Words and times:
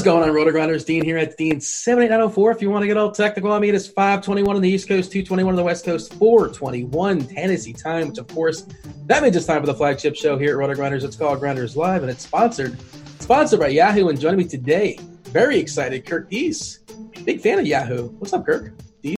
Is 0.00 0.04
going 0.04 0.26
on, 0.26 0.34
Roto 0.34 0.50
Grinders? 0.50 0.82
Dean 0.82 1.04
here 1.04 1.18
at 1.18 1.36
Dean 1.36 1.60
seven 1.60 2.04
eight 2.04 2.08
nine 2.08 2.20
zero 2.20 2.30
four. 2.30 2.50
If 2.50 2.62
you 2.62 2.70
want 2.70 2.82
to 2.82 2.86
get 2.86 2.96
all 2.96 3.12
technical 3.12 3.52
on 3.52 3.60
me, 3.60 3.68
it 3.68 3.74
is 3.74 3.86
five 3.86 4.22
twenty 4.22 4.42
one 4.42 4.56
on 4.56 4.62
the 4.62 4.68
East 4.68 4.88
Coast, 4.88 5.12
two 5.12 5.22
twenty 5.22 5.44
one 5.44 5.52
on 5.52 5.56
the 5.56 5.62
West 5.62 5.84
Coast, 5.84 6.14
four 6.14 6.48
twenty 6.48 6.84
one 6.84 7.20
Tennessee 7.26 7.74
time. 7.74 8.08
Which, 8.08 8.16
of 8.18 8.26
course, 8.28 8.66
that 9.06 9.22
means 9.22 9.36
it's 9.36 9.44
time 9.44 9.60
for 9.60 9.66
the 9.66 9.74
flagship 9.74 10.16
show 10.16 10.38
here 10.38 10.52
at 10.52 10.56
Roto 10.56 10.74
Grinders. 10.74 11.04
It's 11.04 11.16
called 11.16 11.38
Grinders 11.40 11.76
Live, 11.76 12.00
and 12.00 12.10
it's 12.10 12.22
sponsored 12.22 12.80
sponsored 13.20 13.60
by 13.60 13.68
Yahoo. 13.68 14.08
And 14.08 14.18
joining 14.18 14.38
me 14.38 14.44
today, 14.44 14.98
very 15.24 15.58
excited, 15.58 16.06
Kirk 16.06 16.30
Dees, 16.30 16.80
big 17.24 17.42
fan 17.42 17.58
of 17.58 17.66
Yahoo. 17.66 18.08
What's 18.08 18.32
up, 18.32 18.46
Kirk? 18.46 18.72
Dees? 19.02 19.16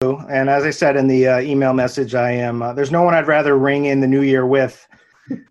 And 0.00 0.48
as 0.48 0.64
I 0.64 0.70
said 0.70 0.96
in 0.96 1.06
the 1.06 1.28
uh, 1.28 1.40
email 1.40 1.74
message, 1.74 2.14
I 2.14 2.30
am. 2.30 2.62
Uh, 2.62 2.72
there's 2.72 2.90
no 2.90 3.02
one 3.02 3.12
I'd 3.12 3.26
rather 3.26 3.58
ring 3.58 3.84
in 3.84 4.00
the 4.00 4.06
new 4.06 4.22
year 4.22 4.46
with 4.46 4.86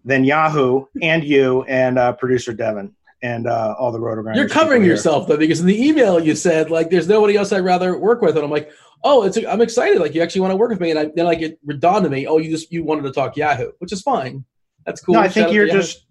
than 0.04 0.24
Yahoo 0.24 0.86
and 1.02 1.24
you 1.24 1.62
and 1.64 2.00
uh, 2.00 2.14
producer 2.14 2.54
Devin 2.54 2.96
and 3.26 3.48
uh, 3.48 3.76
all 3.80 3.92
the 3.92 4.00
roto 4.00 4.34
You're 4.36 4.48
covering 4.48 4.84
yourself 4.84 5.28
though, 5.28 5.38
because 5.38 5.60
in 5.60 5.66
the 5.66 5.88
email 5.88 6.20
you 6.20 6.36
said 6.36 6.70
like, 6.70 6.90
"There's 6.90 7.08
nobody 7.08 7.36
else 7.36 7.52
I'd 7.52 7.60
rather 7.60 7.98
work 7.98 8.22
with," 8.22 8.36
and 8.36 8.46
I'm 8.46 8.52
like, 8.52 8.72
"Oh, 9.04 9.24
it's 9.24 9.38
I'm 9.38 9.62
excited. 9.62 10.00
Like 10.00 10.14
you 10.14 10.22
actually 10.22 10.42
want 10.42 10.52
to 10.52 10.58
work 10.58 10.70
with 10.70 10.80
me." 10.80 10.92
And 10.92 11.00
I, 11.00 11.12
then 11.16 11.26
like 11.26 11.42
it 11.42 11.60
dawned 11.80 12.04
to 12.04 12.10
me, 12.10 12.28
"Oh, 12.28 12.38
you 12.38 12.52
just 12.52 12.72
you 12.72 12.84
wanted 12.84 13.04
to 13.04 13.12
talk 13.12 13.36
Yahoo, 13.36 13.72
which 13.80 13.92
is 13.92 14.02
fine. 14.02 14.46
That's 14.86 15.02
cool." 15.02 15.16
No, 15.16 15.22
I 15.22 15.28
think 15.28 15.52
you're 15.52 15.68
just. 15.68 16.04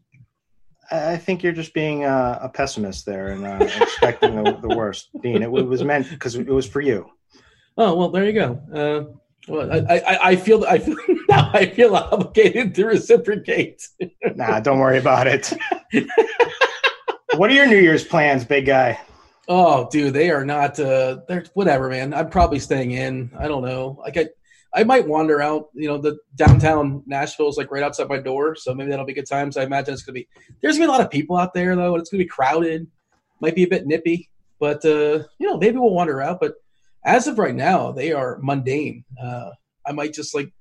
I 0.90 1.16
think 1.16 1.42
you're 1.42 1.54
just 1.54 1.72
being 1.72 2.04
uh, 2.04 2.38
a 2.42 2.48
pessimist 2.48 3.06
there 3.06 3.28
and 3.28 3.46
uh, 3.46 3.64
expecting 3.64 4.36
the, 4.36 4.58
the 4.60 4.76
worst, 4.76 5.08
Dean. 5.22 5.42
It, 5.42 5.50
was 5.50 5.82
meant 5.82 6.10
because 6.10 6.36
it 6.36 6.46
was 6.46 6.68
for 6.68 6.82
you. 6.82 7.06
Oh 7.78 7.94
well, 7.94 8.10
there 8.10 8.24
you 8.24 8.32
go. 8.34 8.60
Uh, 8.72 9.16
well, 9.48 9.72
I, 9.72 9.96
I, 9.96 10.28
I 10.30 10.36
feel 10.36 10.64
I 10.64 10.78
feel 10.78 10.96
now 11.28 11.50
I 11.52 11.66
feel 11.66 11.96
obligated 11.96 12.74
to 12.74 12.86
reciprocate. 12.86 13.88
Nah, 14.34 14.60
don't 14.60 14.78
worry 14.78 14.98
about 14.98 15.26
it. 15.26 15.52
what 17.36 17.50
are 17.50 17.54
your 17.54 17.66
New 17.66 17.78
Year's 17.78 18.04
plans, 18.04 18.44
big 18.44 18.66
guy? 18.66 19.00
Oh, 19.48 19.88
dude, 19.90 20.14
they 20.14 20.30
are 20.30 20.44
not. 20.44 20.78
Uh, 20.80 21.18
they're 21.28 21.44
whatever, 21.54 21.88
man. 21.88 22.14
I'm 22.14 22.30
probably 22.30 22.58
staying 22.58 22.92
in. 22.92 23.30
I 23.38 23.46
don't 23.46 23.62
know. 23.62 23.98
Like 24.00 24.16
I, 24.16 24.28
I 24.74 24.84
might 24.84 25.06
wander 25.06 25.40
out. 25.40 25.68
You 25.74 25.88
know, 25.88 25.98
the 25.98 26.16
downtown 26.34 27.02
Nashville 27.06 27.48
is 27.48 27.56
like 27.56 27.70
right 27.70 27.82
outside 27.82 28.08
my 28.08 28.18
door, 28.18 28.54
so 28.56 28.74
maybe 28.74 28.90
that'll 28.90 29.04
be 29.04 29.12
good 29.12 29.28
times. 29.28 29.56
I 29.56 29.64
imagine 29.64 29.94
it's 29.94 30.02
gonna 30.02 30.14
be. 30.14 30.28
There's 30.62 30.76
gonna 30.76 30.86
be 30.86 30.88
a 30.88 30.92
lot 30.92 31.04
of 31.04 31.10
people 31.10 31.36
out 31.36 31.52
there 31.54 31.76
though, 31.76 31.94
and 31.94 32.00
it's 32.00 32.10
gonna 32.10 32.24
be 32.24 32.28
crowded. 32.28 32.86
Might 33.40 33.54
be 33.54 33.64
a 33.64 33.68
bit 33.68 33.86
nippy, 33.86 34.30
but 34.58 34.84
uh, 34.84 35.24
you 35.38 35.46
know, 35.46 35.58
maybe 35.58 35.76
we'll 35.76 35.90
wander 35.90 36.22
out. 36.22 36.40
But 36.40 36.54
as 37.04 37.26
of 37.26 37.38
right 37.38 37.54
now, 37.54 37.92
they 37.92 38.12
are 38.12 38.38
mundane. 38.42 39.04
Uh, 39.22 39.50
I 39.86 39.92
might 39.92 40.14
just 40.14 40.34
like. 40.34 40.52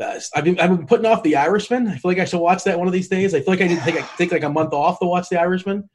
Uh, 0.00 0.20
I've 0.34 0.44
been 0.44 0.58
I've 0.60 0.76
been 0.76 0.86
putting 0.86 1.06
off 1.06 1.22
The 1.22 1.36
Irishman. 1.36 1.88
I 1.88 1.96
feel 1.96 2.10
like 2.10 2.18
I 2.18 2.24
should 2.24 2.40
watch 2.40 2.64
that 2.64 2.78
one 2.78 2.86
of 2.86 2.92
these 2.92 3.08
days. 3.08 3.34
I 3.34 3.40
feel 3.40 3.54
like 3.54 3.62
I 3.62 3.68
need 3.68 3.78
to 3.78 3.84
take 3.84 4.04
take 4.18 4.32
like 4.32 4.44
a 4.44 4.50
month 4.50 4.72
off 4.72 4.98
to 5.00 5.06
watch 5.06 5.28
The 5.28 5.40
Irishman. 5.40 5.88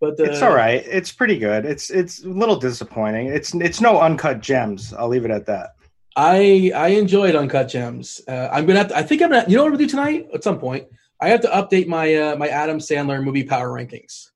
But 0.00 0.18
uh, 0.20 0.24
It's 0.24 0.42
all 0.42 0.54
right. 0.54 0.82
It's 0.86 1.12
pretty 1.12 1.38
good. 1.38 1.64
It's 1.64 1.90
it's 1.90 2.24
a 2.24 2.28
little 2.28 2.56
disappointing. 2.56 3.28
It's 3.28 3.54
it's 3.54 3.80
no 3.80 4.00
uncut 4.00 4.40
gems. 4.40 4.92
I'll 4.92 5.08
leave 5.08 5.24
it 5.24 5.30
at 5.30 5.46
that. 5.46 5.70
I 6.16 6.70
I 6.74 6.88
enjoyed 6.88 7.34
Uncut 7.34 7.68
Gems. 7.68 8.20
Uh, 8.28 8.48
I'm 8.52 8.66
gonna 8.66 8.78
have 8.78 8.88
to, 8.88 8.96
I 8.96 9.02
think 9.02 9.22
I'm 9.22 9.30
gonna. 9.30 9.44
You 9.48 9.56
know 9.56 9.64
what 9.64 9.72
I'm 9.72 9.74
gonna 9.74 9.84
do 9.84 9.90
tonight? 9.90 10.28
At 10.32 10.44
some 10.44 10.58
point, 10.58 10.86
I 11.20 11.28
have 11.28 11.40
to 11.40 11.48
update 11.48 11.88
my 11.88 12.14
uh, 12.14 12.36
my 12.36 12.48
Adam 12.48 12.78
Sandler 12.78 13.22
movie 13.22 13.44
power 13.44 13.68
rankings. 13.68 14.30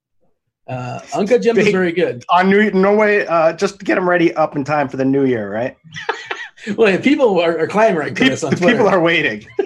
Uh, 0.67 1.01
Uncut 1.15 1.41
Gems 1.41 1.59
is 1.59 1.69
very 1.69 1.93
good. 1.93 2.25
On 2.31 2.51
New 2.51 2.71
no 2.73 2.95
way. 2.95 3.27
Uh, 3.27 3.53
just 3.53 3.83
get 3.85 3.95
them 3.95 4.09
ready 4.09 4.35
up 4.35 4.57
in 4.57 4.65
time 4.65 4.89
for 4.89 4.97
the 4.97 5.05
new 5.05 5.25
year, 5.25 5.51
right? 5.51 5.77
Well, 6.77 6.99
people 6.99 7.41
are, 7.41 7.59
are 7.59 7.67
clamoring 7.67 8.15
for 8.15 8.25
this 8.25 8.45
on 8.45 8.53
Twitter. 8.53 8.77
People 8.79 8.89
are 8.89 9.01
waiting. 9.01 9.47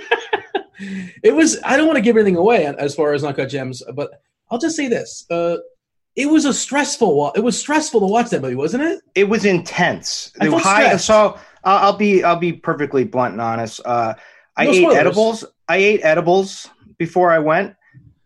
it 1.23 1.35
was. 1.35 1.59
I 1.65 1.77
don't 1.77 1.87
want 1.87 1.97
to 1.97 2.03
give 2.03 2.17
anything 2.17 2.37
away 2.37 2.67
as 2.67 2.95
far 2.95 3.13
as 3.13 3.25
Uncut 3.25 3.49
Gems, 3.49 3.83
but 3.95 4.11
I'll 4.51 4.59
just 4.59 4.77
say 4.77 4.89
this. 4.89 5.25
Uh, 5.31 5.57
it 6.17 6.27
was 6.27 6.45
a 6.45 6.53
stressful. 6.53 7.33
It 7.37 7.41
was 7.41 7.59
stressful 7.59 8.01
to 8.01 8.07
watch 8.07 8.31
that 8.31 8.43
movie, 8.43 8.55
wasn't 8.55 8.83
it? 8.85 9.01
It 9.15 9.29
was 9.29 9.45
intense. 9.45 10.33
I 10.41 10.47
It 10.47 10.53
was 10.53 10.63
felt 10.63 10.77
high. 10.77 10.85
stressed. 10.87 11.07
So 11.07 11.15
uh, 11.65 11.79
I'll 11.83 11.97
be 11.97 12.23
I'll 12.23 12.37
be 12.37 12.53
perfectly 12.53 13.05
blunt 13.05 13.33
and 13.33 13.41
honest. 13.41 13.81
Uh, 13.85 14.15
I 14.57 14.65
No 14.67 14.71
ate 14.73 14.77
spoilers. 14.83 14.99
edibles. 14.99 15.45
I 15.69 15.77
ate 15.77 16.01
edibles 16.05 16.69
before 16.99 17.33
I 17.33 17.39
went. 17.39 17.75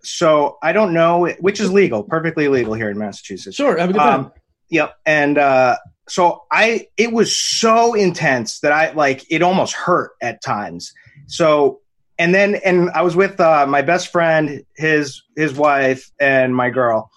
So 0.02 0.58
I 0.62 0.72
don't 0.72 0.92
know 0.92 1.28
which 1.40 1.60
is 1.60 1.72
legal, 1.72 2.02
perfectly 2.04 2.48
legal 2.48 2.74
here 2.74 2.90
in 2.90 2.98
Massachusetts. 2.98 3.56
Sure, 3.56 3.76
have 3.78 3.90
a 3.90 3.92
good 3.92 3.98
time. 3.98 4.20
Um, 4.26 4.32
Yep. 4.68 4.96
And 5.06 5.38
uh, 5.38 5.76
so 6.08 6.42
I, 6.52 6.86
it 6.96 7.12
was 7.12 7.36
so 7.36 7.94
intense 7.94 8.60
that 8.60 8.72
I 8.72 8.92
like 8.92 9.24
it 9.30 9.42
almost 9.42 9.74
hurt 9.74 10.12
at 10.22 10.42
times. 10.42 10.92
So, 11.26 11.80
and 12.18 12.34
then, 12.34 12.54
and 12.64 12.90
I 12.90 13.02
was 13.02 13.16
with 13.16 13.40
uh, 13.40 13.66
my 13.66 13.82
best 13.82 14.08
friend, 14.12 14.64
his 14.76 15.22
his 15.36 15.52
wife, 15.54 16.10
and 16.20 16.54
my 16.54 16.70
girl. 16.70 17.10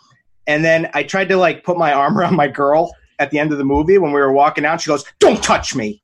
And 0.47 0.65
then 0.65 0.89
I 0.93 1.03
tried 1.03 1.29
to 1.29 1.37
like 1.37 1.63
put 1.63 1.77
my 1.77 1.93
arm 1.93 2.17
around 2.19 2.35
my 2.35 2.47
girl 2.47 2.91
at 3.19 3.31
the 3.31 3.39
end 3.39 3.51
of 3.51 3.57
the 3.57 3.63
movie 3.65 3.97
when 3.97 4.11
we 4.11 4.19
were 4.19 4.31
walking 4.31 4.65
out. 4.65 4.81
She 4.81 4.87
goes, 4.87 5.05
"Don't 5.19 5.41
touch 5.43 5.75
me," 5.75 6.01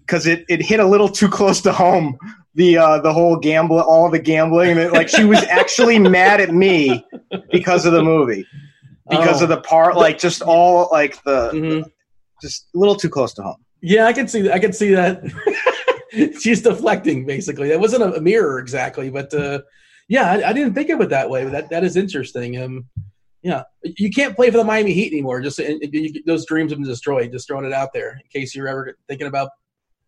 because 0.00 0.26
it 0.26 0.44
it 0.48 0.60
hit 0.62 0.80
a 0.80 0.86
little 0.86 1.08
too 1.08 1.28
close 1.28 1.60
to 1.62 1.72
home. 1.72 2.18
The 2.54 2.76
uh, 2.78 2.98
the 3.00 3.12
whole 3.12 3.36
gamble, 3.36 3.80
all 3.80 4.10
the 4.10 4.18
gambling, 4.18 4.72
and 4.72 4.80
it, 4.80 4.92
like 4.92 5.08
she 5.08 5.24
was 5.24 5.42
actually 5.44 5.98
mad 6.18 6.40
at 6.40 6.52
me 6.52 7.04
because 7.52 7.86
of 7.86 7.92
the 7.92 8.02
movie 8.02 8.46
because 9.08 9.40
Oh. 9.40 9.44
of 9.44 9.48
the 9.48 9.60
part, 9.60 9.96
like 9.96 10.18
just 10.18 10.42
all 10.42 10.88
like 10.92 11.22
the 11.24 11.50
Mhm. 11.54 11.84
Just 12.42 12.68
a 12.74 12.78
little 12.78 12.94
too 12.96 13.08
close 13.08 13.32
to 13.34 13.42
home. 13.42 13.64
Yeah, 13.80 14.06
I 14.06 14.12
can 14.12 14.28
see. 14.28 14.50
I 14.50 14.58
can 14.58 14.72
see 14.72 14.94
that. 14.94 15.22
She's 16.40 16.62
deflecting, 16.62 17.26
basically. 17.26 17.68
That 17.68 17.80
wasn't 17.80 18.16
a 18.16 18.20
mirror 18.20 18.58
exactly, 18.58 19.10
but 19.10 19.32
uh, 19.34 19.60
yeah, 20.08 20.30
I, 20.32 20.48
I 20.48 20.52
didn't 20.52 20.74
think 20.74 20.90
of 20.90 21.00
it 21.00 21.10
that 21.10 21.28
way. 21.30 21.44
But 21.44 21.52
that 21.52 21.70
that 21.70 21.84
is 21.84 21.96
interesting. 21.96 22.60
Um, 22.60 22.86
yeah, 23.42 23.62
you 23.84 24.10
can't 24.10 24.34
play 24.34 24.50
for 24.50 24.56
the 24.56 24.64
Miami 24.64 24.92
Heat 24.92 25.12
anymore. 25.12 25.40
Just 25.40 25.58
and- 25.60 25.80
and 25.82 25.92
you, 25.94 26.22
those 26.26 26.44
dreams 26.46 26.72
have 26.72 26.78
been 26.80 26.88
destroyed. 26.88 27.30
Just 27.30 27.46
throwing 27.46 27.64
it 27.66 27.72
out 27.72 27.92
there 27.92 28.12
in 28.12 28.40
case 28.40 28.54
you're 28.54 28.68
ever 28.68 28.96
thinking 29.08 29.26
about 29.28 29.50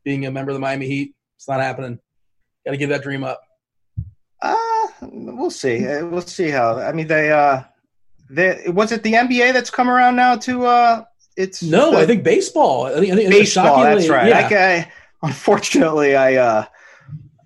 being 0.05 0.27
a 0.27 0.31
member 0.31 0.51
of 0.51 0.55
the 0.57 0.61
Miami 0.61 0.87
Heat. 0.87 1.15
It's 1.37 1.49
not 1.49 1.61
happening. 1.61 1.99
Got 2.65 2.73
to 2.73 2.77
give 2.77 2.89
that 2.91 3.03
dream 3.03 3.23
up. 3.23 3.41
Uh, 4.43 4.57
we'll 5.03 5.51
see. 5.51 5.87
Uh, 5.87 6.07
We'll 6.07 6.23
see 6.23 6.49
how. 6.51 6.79
I 6.79 6.93
mean, 6.93 7.07
they 7.07 7.31
uh, 7.31 7.63
they 8.31 8.65
was 8.69 8.91
it 8.91 9.03
the 9.03 9.13
NBA 9.13 9.53
that's 9.53 9.71
come 9.71 9.89
around 9.89 10.17
now 10.17 10.37
to 10.37 10.65
uh, 10.67 11.05
it's 11.41 11.63
No, 11.63 11.91
the- 11.93 11.99
I 11.99 12.07
think 12.07 12.23
baseball. 12.25 12.87
I 12.87 13.01
think, 13.01 13.13
I 13.13 13.17
think 13.17 13.31
baseball. 13.31 13.83
That's 13.83 14.09
right. 14.09 14.29
Yeah. 14.29 14.49
I, 14.51 14.77
I, 14.77 14.93
unfortunately, 15.29 16.15
I 16.17 16.35
uh, 16.37 16.65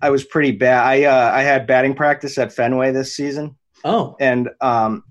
I 0.01 0.09
was 0.09 0.23
pretty 0.23 0.51
bad. 0.51 0.83
I 0.85 1.03
uh, 1.03 1.31
I 1.33 1.41
had 1.41 1.65
batting 1.67 1.95
practice 1.95 2.37
at 2.37 2.53
Fenway 2.53 2.91
this 2.91 3.15
season, 3.15 3.55
Oh, 3.83 4.15
and 4.19 4.49
um, 4.61 5.03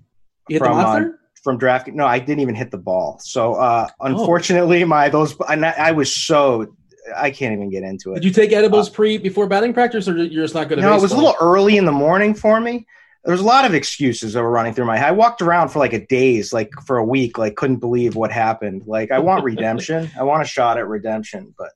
you 0.47 0.55
hit 0.55 0.59
the 0.59 0.65
from, 0.65 0.77
uh, 0.79 1.01
from 1.43 1.57
draft. 1.57 1.87
No, 1.87 2.05
I 2.05 2.19
didn't 2.19 2.39
even 2.41 2.55
hit 2.55 2.71
the 2.71 2.77
ball. 2.77 3.19
So 3.21 3.55
uh, 3.55 3.87
Oh. 3.99 4.05
unfortunately, 4.05 4.83
my 4.83 5.09
those 5.09 5.35
and 5.49 5.65
I, 5.65 5.71
I 5.77 5.91
was 5.91 6.13
so 6.15 6.75
I 7.15 7.29
can't 7.31 7.53
even 7.53 7.69
get 7.69 7.83
into 7.83 8.11
it. 8.11 8.15
Did 8.15 8.25
you 8.25 8.31
take 8.31 8.51
edibles 8.51 8.89
pre 8.89 9.17
before 9.17 9.47
batting 9.47 9.73
practice, 9.73 10.07
or 10.07 10.15
you're 10.17 10.43
just 10.43 10.55
not 10.55 10.69
good 10.69 10.79
at 10.79 10.81
No, 10.81 10.95
it 10.95 11.01
was 11.01 11.11
a 11.11 11.15
little 11.15 11.35
early 11.41 11.77
in 11.77 11.85
the 11.85 11.91
morning 11.91 12.33
for 12.33 12.59
me. 12.61 12.87
There 13.25 13.31
was 13.31 13.41
a 13.41 13.45
lot 13.45 13.65
of 13.65 13.73
excuses 13.73 14.33
that 14.33 14.43
were 14.43 14.51
running 14.51 14.73
through 14.73 14.85
my 14.85 14.97
head. 14.97 15.09
I 15.09 15.11
walked 15.11 15.41
around 15.41 15.69
for 15.69 15.79
like 15.79 15.93
a 15.93 16.05
days, 16.05 16.53
like 16.53 16.71
for 16.85 16.97
a 16.97 17.03
week, 17.03 17.39
like 17.39 17.55
couldn't 17.55 17.77
believe 17.77 18.15
what 18.15 18.31
happened. 18.31 18.83
Like 18.85 19.11
I 19.11 19.17
want 19.17 19.43
redemption. 19.51 20.09
I 20.17 20.23
want 20.23 20.43
a 20.43 20.45
shot 20.45 20.77
at 20.77 20.87
redemption, 20.87 21.53
but 21.57 21.71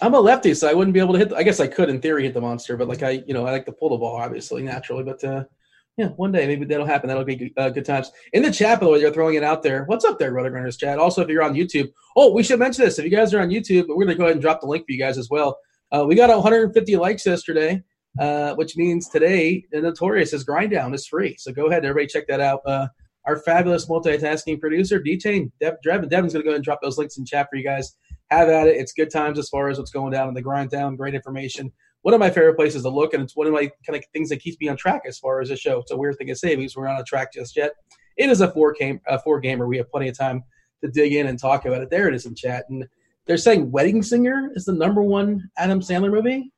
I'm 0.00 0.14
a 0.14 0.20
lefty, 0.20 0.54
so 0.54 0.68
I 0.68 0.74
wouldn't 0.74 0.94
be 0.94 1.00
able 1.00 1.14
to 1.14 1.18
hit. 1.18 1.30
The, 1.30 1.36
I 1.36 1.42
guess 1.42 1.58
I 1.58 1.66
could, 1.66 1.88
in 1.88 2.00
theory, 2.00 2.24
hit 2.24 2.34
the 2.34 2.40
monster, 2.40 2.76
but 2.76 2.88
like 2.88 3.02
I, 3.02 3.22
you 3.26 3.34
know, 3.34 3.46
I 3.46 3.52
like 3.52 3.66
to 3.66 3.72
pull 3.72 3.90
the 3.90 3.96
ball, 3.96 4.16
obviously, 4.16 4.62
naturally. 4.62 5.02
But 5.02 5.22
uh, 5.24 5.44
yeah, 5.96 6.08
one 6.10 6.30
day 6.30 6.46
maybe 6.46 6.64
that'll 6.64 6.86
happen. 6.86 7.08
That'll 7.08 7.24
be 7.24 7.34
good, 7.34 7.50
uh, 7.56 7.70
good 7.70 7.84
times. 7.84 8.12
In 8.32 8.42
the 8.42 8.52
chat, 8.52 8.78
by 8.78 8.86
the 8.86 8.92
way, 8.92 9.00
they're 9.00 9.12
throwing 9.12 9.34
it 9.34 9.42
out 9.42 9.64
there. 9.64 9.84
What's 9.86 10.04
up 10.04 10.20
there, 10.20 10.32
RotoGrinders 10.32 10.78
chat? 10.78 11.00
Also, 11.00 11.22
if 11.22 11.28
you're 11.28 11.42
on 11.42 11.54
YouTube, 11.54 11.90
oh, 12.16 12.32
we 12.32 12.44
should 12.44 12.60
mention 12.60 12.84
this. 12.84 13.00
If 13.00 13.04
you 13.04 13.10
guys 13.10 13.34
are 13.34 13.40
on 13.40 13.50
YouTube, 13.50 13.88
we're 13.88 13.96
going 13.96 14.08
to 14.08 14.14
go 14.14 14.24
ahead 14.24 14.36
and 14.36 14.42
drop 14.42 14.60
the 14.60 14.68
link 14.68 14.86
for 14.86 14.92
you 14.92 14.98
guys 14.98 15.18
as 15.18 15.28
well. 15.28 15.58
Uh, 15.90 16.04
we 16.06 16.14
got 16.14 16.30
150 16.30 16.96
likes 16.96 17.26
yesterday, 17.26 17.82
uh, 18.20 18.54
which 18.54 18.76
means 18.76 19.08
today 19.08 19.64
the 19.70 19.80
Notorious 19.80 20.32
is 20.32 20.44
grind 20.44 20.72
down 20.72 20.94
is 20.94 21.06
free. 21.06 21.36
So 21.38 21.52
go 21.52 21.66
ahead, 21.66 21.84
everybody, 21.84 22.06
check 22.06 22.26
that 22.28 22.40
out. 22.40 22.60
Uh, 22.66 22.88
our 23.26 23.38
fabulous 23.38 23.86
multitasking 23.86 24.58
producer, 24.58 24.98
D-Chain, 24.98 25.52
Dev, 25.60 25.74
Devin, 25.84 26.08
Devin's 26.08 26.32
going 26.32 26.42
to 26.42 26.44
go 26.44 26.50
ahead 26.50 26.56
and 26.56 26.64
drop 26.64 26.80
those 26.82 26.96
links 26.96 27.18
in 27.18 27.26
chat 27.26 27.48
for 27.50 27.56
you 27.56 27.64
guys 27.64 27.94
have 28.30 28.48
at 28.48 28.66
it. 28.68 28.76
It's 28.76 28.92
good 28.92 29.10
times 29.10 29.38
as 29.38 29.48
far 29.48 29.68
as 29.68 29.78
what's 29.78 29.90
going 29.90 30.12
down 30.12 30.28
in 30.28 30.34
the 30.34 30.42
grind 30.42 30.70
down. 30.70 30.96
Great 30.96 31.14
information. 31.14 31.72
One 32.02 32.14
of 32.14 32.20
my 32.20 32.30
favorite 32.30 32.56
places 32.56 32.82
to 32.82 32.88
look, 32.88 33.12
and 33.12 33.22
it's 33.22 33.36
one 33.36 33.46
of 33.46 33.52
my 33.52 33.70
kind 33.86 33.96
of 33.98 34.04
things 34.12 34.28
that 34.28 34.40
keeps 34.40 34.56
me 34.60 34.68
on 34.68 34.76
track 34.76 35.02
as 35.06 35.18
far 35.18 35.40
as 35.40 35.48
the 35.48 35.56
show. 35.56 35.80
It's 35.80 35.90
a 35.90 35.96
weird 35.96 36.16
thing 36.16 36.28
to 36.28 36.36
say 36.36 36.54
because 36.54 36.76
we're 36.76 36.86
not 36.86 36.98
on 36.98 37.04
track 37.04 37.32
just 37.32 37.56
yet. 37.56 37.72
It 38.16 38.30
is 38.30 38.40
a 38.40 38.50
four 38.50 38.72
game, 38.72 39.00
a 39.06 39.18
four 39.18 39.40
gamer. 39.40 39.66
We 39.66 39.76
have 39.78 39.90
plenty 39.90 40.08
of 40.08 40.16
time 40.16 40.42
to 40.82 40.90
dig 40.90 41.12
in 41.12 41.26
and 41.26 41.38
talk 41.38 41.64
about 41.64 41.82
it. 41.82 41.90
There 41.90 42.08
it 42.08 42.14
is 42.14 42.26
in 42.26 42.34
chat, 42.34 42.64
and 42.70 42.86
they're 43.26 43.36
saying 43.36 43.70
Wedding 43.70 44.02
Singer 44.02 44.50
is 44.54 44.64
the 44.64 44.72
number 44.72 45.02
one 45.02 45.50
Adam 45.58 45.80
Sandler 45.80 46.10
movie. 46.10 46.52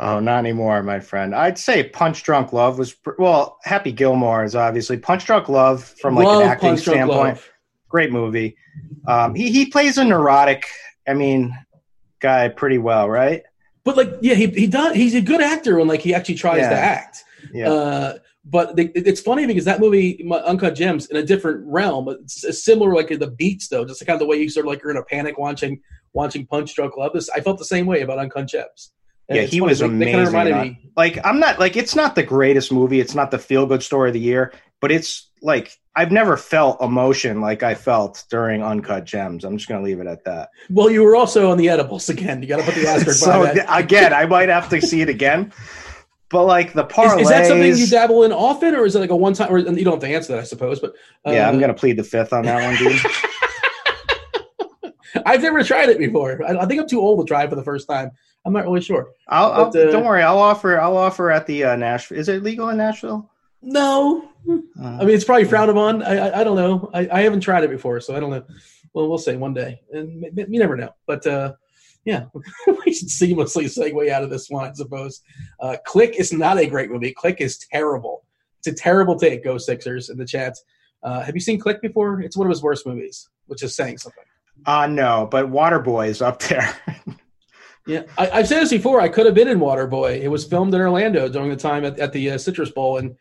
Oh, 0.00 0.20
not 0.20 0.38
anymore, 0.38 0.82
my 0.82 1.00
friend. 1.00 1.34
I'd 1.34 1.58
say 1.58 1.82
Punch 1.88 2.22
Drunk 2.22 2.52
Love 2.52 2.78
was 2.78 2.92
pr- 2.92 3.12
well. 3.18 3.58
Happy 3.64 3.92
Gilmore 3.92 4.44
is 4.44 4.54
obviously 4.54 4.96
Punch 4.98 5.24
Drunk 5.26 5.48
Love 5.48 5.84
from 5.84 6.14
like 6.16 6.26
Love 6.26 6.42
an 6.42 6.48
acting 6.48 6.68
Punch 6.70 6.80
standpoint. 6.82 7.38
Great 7.88 8.10
movie. 8.12 8.56
Um, 9.06 9.34
he 9.34 9.50
he 9.52 9.66
plays 9.66 9.98
a 9.98 10.04
neurotic. 10.04 10.64
I 11.06 11.14
mean, 11.14 11.56
guy 12.20 12.48
pretty 12.48 12.78
well, 12.78 13.08
right? 13.10 13.42
But 13.84 13.96
like, 13.96 14.10
yeah, 14.20 14.34
he 14.34 14.46
he 14.46 14.66
does. 14.66 14.94
He's 14.94 15.14
a 15.14 15.20
good 15.20 15.40
actor 15.42 15.76
when 15.78 15.88
like 15.88 16.00
he 16.00 16.14
actually 16.14 16.36
tries 16.36 16.58
Yeah. 16.60 16.70
to 16.70 16.76
act. 16.76 17.24
Yeah. 17.52 17.70
Uh, 17.72 18.18
But 18.44 18.74
they, 18.76 18.84
it's 18.94 19.20
funny 19.20 19.46
because 19.46 19.64
that 19.66 19.78
movie, 19.78 20.28
Uncut 20.44 20.74
Gems, 20.74 21.06
in 21.06 21.16
a 21.16 21.22
different 21.22 21.64
realm, 21.66 22.08
it's 22.08 22.64
similar 22.64 22.92
like 22.92 23.08
the 23.08 23.30
beats 23.30 23.68
though, 23.68 23.84
just 23.84 24.00
the 24.00 24.04
kind 24.06 24.14
of 24.14 24.20
the 24.20 24.26
way 24.26 24.36
you 24.36 24.48
sort 24.48 24.66
of 24.66 24.70
like 24.70 24.82
you're 24.82 24.90
in 24.90 24.96
a 24.96 25.04
panic 25.04 25.38
watching 25.38 25.80
watching 26.12 26.46
Punch 26.46 26.74
Drunk 26.74 26.96
Love. 26.96 27.12
This 27.12 27.28
I 27.30 27.40
felt 27.40 27.58
the 27.58 27.64
same 27.64 27.86
way 27.86 28.00
about 28.02 28.18
Uncut 28.18 28.48
Gems. 28.48 28.92
And 29.32 29.42
yeah, 29.42 29.48
he 29.48 29.58
funny, 29.58 29.70
was 29.70 29.78
they, 29.78 29.86
amazing. 29.86 30.32
They 30.32 30.62
me, 30.62 30.90
like 30.96 31.18
I'm 31.24 31.40
not 31.40 31.58
like 31.58 31.76
it's 31.76 31.94
not 31.94 32.14
the 32.14 32.22
greatest 32.22 32.72
movie. 32.72 33.00
It's 33.00 33.14
not 33.14 33.30
the 33.30 33.38
feel 33.38 33.66
good 33.66 33.82
story 33.82 34.10
of 34.10 34.14
the 34.14 34.20
year, 34.20 34.52
but 34.80 34.92
it's 34.92 35.28
like 35.40 35.78
I've 35.94 36.12
never 36.12 36.36
felt 36.36 36.80
emotion 36.82 37.40
like 37.40 37.62
I 37.62 37.74
felt 37.74 38.24
during 38.30 38.62
Uncut 38.62 39.04
Gems. 39.04 39.44
I'm 39.44 39.56
just 39.56 39.68
going 39.68 39.80
to 39.80 39.84
leave 39.84 40.00
it 40.00 40.06
at 40.06 40.24
that. 40.24 40.50
Well, 40.70 40.90
you 40.90 41.02
were 41.02 41.16
also 41.16 41.50
on 41.50 41.58
the 41.58 41.68
edibles 41.68 42.08
again. 42.08 42.42
You 42.42 42.48
got 42.48 42.58
to 42.58 42.64
put 42.64 42.74
the 42.74 42.86
asterisk. 42.86 43.20
so 43.24 43.44
again, 43.68 44.12
I 44.12 44.26
might 44.26 44.48
have 44.48 44.68
to 44.70 44.80
see 44.80 45.02
it 45.02 45.08
again. 45.08 45.52
But 46.30 46.44
like 46.44 46.72
the 46.72 46.84
parlays, 46.84 47.16
is, 47.16 47.22
is, 47.22 47.28
that 47.28 47.46
something 47.46 47.76
you 47.76 47.86
dabble 47.86 48.22
in 48.22 48.32
often, 48.32 48.74
or 48.74 48.86
is 48.86 48.96
it 48.96 49.00
like 49.00 49.10
a 49.10 49.16
one 49.16 49.34
time? 49.34 49.52
Or 49.52 49.58
you 49.58 49.84
don't 49.84 49.94
have 49.94 50.00
to 50.00 50.08
answer 50.08 50.32
that, 50.32 50.40
I 50.40 50.44
suppose. 50.44 50.80
But 50.80 50.94
uh, 51.26 51.32
yeah, 51.32 51.46
I'm 51.46 51.58
going 51.58 51.68
to 51.68 51.74
plead 51.74 51.98
the 51.98 52.04
fifth 52.04 52.32
on 52.32 52.44
that 52.44 52.62
one, 52.62 52.76
dude. 52.76 52.98
I've 55.26 55.42
never 55.42 55.62
tried 55.62 55.90
it 55.90 55.98
before. 55.98 56.42
I, 56.42 56.56
I, 56.56 56.66
think 56.66 56.80
I'm 56.80 56.88
too 56.88 57.00
old 57.00 57.26
to 57.26 57.30
try 57.30 57.44
it 57.44 57.50
for 57.50 57.56
the 57.56 57.62
first 57.62 57.86
time. 57.86 58.12
I'm 58.44 58.52
not 58.52 58.64
really 58.64 58.80
sure. 58.80 59.10
I'll, 59.28 59.70
but, 59.70 59.78
I'll 59.78 59.88
uh, 59.88 59.92
don't 59.92 60.04
worry. 60.04 60.22
I'll 60.22 60.38
offer. 60.38 60.80
I'll 60.80 60.96
offer 60.96 61.30
at 61.30 61.46
the 61.46 61.64
uh, 61.64 61.76
Nashville. 61.76 62.18
Is 62.18 62.28
it 62.28 62.42
legal 62.42 62.68
in 62.70 62.76
Nashville? 62.76 63.30
No, 63.62 64.28
uh, 64.50 64.56
I 64.82 65.04
mean 65.04 65.10
it's 65.10 65.24
probably 65.24 65.44
frowned 65.44 65.70
upon. 65.70 66.02
I 66.02 66.16
I, 66.16 66.40
I 66.40 66.44
don't 66.44 66.56
know. 66.56 66.90
I, 66.92 67.08
I 67.10 67.20
haven't 67.22 67.40
tried 67.40 67.62
it 67.64 67.70
before, 67.70 68.00
so 68.00 68.16
I 68.16 68.20
don't 68.20 68.30
know. 68.30 68.44
Well, 68.92 69.08
we'll 69.08 69.18
see 69.18 69.36
one 69.36 69.54
day, 69.54 69.80
and 69.92 70.24
you 70.36 70.58
never 70.58 70.76
know. 70.76 70.90
But 71.06 71.26
uh, 71.26 71.54
yeah, 72.04 72.24
we 72.84 72.92
should 72.92 73.08
seamlessly 73.08 73.64
segue 73.64 74.10
out 74.10 74.24
of 74.24 74.30
this 74.30 74.50
one, 74.50 74.68
I 74.68 74.72
suppose. 74.72 75.20
Uh, 75.60 75.76
Click 75.86 76.16
is 76.16 76.32
not 76.32 76.58
a 76.58 76.66
great 76.66 76.90
movie. 76.90 77.12
Click 77.12 77.40
is 77.40 77.58
terrible. 77.58 78.24
It's 78.58 78.66
a 78.66 78.74
terrible 78.74 79.16
take. 79.18 79.44
Go 79.44 79.58
Sixers 79.58 80.10
in 80.10 80.18
the 80.18 80.26
chat. 80.26 80.56
Uh, 81.02 81.22
have 81.22 81.34
you 81.34 81.40
seen 81.40 81.58
Click 81.58 81.80
before? 81.80 82.20
It's 82.20 82.36
one 82.36 82.46
of 82.46 82.50
his 82.50 82.62
worst 82.62 82.86
movies, 82.86 83.28
which 83.46 83.62
is 83.62 83.74
saying 83.74 83.98
something. 83.98 84.24
Uh 84.66 84.86
no, 84.86 85.26
but 85.30 85.50
Waterboy 85.50 86.08
is 86.08 86.22
up 86.22 86.40
there. 86.40 86.74
yeah, 87.86 88.02
I, 88.16 88.26
have 88.26 88.48
said 88.48 88.60
this 88.60 88.70
before. 88.70 89.00
I 89.00 89.08
could 89.08 89.26
have 89.26 89.34
been 89.34 89.48
in 89.48 89.58
Waterboy. 89.58 90.20
It 90.20 90.28
was 90.28 90.44
filmed 90.44 90.74
in 90.74 90.80
Orlando 90.80 91.28
during 91.28 91.50
the 91.50 91.56
time 91.56 91.84
at, 91.84 91.98
at 91.98 92.12
the 92.12 92.32
uh, 92.32 92.38
Citrus 92.38 92.70
Bowl, 92.70 92.98
and 92.98 93.16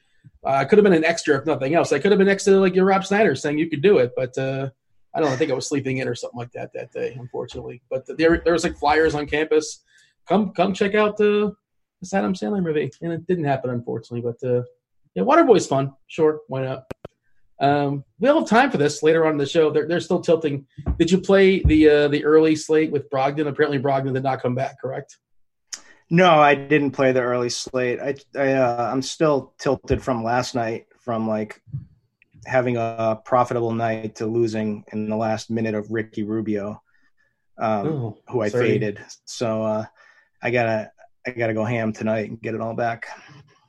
uh, 0.45 0.49
I 0.49 0.65
could 0.65 0.77
have 0.77 0.83
been 0.83 0.93
an 0.93 1.05
extra 1.05 1.37
if 1.37 1.45
nothing 1.45 1.73
else. 1.73 1.91
I 1.91 1.99
could 1.99 2.11
have 2.11 2.19
been 2.19 2.27
next 2.27 2.43
to 2.45 2.59
like 2.59 2.75
your 2.75 2.85
Rob 2.85 3.03
Schneider 3.03 3.35
saying 3.35 3.57
you 3.57 3.69
could 3.69 3.81
do 3.81 3.97
it, 3.97 4.11
but 4.15 4.37
uh, 4.37 4.69
I 5.13 5.19
don't. 5.19 5.31
I 5.31 5.35
think 5.35 5.51
I 5.51 5.55
was 5.55 5.67
sleeping 5.67 5.97
in 5.97 6.07
or 6.07 6.15
something 6.15 6.37
like 6.37 6.51
that 6.53 6.73
that 6.73 6.91
day, 6.91 7.15
unfortunately. 7.19 7.81
But 7.89 8.05
there, 8.17 8.41
there 8.43 8.53
was 8.53 8.63
like 8.63 8.77
flyers 8.77 9.15
on 9.15 9.25
campus. 9.25 9.83
Come, 10.27 10.51
come 10.51 10.73
check 10.73 10.93
out 10.93 11.17
the, 11.17 11.55
the 12.01 12.17
Adam 12.17 12.33
Sandler 12.33 12.63
movie, 12.63 12.91
and 13.01 13.11
it 13.11 13.25
didn't 13.27 13.45
happen, 13.45 13.71
unfortunately. 13.71 14.21
But 14.21 14.47
uh, 14.47 14.63
yeah, 15.15 15.23
Waterboy's 15.23 15.67
fun. 15.67 15.93
Sure, 16.07 16.41
why 16.47 16.63
not? 16.63 16.85
Um, 17.61 18.03
we'll 18.19 18.39
have 18.39 18.49
time 18.49 18.71
for 18.71 18.77
this 18.77 19.03
later 19.03 19.25
on 19.25 19.33
in 19.33 19.37
the 19.37 19.45
show. 19.45 19.69
They're, 19.69 19.87
they're 19.87 19.99
still 19.99 20.19
tilting. 20.19 20.65
Did 20.97 21.11
you 21.11 21.21
play 21.21 21.61
the 21.61 21.89
uh, 21.89 22.07
the 22.07 22.25
early 22.25 22.55
slate 22.55 22.91
with 22.91 23.09
Brogdon? 23.11 23.47
Apparently, 23.47 23.79
Brogdon 23.79 24.13
did 24.13 24.23
not 24.23 24.41
come 24.41 24.55
back. 24.55 24.81
Correct? 24.81 25.17
No, 26.09 26.39
I 26.39 26.55
didn't 26.55 26.91
play 26.91 27.11
the 27.11 27.21
early 27.21 27.49
slate. 27.49 27.99
I, 27.99 28.15
I 28.35 28.53
uh, 28.53 28.89
I'm 28.91 29.03
still 29.03 29.53
tilted 29.59 30.01
from 30.01 30.23
last 30.23 30.55
night 30.55 30.87
from 30.99 31.27
like 31.27 31.61
having 32.45 32.77
a 32.77 33.21
profitable 33.23 33.71
night 33.71 34.15
to 34.15 34.25
losing 34.25 34.83
in 34.91 35.07
the 35.07 35.15
last 35.15 35.51
minute 35.51 35.75
of 35.75 35.91
Ricky 35.91 36.23
Rubio, 36.23 36.81
um, 37.59 37.87
oh, 37.87 38.17
who 38.27 38.41
I 38.41 38.49
sorry. 38.49 38.69
faded. 38.69 38.99
So 39.25 39.63
uh, 39.63 39.85
I 40.41 40.49
gotta 40.49 40.91
I 41.27 41.31
gotta 41.31 41.53
go 41.53 41.63
ham 41.63 41.93
tonight 41.93 42.29
and 42.29 42.41
get 42.41 42.55
it 42.55 42.61
all 42.61 42.73
back. 42.73 43.07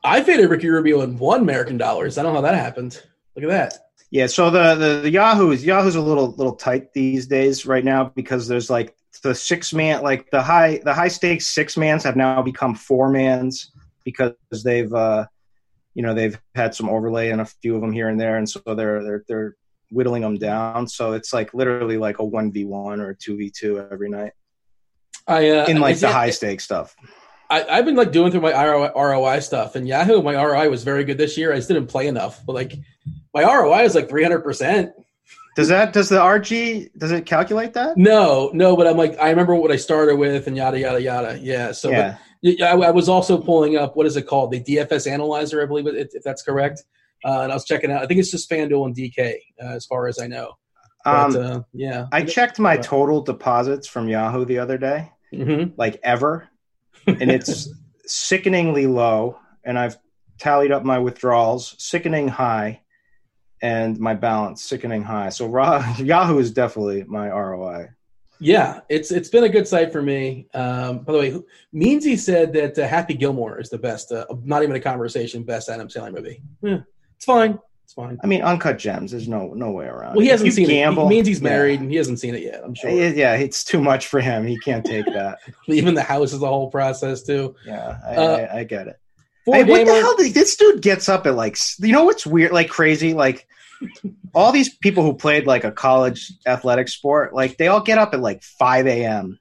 I 0.03 0.23
faded 0.23 0.49
Ricky 0.49 0.71
Rubio 0.71 1.03
in 1.03 1.19
one 1.19 1.43
American 1.43 1.77
dollars. 1.77 2.17
I 2.17 2.23
don't 2.23 2.33
know 2.33 2.41
how 2.41 2.47
that 2.47 2.55
happened. 2.55 3.03
Look 3.35 3.45
at 3.45 3.51
that. 3.51 3.79
Yeah, 4.11 4.27
so 4.27 4.51
the, 4.51 4.75
the 4.75 5.01
the 5.05 5.11
Yahoo's 5.11 5.65
Yahoo's 5.65 5.95
a 5.95 6.01
little 6.01 6.33
little 6.33 6.55
tight 6.55 6.93
these 6.93 7.27
days 7.27 7.65
right 7.65 7.85
now 7.85 8.13
because 8.15 8.47
there's 8.47 8.69
like 8.69 8.95
the 9.23 9.35
six 9.35 9.73
man 9.73 10.03
like 10.03 10.31
the 10.31 10.43
high 10.43 10.81
the 10.85 10.93
high 10.93 11.09
stakes 11.09 11.47
six 11.47 11.77
mans 11.77 12.05
have 12.05 12.17
now 12.17 12.43
become 12.43 12.75
four 12.75 13.09
mans 13.09 13.73
because 14.05 14.35
they've 14.65 14.93
uh 14.93 15.27
you 15.95 16.03
know 16.03 16.13
they've 16.13 16.39
had 16.55 16.75
some 16.75 16.91
overlay 16.91 17.31
and 17.31 17.41
a 17.41 17.45
few 17.45 17.75
of 17.75 17.81
them 17.81 17.93
here 17.93 18.09
and 18.09 18.21
there, 18.21 18.37
and 18.37 18.49
so 18.49 18.61
they're 18.67 19.03
they're 19.03 19.25
they're 19.29 19.57
whittling 19.91 20.23
them 20.23 20.37
down. 20.37 20.89
So 20.89 21.13
it's 21.13 21.33
like 21.33 21.55
literally 21.55 21.99
like 21.99 22.19
a 22.19 22.25
one 22.25 22.53
v 22.53 22.65
one 22.65 23.01
or 23.01 23.11
a 23.11 23.17
two 23.17 23.37
v 23.37 23.51
two 23.51 23.87
every 23.91 24.11
night. 24.11 24.33
I 25.27 25.49
uh, 25.51 25.67
in 25.67 25.81
like 25.81 25.99
the 25.99 26.11
high 26.11 26.31
stakes 26.31 26.65
stuff. 26.65 26.97
I, 27.51 27.77
have 27.77 27.85
been 27.85 27.97
like 27.97 28.13
doing 28.13 28.33
through 28.33 28.41
my 28.41 28.53
ROI 28.95 29.41
stuff, 29.41 29.75
and 29.75 29.87
Yahoo, 29.87 30.23
my 30.23 30.35
ROI 30.35 30.71
was 30.71 30.85
very 30.85 31.05
good 31.05 31.19
this 31.19 31.37
year. 31.37 31.53
I 31.53 31.57
just 31.57 31.69
didn't 31.69 31.89
play 31.89 32.09
enough, 32.09 32.45
but 32.47 32.55
like 32.55 32.79
my 33.35 33.43
ROI 33.43 33.83
is 33.83 33.95
like 33.95 34.09
three 34.09 34.23
hundred 34.23 34.41
percent. 34.41 34.93
Does 35.55 35.69
that 35.69 35.93
does 35.93 36.09
the 36.09 36.19
RG 36.19 36.91
does 36.97 37.13
it 37.13 37.27
calculate 37.27 37.75
that? 37.75 37.97
No, 37.97 38.51
no, 38.55 38.77
but 38.77 38.87
I'm 38.87 38.97
like 38.97 39.19
I 39.19 39.31
remember 39.31 39.55
what 39.55 39.71
I 39.71 39.77
started 39.77 40.17
with 40.17 40.47
and 40.47 40.57
yada 40.57 40.79
yada 40.79 41.01
yada. 41.01 41.39
Yeah, 41.41 41.73
so 41.73 41.91
yeah. 41.91 42.17
I, 42.45 42.73
I, 42.73 42.91
was 42.91 43.09
also 43.09 43.39
pulling 43.39 43.77
up 43.77 43.95
what 43.95 44.07
is 44.07 44.17
it 44.17 44.27
called 44.27 44.51
the 44.51 44.61
DFS 44.61 45.09
analyzer, 45.09 45.63
I 45.63 45.67
believe, 45.67 45.87
if, 45.87 46.09
if 46.13 46.25
that's 46.25 46.43
correct. 46.43 46.83
Uh, 47.25 47.43
and 47.43 47.53
I 47.53 47.55
was 47.55 47.65
checking 47.65 47.91
out. 47.91 48.03
I 48.03 48.07
think 48.07 48.19
it's 48.19 48.31
just 48.33 48.51
FanDuel 48.51 48.87
and 48.87 48.97
DK, 48.97 49.35
uh, 49.63 49.67
as 49.67 49.87
far 49.87 50.09
as 50.09 50.19
I 50.19 50.27
know. 50.27 50.55
But, 51.05 51.37
um, 51.37 51.37
uh, 51.37 51.61
yeah, 51.73 52.07
I 52.13 52.25
checked 52.25 52.59
my 52.59 52.77
total 52.77 53.23
deposits 53.23 53.89
from 53.89 54.09
Yahoo 54.09 54.45
the 54.45 54.59
other 54.59 54.79
day, 54.79 55.13
mm-hmm. 55.33 55.73
like 55.77 56.01
ever, 56.03 56.49
and 57.07 57.31
it's 57.31 57.73
sickeningly 58.07 58.87
low. 58.87 59.39
And 59.65 59.79
I've 59.79 59.97
tallied 60.39 60.73
up 60.73 60.85
my 60.85 60.99
withdrawals, 60.99 61.75
sickening 61.79 62.29
high, 62.29 62.82
and 63.63 63.99
my 63.99 64.15
balance 64.15 64.63
sickening 64.63 65.03
high. 65.03 65.31
So 65.31 65.47
Yahoo 65.99 66.39
is 66.39 66.51
definitely 66.51 67.05
my 67.05 67.29
ROI. 67.29 67.91
Yeah, 68.41 68.81
it's 68.89 69.13
it's 69.13 69.29
been 69.29 69.45
a 69.45 69.49
good 69.49 69.69
site 69.69 69.93
for 69.93 70.03
me. 70.03 70.49
Um, 70.53 70.99
by 71.01 71.13
the 71.13 71.19
way, 71.19 71.43
Meansy 71.73 72.19
said 72.19 72.53
that 72.55 72.77
uh, 72.77 72.89
Happy 72.89 73.15
Gilmore 73.15 73.61
is 73.61 73.71
the 73.71 73.79
best, 73.79 74.11
uh, 74.11 74.27
not 74.43 74.65
even 74.65 74.75
a 74.75 74.81
conversation, 74.81 75.45
best 75.45 75.69
Adam 75.69 75.87
Sandler 75.87 76.13
movie. 76.13 76.43
Yeah, 76.61 76.81
it's 77.15 77.25
fine. 77.25 77.61
It's 77.85 77.93
fine. 77.95 78.19
I 78.25 78.27
mean, 78.27 78.43
Uncut 78.43 78.79
Gems. 78.79 79.13
There's 79.13 79.29
no 79.29 79.55
no 79.55 79.71
way 79.71 79.85
around. 79.85 80.17
Well, 80.17 80.23
he 80.23 80.29
hasn't 80.29 80.53
seen 80.55 80.67
gamble, 80.67 81.05
it. 81.05 81.11
He, 81.11 81.17
Meansy's 81.17 81.41
married 81.41 81.75
yeah. 81.75 81.81
and 81.83 81.91
he 81.91 81.97
hasn't 81.97 82.19
seen 82.19 82.35
it 82.35 82.43
yet. 82.43 82.63
I'm 82.65 82.75
sure. 82.75 82.91
Yeah, 82.91 83.35
it's 83.35 83.63
too 83.63 83.81
much 83.81 84.09
for 84.09 84.21
him. 84.21 84.45
He 84.45 84.59
can't 84.59 84.85
take 84.85 85.07
that. 85.07 85.39
Leaving 85.69 85.95
the 85.95 86.03
house 86.03 86.33
is 86.33 86.43
a 86.43 86.49
whole 86.49 86.69
process 86.69 87.23
too. 87.23 87.55
Yeah, 87.65 87.99
I, 88.05 88.17
uh, 88.17 88.37
I, 88.37 88.59
I 88.59 88.65
get 88.65 88.89
it. 88.89 88.99
Hey, 89.45 89.65
what 89.65 89.87
the 89.87 89.93
hell? 89.93 90.17
Did, 90.17 90.35
this 90.35 90.57
dude 90.57 90.83
gets 90.83 91.09
up 91.09 91.27
at 91.27 91.35
like 91.35 91.57
you 91.81 91.93
know 91.93 92.05
what's 92.05 92.27
weird, 92.27 92.53
like 92.53 92.69
crazy, 92.69 93.13
like 93.13 93.47
all 94.35 94.53
these 94.53 94.75
people 94.77 95.03
who 95.03 95.15
played 95.15 95.47
like 95.47 95.65
a 95.65 95.73
college 95.73 96.33
athletic 96.47 96.89
sport, 96.89 97.35
like 97.35 97.57
they 97.57 97.69
all 97.69 97.81
get 97.81 97.99
up 97.99 98.15
at 98.15 98.21
like 98.21 98.43
5 98.43 98.87
a.m., 98.87 99.39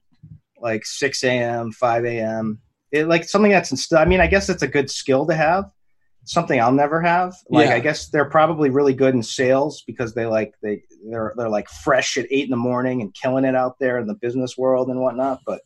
like 0.60 0.86
6 0.86 1.24
a.m., 1.24 1.72
5 1.72 2.06
a.m. 2.06 2.60
It, 2.92 3.08
like 3.08 3.24
something 3.24 3.52
that's 3.52 3.72
inst- 3.72 3.94
I 3.94 4.06
mean, 4.06 4.20
I 4.20 4.28
guess 4.28 4.50
it's 4.50 4.64
a 4.64 4.68
good 4.68 4.90
skill 4.90 5.26
to 5.28 5.36
have. 5.36 5.66
Something 6.24 6.60
I'll 6.60 6.72
never 6.72 7.02
have. 7.02 7.36
Like 7.50 7.68
yeah. 7.68 7.76
I 7.76 7.80
guess 7.80 8.10
they're 8.10 8.30
probably 8.30 8.70
really 8.70 8.94
good 8.94 9.16
in 9.16 9.24
sales 9.24 9.84
because 9.88 10.14
they 10.14 10.28
like 10.28 10.54
they 10.62 10.84
they're 11.10 11.34
they're 11.36 11.50
like 11.50 11.68
fresh 11.68 12.16
at 12.16 12.28
eight 12.30 12.44
in 12.44 12.52
the 12.52 12.58
morning 12.58 13.02
and 13.02 13.14
killing 13.14 13.44
it 13.44 13.56
out 13.56 13.80
there 13.80 13.98
in 13.98 14.06
the 14.06 14.14
business 14.14 14.56
world 14.56 14.90
and 14.90 15.00
whatnot. 15.00 15.40
But 15.48 15.62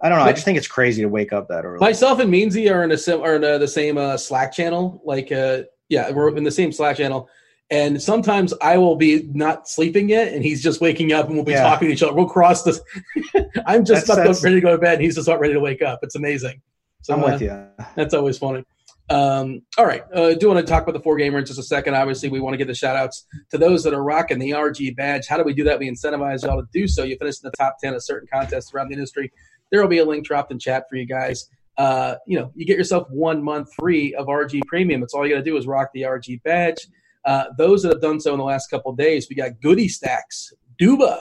I 0.00 0.08
don't 0.08 0.18
know. 0.18 0.24
I 0.24 0.32
just 0.32 0.44
think 0.44 0.58
it's 0.58 0.68
crazy 0.68 1.02
to 1.02 1.08
wake 1.08 1.32
up 1.32 1.48
that 1.48 1.64
early. 1.64 1.78
Myself 1.78 2.18
and 2.20 2.32
Meansy 2.32 2.70
are 2.72 2.84
in 2.84 2.90
a 2.90 2.98
sim- 2.98 3.22
are 3.22 3.36
in 3.36 3.44
a, 3.44 3.58
the 3.58 3.68
same 3.68 3.96
uh, 3.96 4.16
Slack 4.16 4.52
channel. 4.52 5.00
Like 5.04 5.32
uh, 5.32 5.62
yeah, 5.88 6.10
we're 6.10 6.36
in 6.36 6.44
the 6.44 6.50
same 6.50 6.72
Slack 6.72 6.96
channel. 6.96 7.28
And 7.68 8.00
sometimes 8.00 8.54
I 8.62 8.78
will 8.78 8.94
be 8.94 9.28
not 9.32 9.68
sleeping 9.68 10.08
yet, 10.08 10.32
and 10.32 10.44
he's 10.44 10.62
just 10.62 10.80
waking 10.80 11.12
up, 11.12 11.26
and 11.26 11.34
we'll 11.34 11.44
be 11.44 11.52
yeah. 11.52 11.64
talking 11.64 11.88
to 11.88 11.94
each 11.94 12.02
other. 12.02 12.12
We'll 12.12 12.28
cross 12.28 12.62
this. 12.62 12.80
I'm 13.66 13.84
just 13.84 14.06
that's, 14.06 14.20
that's, 14.20 14.44
ready 14.44 14.56
to 14.56 14.60
go 14.60 14.70
to 14.70 14.78
bed, 14.78 14.94
and 14.94 15.02
he's 15.02 15.16
just 15.16 15.26
not 15.26 15.40
ready 15.40 15.54
to 15.54 15.60
wake 15.60 15.82
up. 15.82 15.98
It's 16.02 16.14
amazing. 16.14 16.62
So, 17.02 17.14
I'm 17.14 17.24
uh, 17.24 17.32
with 17.32 17.42
you. 17.42 17.66
That's 17.96 18.14
always 18.14 18.38
funny. 18.38 18.64
Um, 19.08 19.62
all 19.78 19.86
right. 19.86 20.02
Uh, 20.12 20.34
do 20.34 20.48
want 20.48 20.64
to 20.64 20.70
talk 20.70 20.82
about 20.82 20.92
the 20.92 21.00
four 21.00 21.16
gamer 21.16 21.38
in 21.38 21.46
just 21.46 21.58
a 21.58 21.62
second. 21.62 21.94
Obviously, 21.94 22.28
we 22.28 22.40
want 22.40 22.54
to 22.54 22.58
give 22.58 22.66
the 22.66 22.74
shout 22.74 22.96
outs 22.96 23.26
to 23.50 23.58
those 23.58 23.84
that 23.84 23.94
are 23.94 24.02
rocking 24.02 24.38
the 24.38 24.50
RG 24.50 24.96
badge. 24.96 25.26
How 25.26 25.36
do 25.36 25.44
we 25.44 25.52
do 25.52 25.64
that? 25.64 25.78
We 25.78 25.90
incentivize 25.90 26.44
y'all 26.44 26.60
to 26.60 26.68
do 26.72 26.88
so. 26.88 27.04
You 27.04 27.16
finish 27.16 27.36
in 27.42 27.50
the 27.50 27.56
top 27.56 27.76
10 27.80 27.94
of 27.94 28.02
certain 28.02 28.28
contests 28.32 28.72
around 28.74 28.88
the 28.88 28.94
industry. 28.94 29.32
There 29.70 29.80
will 29.80 29.88
be 29.88 29.98
a 29.98 30.04
link 30.04 30.24
dropped 30.24 30.52
in 30.52 30.58
chat 30.58 30.84
for 30.88 30.96
you 30.96 31.06
guys 31.06 31.48
uh, 31.78 32.14
you 32.26 32.38
know, 32.38 32.50
you 32.54 32.64
get 32.64 32.78
yourself 32.78 33.08
one 33.10 33.42
month 33.42 33.68
free 33.74 34.14
of 34.14 34.26
RG 34.26 34.62
Premium. 34.66 35.02
It's 35.02 35.14
all 35.14 35.26
you 35.26 35.34
got 35.34 35.44
to 35.44 35.44
do 35.44 35.56
is 35.56 35.66
rock 35.66 35.90
the 35.92 36.02
RG 36.02 36.42
badge. 36.42 36.86
Uh, 37.24 37.46
those 37.58 37.82
that 37.82 37.92
have 37.92 38.00
done 38.00 38.20
so 38.20 38.32
in 38.32 38.38
the 38.38 38.44
last 38.44 38.68
couple 38.68 38.94
days, 38.94 39.26
we 39.28 39.36
got 39.36 39.60
Goody 39.60 39.88
Stacks, 39.88 40.52
Duba, 40.80 41.18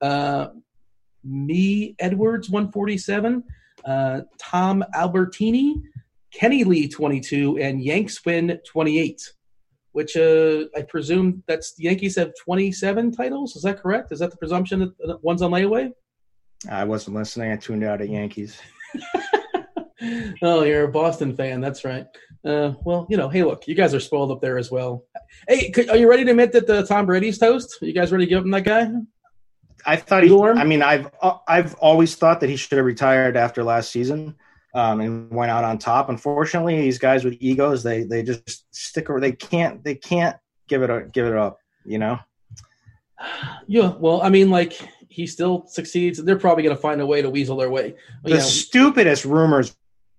uh, 0.00 0.48
me 1.24 1.96
Edwards 1.98 2.50
147, 2.50 3.42
uh, 3.84 4.20
Tom 4.38 4.84
Albertini, 4.94 5.82
Kenny 6.32 6.64
Lee 6.64 6.88
22, 6.88 7.58
and 7.58 7.82
Yankswin 7.82 8.58
28. 8.64 9.20
Which 9.92 10.16
uh, 10.16 10.64
I 10.74 10.82
presume 10.88 11.42
that's 11.46 11.74
the 11.74 11.84
Yankees 11.84 12.16
have 12.16 12.32
27 12.42 13.12
titles. 13.12 13.56
Is 13.56 13.62
that 13.62 13.78
correct? 13.78 14.10
Is 14.10 14.20
that 14.20 14.30
the 14.30 14.38
presumption 14.38 14.80
that 14.80 15.22
one's 15.22 15.42
on 15.42 15.50
layaway? 15.50 15.92
I 16.70 16.84
wasn't 16.84 17.16
listening. 17.16 17.52
I 17.52 17.56
tuned 17.56 17.84
out 17.84 18.00
at 18.00 18.08
Yankees. 18.08 18.60
oh, 20.42 20.62
you're 20.62 20.84
a 20.84 20.88
Boston 20.88 21.34
fan. 21.34 21.60
That's 21.60 21.84
right. 21.84 22.06
Uh, 22.44 22.74
well, 22.84 23.06
you 23.08 23.16
know, 23.16 23.28
hey, 23.28 23.42
look, 23.42 23.68
you 23.68 23.74
guys 23.74 23.94
are 23.94 24.00
spoiled 24.00 24.30
up 24.30 24.40
there 24.40 24.58
as 24.58 24.70
well. 24.70 25.04
Hey, 25.48 25.70
could, 25.70 25.88
are 25.90 25.96
you 25.96 26.08
ready 26.08 26.24
to 26.24 26.30
admit 26.30 26.52
that 26.52 26.66
the 26.66 26.84
Tom 26.86 27.06
Brady's 27.06 27.38
toast? 27.38 27.78
Are 27.80 27.86
you 27.86 27.92
guys 27.92 28.10
ready 28.12 28.26
to 28.26 28.30
give 28.30 28.44
him 28.44 28.50
that 28.50 28.64
guy? 28.64 28.90
I 29.86 29.96
thought 29.96 30.22
he. 30.22 30.36
I 30.36 30.64
mean, 30.64 30.82
I've 30.82 31.10
uh, 31.20 31.38
I've 31.48 31.74
always 31.74 32.14
thought 32.14 32.40
that 32.40 32.48
he 32.48 32.56
should 32.56 32.76
have 32.76 32.86
retired 32.86 33.36
after 33.36 33.64
last 33.64 33.90
season, 33.90 34.36
um, 34.74 35.00
and 35.00 35.30
went 35.30 35.50
out 35.50 35.64
on 35.64 35.78
top. 35.78 36.08
Unfortunately, 36.08 36.80
these 36.80 36.98
guys 36.98 37.24
with 37.24 37.36
egos, 37.40 37.82
they 37.82 38.04
they 38.04 38.22
just 38.22 38.64
stick 38.74 39.10
or 39.10 39.20
they 39.20 39.32
can't 39.32 39.82
they 39.82 39.96
can't 39.96 40.36
give 40.68 40.82
it 40.82 40.90
a, 40.90 41.08
give 41.12 41.26
it 41.26 41.36
up. 41.36 41.58
You 41.84 41.98
know. 41.98 42.18
Yeah, 43.68 43.92
well, 44.00 44.20
I 44.20 44.28
mean, 44.28 44.50
like 44.50 44.80
he 45.12 45.26
still 45.26 45.66
succeeds. 45.66 46.22
They're 46.22 46.38
probably 46.38 46.64
going 46.64 46.74
to 46.74 46.80
find 46.80 47.00
a 47.00 47.06
way 47.06 47.20
to 47.20 47.28
weasel 47.28 47.56
their 47.56 47.70
way. 47.70 47.94
The 48.24 48.30
You 48.30 48.34
know, 48.36 48.40
stupidest 48.40 49.24
rumors 49.26 49.76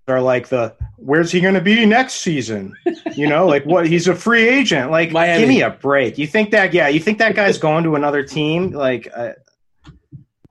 are 0.08 0.22
like 0.22 0.50
the 0.50 0.76
where's 0.98 1.32
he 1.32 1.42
going 1.42 1.56
to 1.56 1.62
be 1.62 1.86
next 1.86 2.16
season? 2.16 2.76
You 3.16 3.28
know, 3.28 3.48
like 3.48 3.66
what 3.66 3.88
he's 3.88 4.08
a 4.08 4.16
free 4.16 4.48
agent. 4.48 4.92
Like, 4.92 5.12
Miami. 5.12 5.40
give 5.40 5.50
me 5.50 5.62
a 5.62 5.72
break. 5.72 6.18
You 6.18 6.28
think 6.28 6.52
that? 6.52 6.74
Yeah, 6.74 6.88
you 6.88 7.00
think 7.00 7.18
that 7.20 7.36
guy's 7.36 7.58
going 7.58 7.84
to 7.86 7.96
another 7.96 8.24
team? 8.24 8.72
Like, 8.72 9.08
uh, 9.16 9.34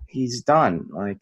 he's 0.08 0.42
done. 0.42 0.88
Like, 0.90 1.18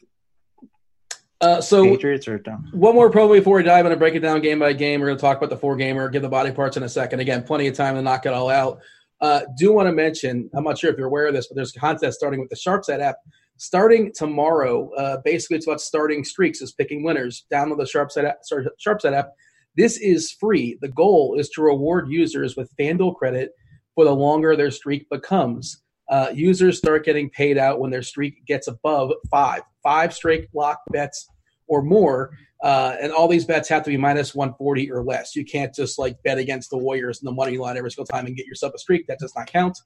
uh, 1.41 1.61
so 1.61 1.85
Patriots 1.85 2.29
are 2.29 2.39
done. 2.39 2.69
one 2.73 2.95
more 2.95 3.11
promo 3.11 3.35
before 3.35 3.57
we 3.57 3.63
dive. 3.63 3.79
I'm 3.79 3.85
going 3.85 3.95
to 3.95 3.99
break 3.99 4.15
it 4.15 4.21
down 4.21 4.41
game 4.41 4.59
by 4.59 4.73
game. 4.75 5.01
We're 5.01 5.07
going 5.09 5.19
to 5.19 5.23
talk 5.23 5.39
about 5.39 5.51
the 5.51 5.57
four 5.57 5.77
gamer, 5.77 6.09
give 6.09 6.23
the 6.23 6.29
body 6.29 6.53
parts 6.53 6.77
in 6.77 6.83
a 6.83 6.89
second. 6.89 7.21
Again, 7.21 7.43
plenty 7.43 7.67
of 7.67 7.75
time 7.75 7.95
to 7.95 8.03
knock 8.03 8.27
it 8.27 8.33
all 8.33 8.51
out. 8.51 8.81
Uh, 9.21 9.43
do 9.57 9.73
want 9.73 9.87
to 9.87 9.93
mention, 9.93 10.49
I'm 10.55 10.65
not 10.65 10.79
sure 10.79 10.91
if 10.91 10.97
you're 10.97 11.07
aware 11.07 11.27
of 11.27 11.35
this, 11.35 11.49
but 11.49 11.57
there's 11.57 11.75
a 11.77 11.81
contest 11.81 12.19
starting 12.19 12.41
with 12.41 12.49
the 12.49 12.57
Sharpset 12.57 13.01
app. 13.01 13.17
Starting 13.59 14.11
tomorrow, 14.15 14.91
uh, 14.95 15.19
basically 15.23 15.59
it's 15.59 15.67
about 15.67 15.81
starting 15.81 16.25
streaks, 16.25 16.63
is 16.63 16.73
picking 16.73 17.03
winners. 17.03 17.45
Download 17.53 17.77
the 17.77 17.85
Sharpset 17.85 18.25
app, 18.25 18.39
sorry, 18.43 18.67
Sharpset 18.85 19.13
app. 19.13 19.33
This 19.77 19.99
is 19.99 20.33
free. 20.33 20.79
The 20.81 20.89
goal 20.89 21.37
is 21.39 21.51
to 21.51 21.63
reward 21.63 22.09
users 22.09 22.57
with 22.57 22.75
FanDuel 22.77 23.17
credit 23.17 23.51
for 23.95 24.05
the 24.05 24.15
longer 24.15 24.57
their 24.57 24.71
streak 24.71 25.09
becomes. 25.11 25.83
Uh, 26.09 26.31
users 26.35 26.79
start 26.79 27.05
getting 27.05 27.31
paid 27.31 27.59
out 27.59 27.81
when 27.81 27.91
their 27.91 28.03
streak 28.03 28.45
gets 28.47 28.67
above 28.67 29.13
five, 29.31 29.63
five 29.83 30.13
straight 30.13 30.51
block 30.53 30.81
bets 30.91 31.29
or 31.71 31.83
more. 31.83 32.31
Uh, 32.63 32.95
and 33.01 33.11
all 33.11 33.27
these 33.27 33.47
bets 33.47 33.71
have 33.71 33.83
to 33.83 33.89
be 33.89 33.97
minus 33.97 34.35
140 34.35 34.93
or 34.93 35.03
less. 35.03 35.35
You 35.35 35.47
can't 35.47 35.75
just 35.75 35.99
like 35.99 36.23
bet 36.25 36.37
against 36.37 36.69
the 36.69 36.77
Warriors 36.77 37.23
in 37.23 37.25
the 37.25 37.33
money 37.33 37.57
line 37.57 37.79
every 37.79 37.91
single 37.91 38.05
time 38.05 38.27
and 38.27 38.37
get 38.37 38.45
yourself 38.45 38.75
a 38.75 38.79
streak. 38.79 39.07
That 39.07 39.19
does 39.19 39.33
not 39.35 39.47
count. 39.47 39.79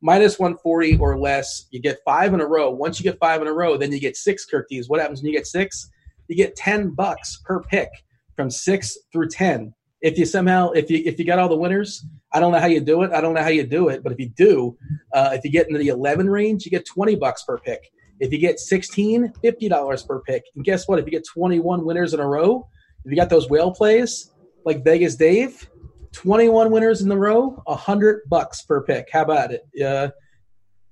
Minus 0.00 0.38
140 0.38 0.96
or 0.96 1.18
less, 1.18 1.66
you 1.72 1.82
get 1.82 1.98
five 2.06 2.32
in 2.32 2.40
a 2.40 2.46
row. 2.46 2.70
Once 2.70 2.98
you 2.98 3.04
get 3.04 3.18
five 3.18 3.42
in 3.42 3.48
a 3.48 3.52
row, 3.52 3.76
then 3.76 3.92
you 3.92 4.00
get 4.00 4.16
six 4.16 4.46
Kirk 4.46 4.66
D's. 4.70 4.88
What 4.88 5.00
happens 5.00 5.20
when 5.20 5.30
you 5.30 5.36
get 5.36 5.46
six? 5.46 5.90
You 6.28 6.36
get 6.36 6.56
10 6.56 6.90
bucks 6.94 7.42
per 7.44 7.60
pick 7.62 7.90
from 8.34 8.50
six 8.50 8.96
through 9.12 9.28
10. 9.28 9.74
If 10.00 10.16
you 10.16 10.24
somehow, 10.24 10.70
if 10.70 10.90
you 10.90 11.02
if 11.04 11.18
you 11.18 11.24
got 11.24 11.38
all 11.38 11.48
the 11.48 11.56
winners, 11.56 12.04
I 12.32 12.40
don't 12.40 12.52
know 12.52 12.60
how 12.60 12.66
you 12.66 12.80
do 12.80 13.02
it. 13.02 13.12
I 13.12 13.20
don't 13.20 13.34
know 13.34 13.42
how 13.42 13.48
you 13.48 13.66
do 13.66 13.88
it, 13.88 14.02
but 14.02 14.12
if 14.12 14.20
you 14.20 14.28
do, 14.36 14.76
uh, 15.12 15.30
if 15.32 15.44
you 15.44 15.50
get 15.50 15.66
into 15.66 15.78
the 15.78 15.88
11 15.88 16.28
range, 16.28 16.64
you 16.64 16.70
get 16.70 16.86
20 16.86 17.16
bucks 17.16 17.44
per 17.44 17.58
pick. 17.58 17.90
If 18.20 18.32
you 18.32 18.38
get 18.38 18.58
16, 18.58 19.32
$50 19.44 20.06
per 20.08 20.20
pick. 20.20 20.44
And 20.54 20.64
guess 20.64 20.88
what? 20.88 20.98
If 20.98 21.04
you 21.04 21.10
get 21.10 21.24
21 21.26 21.84
winners 21.84 22.14
in 22.14 22.20
a 22.20 22.26
row, 22.26 22.68
if 23.04 23.10
you 23.10 23.16
got 23.16 23.28
those 23.30 23.48
whale 23.50 23.70
plays 23.72 24.32
like 24.64 24.82
Vegas 24.84 25.14
Dave, 25.16 25.68
21 26.12 26.70
winners 26.70 27.02
in 27.02 27.08
the 27.08 27.16
row, 27.16 27.62
100 27.66 28.22
bucks 28.28 28.62
per 28.62 28.82
pick. 28.82 29.08
How 29.12 29.22
about 29.22 29.52
it? 29.52 29.62
Uh, 29.84 30.10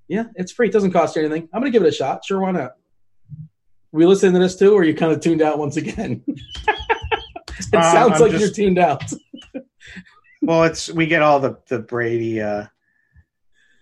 yeah, 0.09 0.25
it's 0.35 0.53
free. 0.53 0.69
It 0.69 0.73
doesn't 0.73 0.93
cost 0.93 1.17
you 1.17 1.23
anything. 1.23 1.49
I'm 1.53 1.61
going 1.61 1.73
to 1.73 1.77
give 1.77 1.85
it 1.85 1.89
a 1.89 1.93
shot. 1.93 2.25
Sure, 2.25 2.41
why 2.41 2.51
not? 2.53 2.73
we 3.91 4.05
listening 4.07 4.33
to 4.35 4.41
this 4.41 4.57
too, 4.57 4.75
or 4.75 4.81
are 4.81 4.85
you 4.85 4.93
kind 4.95 5.13
of 5.13 5.21
tuned 5.21 5.41
out 5.41 5.57
once 5.59 5.77
again? 5.77 6.23
it 6.27 6.39
Um, 7.75 7.83
sounds 7.83 8.15
I'm 8.17 8.21
like 8.23 8.33
just- 8.33 8.41
you're 8.59 8.67
tuned 8.67 8.79
out. 8.79 9.03
Well, 10.43 10.65
it's 10.65 10.91
we 10.93 11.07
get 11.07 11.23
all 11.23 11.41
the 11.41 11.57
the 11.69 11.79
Brady. 11.79 12.43
Uh, 12.43 12.67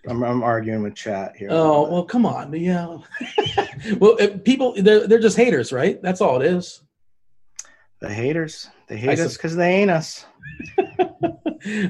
I'm, 0.07 0.23
I'm 0.23 0.43
arguing 0.43 0.83
with 0.83 0.95
chat 0.95 1.35
here. 1.37 1.49
Oh 1.51 1.89
well, 1.91 2.03
come 2.03 2.25
on, 2.25 2.53
yeah. 2.53 2.97
well, 3.99 4.17
people 4.43 4.73
they're 4.77 5.07
they're 5.07 5.19
just 5.19 5.37
haters, 5.37 5.71
right? 5.71 6.01
That's 6.01 6.21
all 6.21 6.41
it 6.41 6.45
is. 6.47 6.81
the 8.01 8.09
haters, 8.13 8.69
they 8.87 8.95
I 8.95 8.99
hate 8.99 9.19
us 9.19 9.37
because 9.37 9.55
they 9.55 9.71
ain't 9.75 9.91
us. 9.91 10.25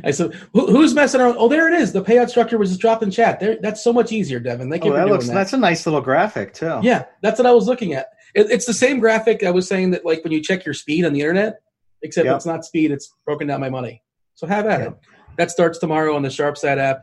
I 0.04 0.12
said, 0.12 0.36
who, 0.54 0.68
who's 0.68 0.94
messing 0.94 1.20
around? 1.20 1.36
Oh, 1.40 1.48
there 1.48 1.68
it 1.68 1.80
is. 1.80 1.92
The 1.94 2.04
payout 2.04 2.30
structure 2.30 2.60
was 2.60 2.70
just 2.70 2.82
dropped 2.82 3.02
in 3.02 3.10
chat. 3.10 3.40
There, 3.40 3.58
that's 3.60 3.84
so 3.84 3.92
much 3.92 4.12
easier, 4.12 4.40
Devin. 4.40 4.70
Thank 4.70 4.86
you 4.86 4.92
Oh, 4.92 4.96
that 4.96 5.08
looks. 5.08 5.28
that. 5.28 5.34
That's 5.34 5.54
a 5.54 5.58
nice 5.58 5.88
little 5.88 6.02
graphic 6.02 6.54
too. 6.54 6.80
Yeah, 6.84 7.06
that's 7.24 7.40
what 7.40 7.48
I 7.48 7.52
was 7.54 7.66
looking 7.68 7.94
at. 7.94 8.08
It, 8.36 8.52
it's 8.52 8.66
the 8.66 8.74
same 8.74 9.00
graphic 9.00 9.44
I 9.44 9.50
was 9.50 9.68
saying 9.68 9.92
that, 9.92 10.06
like 10.06 10.24
when 10.24 10.32
you 10.32 10.42
check 10.44 10.64
your 10.66 10.76
speed 10.76 11.06
on 11.06 11.14
the 11.14 11.22
internet, 11.22 11.56
except 12.04 12.26
Yep. 12.28 12.36
it's 12.36 12.46
not 12.46 12.66
speed; 12.66 12.92
it's 12.92 13.12
broken 13.26 13.48
down 13.48 13.62
by 13.62 13.70
money. 13.70 14.04
So 14.36 14.46
have 14.46 14.68
at 14.68 14.80
Yep. 14.82 14.88
it. 14.90 14.98
That 15.38 15.50
starts 15.52 15.80
tomorrow 15.80 16.16
on 16.16 16.22
the 16.22 16.30
SharpSat 16.30 16.78
app. 16.78 17.02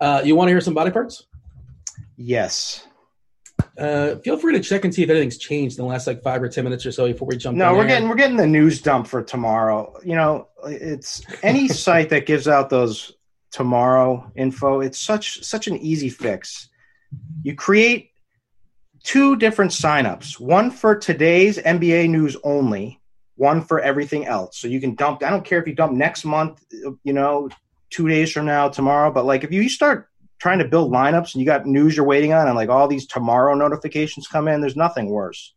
Uh, 0.00 0.22
you 0.24 0.36
want 0.36 0.48
to 0.48 0.52
hear 0.52 0.60
some 0.60 0.74
body 0.74 0.90
parts? 0.90 1.26
Yes. 2.16 2.86
Uh, 3.78 4.16
feel 4.16 4.38
free 4.38 4.54
to 4.54 4.60
check 4.60 4.84
and 4.84 4.94
see 4.94 5.02
if 5.02 5.10
anything's 5.10 5.38
changed 5.38 5.78
in 5.78 5.84
the 5.84 5.88
last 5.88 6.06
like 6.06 6.22
five 6.22 6.42
or 6.42 6.48
ten 6.48 6.64
minutes 6.64 6.84
or 6.86 6.92
so 6.92 7.06
before 7.06 7.28
we 7.28 7.36
jump. 7.36 7.54
In. 7.54 7.58
No, 7.58 7.74
we're 7.74 7.82
air. 7.82 7.88
getting 7.88 8.08
we're 8.08 8.14
getting 8.14 8.36
the 8.36 8.46
news 8.46 8.80
dump 8.80 9.06
for 9.06 9.22
tomorrow. 9.22 9.94
You 10.04 10.14
know, 10.14 10.48
it's 10.64 11.22
any 11.42 11.68
site 11.84 12.08
that 12.10 12.26
gives 12.26 12.48
out 12.48 12.70
those 12.70 13.12
tomorrow 13.50 14.30
info. 14.36 14.80
It's 14.80 14.98
such 14.98 15.42
such 15.44 15.66
an 15.66 15.76
easy 15.78 16.08
fix. 16.08 16.68
You 17.42 17.54
create 17.54 18.10
two 19.04 19.36
different 19.36 19.70
signups. 19.70 20.40
One 20.40 20.70
for 20.70 20.96
today's 20.96 21.58
NBA 21.58 22.10
news 22.10 22.36
only. 22.44 23.00
One 23.36 23.60
for 23.60 23.80
everything 23.80 24.26
else. 24.26 24.58
So 24.58 24.68
you 24.68 24.80
can 24.80 24.94
dump. 24.94 25.22
I 25.22 25.30
don't 25.30 25.44
care 25.44 25.60
if 25.60 25.68
you 25.68 25.74
dump 25.74 25.92
next 25.92 26.24
month. 26.24 26.64
You 27.04 27.12
know, 27.12 27.50
two 27.90 28.08
days 28.08 28.32
from 28.32 28.46
now, 28.46 28.68
tomorrow. 28.68 29.10
But 29.10 29.24
like 29.24 29.44
if 29.44 29.52
you 29.52 29.68
start 29.68 30.08
trying 30.38 30.58
to 30.58 30.68
build 30.68 30.92
lineups 30.92 31.34
and 31.34 31.40
you 31.40 31.46
got 31.46 31.66
news 31.66 31.96
you're 31.96 32.06
waiting 32.06 32.32
on, 32.32 32.46
and 32.46 32.56
like 32.56 32.68
all 32.68 32.88
these 32.88 33.06
tomorrow 33.06 33.54
notifications 33.54 34.26
come 34.26 34.48
in, 34.48 34.60
there's 34.60 34.76
nothing 34.76 35.08
worse. 35.08 35.54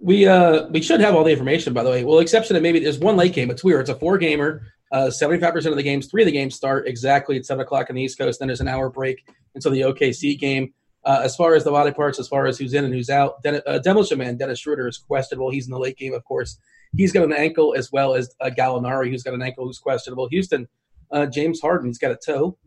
We 0.00 0.26
uh 0.26 0.66
we 0.68 0.82
should 0.82 1.00
have 1.00 1.14
all 1.14 1.24
the 1.24 1.32
information 1.32 1.72
by 1.72 1.82
the 1.82 1.90
way. 1.90 2.04
Well, 2.04 2.18
exception 2.18 2.54
that 2.54 2.62
maybe 2.62 2.78
there's 2.80 2.98
one 2.98 3.16
late 3.16 3.32
game. 3.32 3.50
It's 3.50 3.64
weird. 3.64 3.82
It's 3.82 3.90
a 3.90 3.94
four 3.94 4.18
gamer. 4.18 4.62
Uh, 4.92 5.10
Seventy-five 5.10 5.52
percent 5.52 5.72
of 5.72 5.76
the 5.76 5.82
games, 5.82 6.06
three 6.06 6.22
of 6.22 6.26
the 6.26 6.32
games 6.32 6.54
start 6.54 6.86
exactly 6.86 7.36
at 7.36 7.46
seven 7.46 7.62
o'clock 7.62 7.88
on 7.90 7.96
the 7.96 8.02
East 8.02 8.18
Coast. 8.18 8.38
Then 8.38 8.48
there's 8.48 8.60
an 8.60 8.68
hour 8.68 8.90
break 8.90 9.24
until 9.54 9.72
the 9.72 9.80
OKC 9.80 10.38
game. 10.38 10.72
Uh, 11.04 11.20
as 11.22 11.36
far 11.36 11.54
as 11.54 11.64
the 11.64 11.70
body 11.70 11.90
parts, 11.90 12.18
as 12.18 12.28
far 12.28 12.46
as 12.46 12.58
who's 12.58 12.72
in 12.72 12.84
and 12.84 12.94
who's 12.94 13.10
out, 13.10 13.42
Den- 13.42 13.60
uh, 13.66 13.78
Demolition 13.78 14.18
Man 14.18 14.36
Dennis 14.36 14.60
Schroeder 14.60 14.88
is 14.88 14.98
questionable. 14.98 15.50
He's 15.50 15.66
in 15.66 15.72
the 15.72 15.78
late 15.78 15.98
game, 15.98 16.14
of 16.14 16.24
course. 16.24 16.58
He's 16.96 17.12
got 17.12 17.24
an 17.24 17.32
ankle 17.32 17.74
as 17.76 17.90
well 17.90 18.14
as 18.14 18.34
uh, 18.40 18.50
Gallinari, 18.56 19.10
who's 19.10 19.22
got 19.22 19.34
an 19.34 19.42
ankle 19.42 19.66
who's 19.66 19.78
questionable. 19.78 20.28
Houston, 20.28 20.68
uh, 21.14 21.26
James 21.26 21.60
Harden, 21.60 21.88
he's 21.88 21.98
got 21.98 22.10
a 22.10 22.16
toe. 22.16 22.58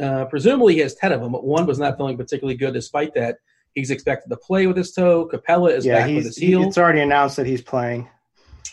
Uh, 0.00 0.24
presumably 0.26 0.74
he 0.74 0.80
has 0.80 0.94
ten 0.94 1.12
of 1.12 1.20
them, 1.20 1.32
but 1.32 1.44
one 1.44 1.66
was 1.66 1.78
not 1.78 1.96
feeling 1.96 2.16
particularly 2.16 2.56
good. 2.56 2.72
Despite 2.72 3.12
that, 3.14 3.38
he's 3.74 3.90
expected 3.90 4.30
to 4.30 4.36
play 4.36 4.66
with 4.66 4.76
his 4.76 4.92
toe. 4.92 5.28
Capela 5.28 5.72
is 5.72 5.84
yeah, 5.84 5.98
back 5.98 6.14
with 6.14 6.24
his 6.24 6.36
heel. 6.36 6.62
it's 6.62 6.78
already 6.78 7.00
announced 7.00 7.36
that 7.36 7.46
he's 7.46 7.62
playing. 7.62 8.08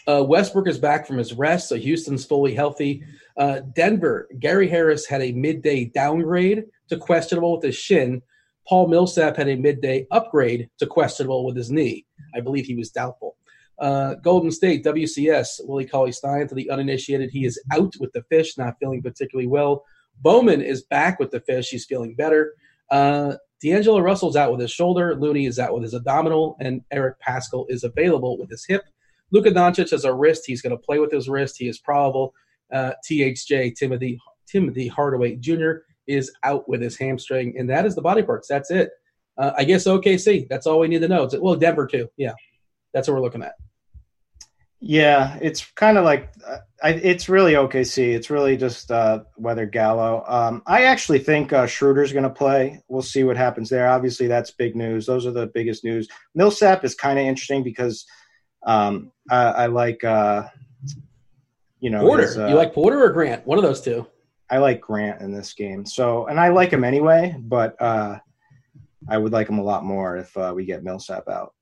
Uh, 0.08 0.24
Westbrook 0.24 0.68
is 0.68 0.78
back 0.78 1.08
from 1.08 1.18
his 1.18 1.34
rest, 1.34 1.68
so 1.70 1.76
Houston's 1.76 2.26
fully 2.26 2.54
healthy. 2.54 3.04
Uh, 3.38 3.62
Denver, 3.76 4.28
Gary 4.40 4.68
Harris 4.68 5.08
had 5.08 5.22
a 5.24 5.32
midday 5.32 5.86
downgrade 5.86 6.66
to 6.90 6.98
questionable 6.98 7.56
with 7.56 7.64
his 7.64 7.76
shin. 7.76 8.22
Paul 8.68 8.88
Millsap 8.88 9.36
had 9.36 9.50
a 9.50 9.56
midday 9.56 10.06
upgrade 10.12 10.70
to 10.78 10.86
questionable 10.86 11.44
with 11.44 11.56
his 11.56 11.72
knee. 11.72 12.06
I 12.36 12.42
believe 12.42 12.66
he 12.66 12.76
was 12.76 12.92
doubtful. 12.92 13.36
Uh, 13.80 14.16
Golden 14.16 14.52
State, 14.52 14.84
WCS, 14.84 15.62
Willie 15.66 15.86
Cauley 15.86 16.12
Stein, 16.12 16.48
to 16.48 16.56
the 16.56 16.70
uninitiated, 16.70 17.30
he 17.30 17.46
is 17.46 17.62
out 17.72 17.94
with 18.00 18.12
the 18.14 18.24
fish, 18.24 18.58
not 18.58 18.76
feeling 18.80 19.02
particularly 19.02 19.48
well. 19.48 19.84
Bowman 20.22 20.62
is 20.62 20.84
back 20.84 21.20
with 21.20 21.32
the 21.32 21.42
fish. 21.42 21.70
He's 21.70 21.86
feeling 21.86 22.16
better. 22.16 22.54
Uh, 22.90 23.36
D'Angelo 23.62 24.00
Russell's 24.00 24.36
out 24.36 24.52
with 24.52 24.62
his 24.62 24.72
shoulder. 24.72 25.16
Looney 25.16 25.46
is 25.46 25.60
out 25.60 25.74
with 25.74 25.84
his 25.84 25.94
abdominal. 25.94 26.56
And 26.60 26.82
Eric 26.92 27.18
Paschall 27.26 27.66
is 27.70 27.84
available 27.84 28.38
with 28.38 28.50
his 28.50 28.66
hip. 28.66 28.84
Luka 29.32 29.52
Doncic 29.52 29.92
has 29.92 30.06
a 30.06 30.14
wrist. 30.14 30.44
He's 30.46 30.62
going 30.62 30.72
to 30.72 30.82
play 30.82 31.00
with 31.00 31.12
his 31.12 31.28
wrist. 31.28 31.58
He 31.58 31.68
is 31.68 31.80
probable. 31.80 32.34
Uh, 32.72 32.92
THJ 33.10 33.76
Timothy 33.76 34.20
Timothy 34.48 34.88
Hardaway 34.88 35.36
Jr. 35.36 35.72
is 36.08 36.32
out 36.44 36.68
with 36.70 36.82
his 36.82 36.98
hamstring, 36.98 37.56
and 37.58 37.70
that 37.70 37.86
is 37.86 37.96
the 37.96 38.02
body 38.02 38.24
parts. 38.24 38.48
That's 38.48 38.72
it. 38.72 38.92
Uh, 39.38 39.52
I 39.58 39.64
guess 39.64 39.86
OKC. 39.86 40.48
That's 40.48 40.66
all 40.68 40.80
we 40.80 40.88
need 40.88 41.02
to 41.02 41.08
know. 41.08 41.24
It's, 41.24 41.36
well, 41.38 41.56
Denver 41.56 41.88
too. 41.88 42.10
Yeah, 42.18 42.34
that's 42.96 43.10
what 43.10 43.16
we're 43.16 43.22
looking 43.22 43.44
at. 43.44 43.56
Yeah, 44.80 45.38
it's 45.42 45.70
kind 45.72 45.98
of 45.98 46.06
like 46.06 46.32
uh, 46.48 46.58
I, 46.82 46.92
it's 46.92 47.28
really 47.28 47.54
OKC. 47.54 48.16
It's 48.16 48.30
really 48.30 48.56
just 48.56 48.90
uh, 48.90 49.24
whether 49.36 49.66
Gallo. 49.66 50.24
Um, 50.28 50.64
I 50.66 50.84
actually 50.84 51.20
think 51.20 51.52
uh, 51.52 51.68
Schroeder's 51.68 52.14
going 52.14 52.24
to 52.24 52.30
play. 52.30 52.82
We'll 52.88 53.02
see 53.02 53.24
what 53.24 53.36
happens 53.36 53.70
there. 53.70 53.90
Obviously, 53.90 54.28
that's 54.28 54.52
big 54.52 54.76
news. 54.76 55.06
Those 55.06 55.26
are 55.26 55.32
the 55.32 55.48
biggest 55.48 55.84
news. 55.84 56.08
Millsap 56.36 56.86
is 56.86 56.96
kind 56.96 57.20
of 57.20 57.26
interesting 57.26 57.64
because 57.64 58.06
um, 58.66 59.12
I, 59.30 59.44
I 59.44 59.66
like 59.66 60.04
uh, 60.04 60.44
you 61.80 61.90
know 61.90 62.02
Porter. 62.02 62.24
his, 62.24 62.38
uh, 62.38 62.48
you 62.48 62.56
like 62.56 62.74
Porter 62.74 63.04
or 63.04 63.10
Grant? 63.10 63.46
One 63.46 63.58
of 63.58 63.64
those 63.64 63.82
two. 63.82 64.08
I 64.50 64.60
like 64.60 64.80
Grant 64.80 65.22
in 65.22 65.34
this 65.34 65.54
game. 65.54 65.86
So, 65.86 66.28
and 66.28 66.40
I 66.40 66.50
like 66.50 66.70
him 66.72 66.84
anyway, 66.84 67.36
but 67.40 67.82
uh, 67.82 68.20
I 69.10 69.18
would 69.18 69.34
like 69.34 69.50
him 69.50 69.60
a 69.60 69.64
lot 69.64 69.84
more 69.84 70.16
if 70.18 70.38
uh, 70.38 70.54
we 70.56 70.66
get 70.66 70.84
Millsap 70.84 71.28
out. 71.28 71.56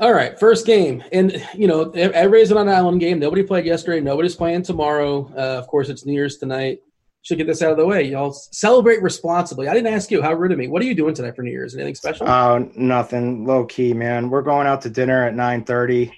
All 0.00 0.12
right, 0.12 0.38
first 0.38 0.66
game, 0.66 1.02
and 1.12 1.42
you 1.54 1.66
know 1.66 1.90
everybody's 1.90 2.52
on 2.52 2.68
an 2.68 2.74
island 2.74 3.00
game. 3.00 3.18
Nobody 3.18 3.42
played 3.42 3.64
yesterday. 3.64 4.00
Nobody's 4.00 4.34
playing 4.34 4.62
tomorrow. 4.62 5.32
Uh, 5.36 5.58
of 5.58 5.66
course, 5.68 5.88
it's 5.88 6.04
New 6.04 6.12
Year's 6.12 6.36
tonight. 6.36 6.80
Should 7.22 7.38
get 7.38 7.46
this 7.46 7.62
out 7.62 7.72
of 7.72 7.76
the 7.76 7.86
way. 7.86 8.04
Y'all 8.04 8.32
celebrate 8.32 9.02
responsibly. 9.02 9.66
I 9.66 9.74
didn't 9.74 9.92
ask 9.92 10.10
you. 10.10 10.22
How 10.22 10.32
rude 10.34 10.52
of 10.52 10.58
me. 10.58 10.68
What 10.68 10.80
are 10.82 10.84
you 10.84 10.94
doing 10.94 11.14
tonight 11.14 11.34
for 11.34 11.42
New 11.42 11.50
Year's? 11.50 11.74
Anything 11.74 11.94
special? 11.96 12.28
Oh, 12.28 12.70
nothing. 12.76 13.46
Low 13.46 13.64
key, 13.64 13.94
man. 13.94 14.30
We're 14.30 14.42
going 14.42 14.66
out 14.66 14.82
to 14.82 14.90
dinner 14.90 15.26
at 15.26 15.34
nine 15.34 15.64
thirty, 15.64 16.12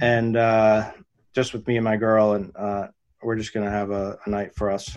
and 0.00 0.36
uh, 0.36 0.90
just 1.34 1.52
with 1.52 1.66
me 1.66 1.76
and 1.76 1.84
my 1.84 1.96
girl, 1.96 2.32
and 2.32 2.54
uh, 2.56 2.88
we're 3.22 3.36
just 3.36 3.54
gonna 3.54 3.70
have 3.70 3.90
a, 3.90 4.18
a 4.26 4.30
night 4.30 4.54
for 4.54 4.70
us. 4.70 4.94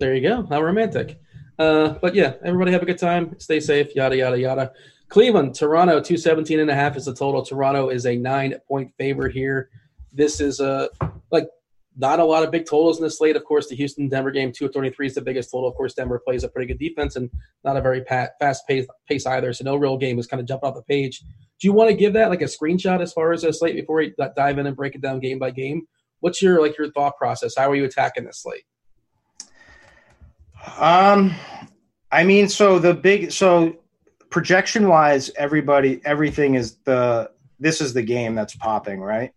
There 0.00 0.14
you 0.14 0.28
go. 0.28 0.44
How 0.46 0.62
romantic. 0.62 1.20
Uh, 1.58 1.90
but 2.02 2.14
yeah, 2.14 2.34
everybody 2.44 2.72
have 2.72 2.82
a 2.82 2.86
good 2.86 2.98
time. 2.98 3.36
Stay 3.38 3.60
safe. 3.60 3.94
Yada 3.94 4.16
yada 4.16 4.38
yada. 4.38 4.72
Cleveland, 5.08 5.54
Toronto, 5.54 6.00
217 6.00 6.60
and 6.60 6.70
a 6.70 6.74
half 6.74 6.96
is 6.96 7.04
the 7.04 7.14
total. 7.14 7.44
Toronto 7.44 7.88
is 7.88 8.06
a 8.06 8.16
nine 8.16 8.54
point 8.66 8.92
favorite 8.98 9.32
here. 9.32 9.70
This 10.12 10.40
is 10.40 10.60
a 10.60 10.88
like 11.30 11.48
not 11.96 12.20
a 12.20 12.24
lot 12.24 12.42
of 12.42 12.50
big 12.50 12.66
totals 12.66 12.98
in 12.98 13.04
this 13.04 13.18
slate. 13.18 13.36
Of 13.36 13.44
course, 13.44 13.68
the 13.68 13.76
Houston 13.76 14.08
Denver 14.08 14.30
game, 14.30 14.52
233 14.52 15.06
is 15.06 15.14
the 15.14 15.22
biggest 15.22 15.50
total. 15.50 15.68
Of 15.68 15.76
course, 15.76 15.94
Denver 15.94 16.20
plays 16.24 16.44
a 16.44 16.48
pretty 16.48 16.66
good 16.66 16.78
defense 16.78 17.16
and 17.16 17.30
not 17.64 17.76
a 17.76 17.80
very 17.80 18.04
fast 18.04 18.66
pace, 18.68 18.86
pace 19.08 19.26
either. 19.26 19.52
So 19.52 19.64
no 19.64 19.76
real 19.76 19.96
game 19.96 20.18
is 20.18 20.26
kind 20.26 20.40
of 20.40 20.46
jumping 20.46 20.68
off 20.68 20.74
the 20.74 20.82
page. 20.82 21.20
Do 21.20 21.66
you 21.66 21.72
want 21.72 21.88
to 21.88 21.96
give 21.96 22.12
that 22.12 22.28
like 22.28 22.42
a 22.42 22.46
screenshot 22.46 23.00
as 23.00 23.12
far 23.12 23.32
as 23.32 23.44
a 23.44 23.52
slate 23.52 23.76
before 23.76 23.96
we 23.96 24.14
dive 24.36 24.58
in 24.58 24.66
and 24.66 24.76
break 24.76 24.94
it 24.94 25.00
down 25.00 25.20
game 25.20 25.38
by 25.38 25.50
game? 25.50 25.86
What's 26.20 26.42
your 26.42 26.60
like 26.60 26.76
your 26.76 26.90
thought 26.92 27.16
process? 27.16 27.54
How 27.56 27.70
are 27.70 27.74
you 27.74 27.84
attacking 27.84 28.24
this 28.24 28.42
slate? 28.42 28.64
Um, 30.78 31.34
I 32.12 32.24
mean, 32.24 32.48
so 32.48 32.78
the 32.78 32.92
big 32.92 33.32
so 33.32 33.78
projection 34.36 34.86
wise, 34.86 35.30
everybody, 35.38 35.98
everything 36.04 36.56
is 36.56 36.76
the 36.84 37.30
this 37.58 37.80
is 37.80 37.94
the 37.94 38.02
game 38.02 38.34
that's 38.34 38.54
popping, 38.54 39.00
right? 39.00 39.32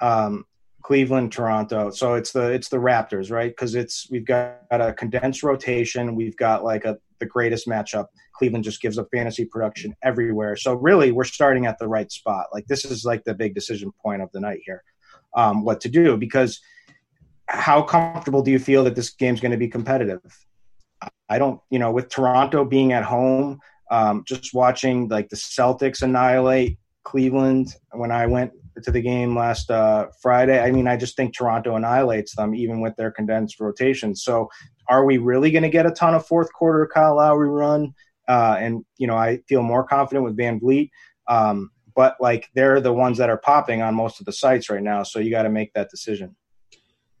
Um, 0.00 0.44
Cleveland, 0.82 1.30
Toronto. 1.30 1.90
So 1.90 2.14
it's 2.14 2.32
the 2.32 2.48
it's 2.48 2.68
the 2.68 2.78
Raptors, 2.78 3.30
right? 3.30 3.52
Because 3.52 3.76
it's 3.76 4.10
we've 4.10 4.24
got 4.24 4.56
a 4.72 4.94
condensed 4.94 5.44
rotation. 5.44 6.16
We've 6.16 6.36
got 6.36 6.64
like 6.64 6.84
a 6.84 6.98
the 7.20 7.26
greatest 7.26 7.68
matchup. 7.68 8.06
Cleveland 8.34 8.64
just 8.64 8.82
gives 8.82 8.98
up 8.98 9.06
fantasy 9.12 9.44
production 9.44 9.94
everywhere. 10.02 10.56
So 10.56 10.74
really, 10.74 11.12
we're 11.12 11.22
starting 11.22 11.66
at 11.66 11.78
the 11.78 11.86
right 11.86 12.10
spot. 12.10 12.46
Like 12.52 12.66
this 12.66 12.84
is 12.84 13.04
like 13.04 13.22
the 13.22 13.34
big 13.34 13.54
decision 13.54 13.92
point 14.02 14.22
of 14.22 14.32
the 14.32 14.40
night 14.40 14.62
here, 14.66 14.82
um, 15.36 15.64
what 15.64 15.80
to 15.82 15.88
do 15.88 16.16
because 16.16 16.60
how 17.46 17.80
comfortable 17.80 18.42
do 18.42 18.50
you 18.50 18.58
feel 18.58 18.82
that 18.82 18.96
this 18.96 19.10
game's 19.10 19.38
going 19.38 19.52
to 19.52 19.56
be 19.56 19.68
competitive? 19.68 20.20
I 21.28 21.38
don't, 21.38 21.60
you 21.70 21.78
know, 21.78 21.92
with 21.92 22.08
Toronto 22.08 22.64
being 22.64 22.92
at 22.92 23.04
home, 23.04 23.60
um, 23.92 24.24
just 24.26 24.54
watching 24.54 25.06
like 25.08 25.28
the 25.28 25.36
Celtics 25.36 26.02
annihilate 26.02 26.78
Cleveland 27.04 27.76
when 27.92 28.10
I 28.10 28.26
went 28.26 28.52
to 28.82 28.90
the 28.90 29.02
game 29.02 29.36
last 29.36 29.70
uh, 29.70 30.06
Friday. 30.22 30.58
I 30.58 30.70
mean, 30.70 30.88
I 30.88 30.96
just 30.96 31.14
think 31.14 31.34
Toronto 31.34 31.76
annihilates 31.76 32.34
them 32.34 32.54
even 32.54 32.80
with 32.80 32.96
their 32.96 33.10
condensed 33.10 33.60
rotation. 33.60 34.16
So, 34.16 34.48
are 34.88 35.04
we 35.04 35.18
really 35.18 35.50
going 35.50 35.62
to 35.62 35.68
get 35.68 35.84
a 35.84 35.90
ton 35.90 36.14
of 36.14 36.26
fourth 36.26 36.50
quarter 36.54 36.88
Kyle 36.92 37.16
Lowry 37.16 37.50
run? 37.50 37.92
Uh, 38.26 38.56
and 38.58 38.82
you 38.96 39.06
know, 39.06 39.16
I 39.16 39.40
feel 39.46 39.62
more 39.62 39.84
confident 39.84 40.24
with 40.24 40.38
VanVleet. 40.38 40.88
Um, 41.28 41.70
but 41.94 42.16
like 42.18 42.48
they're 42.54 42.80
the 42.80 42.94
ones 42.94 43.18
that 43.18 43.28
are 43.28 43.36
popping 43.36 43.82
on 43.82 43.94
most 43.94 44.20
of 44.20 44.26
the 44.26 44.32
sites 44.32 44.70
right 44.70 44.82
now. 44.82 45.02
So 45.02 45.18
you 45.18 45.30
got 45.30 45.42
to 45.42 45.50
make 45.50 45.74
that 45.74 45.90
decision. 45.90 46.34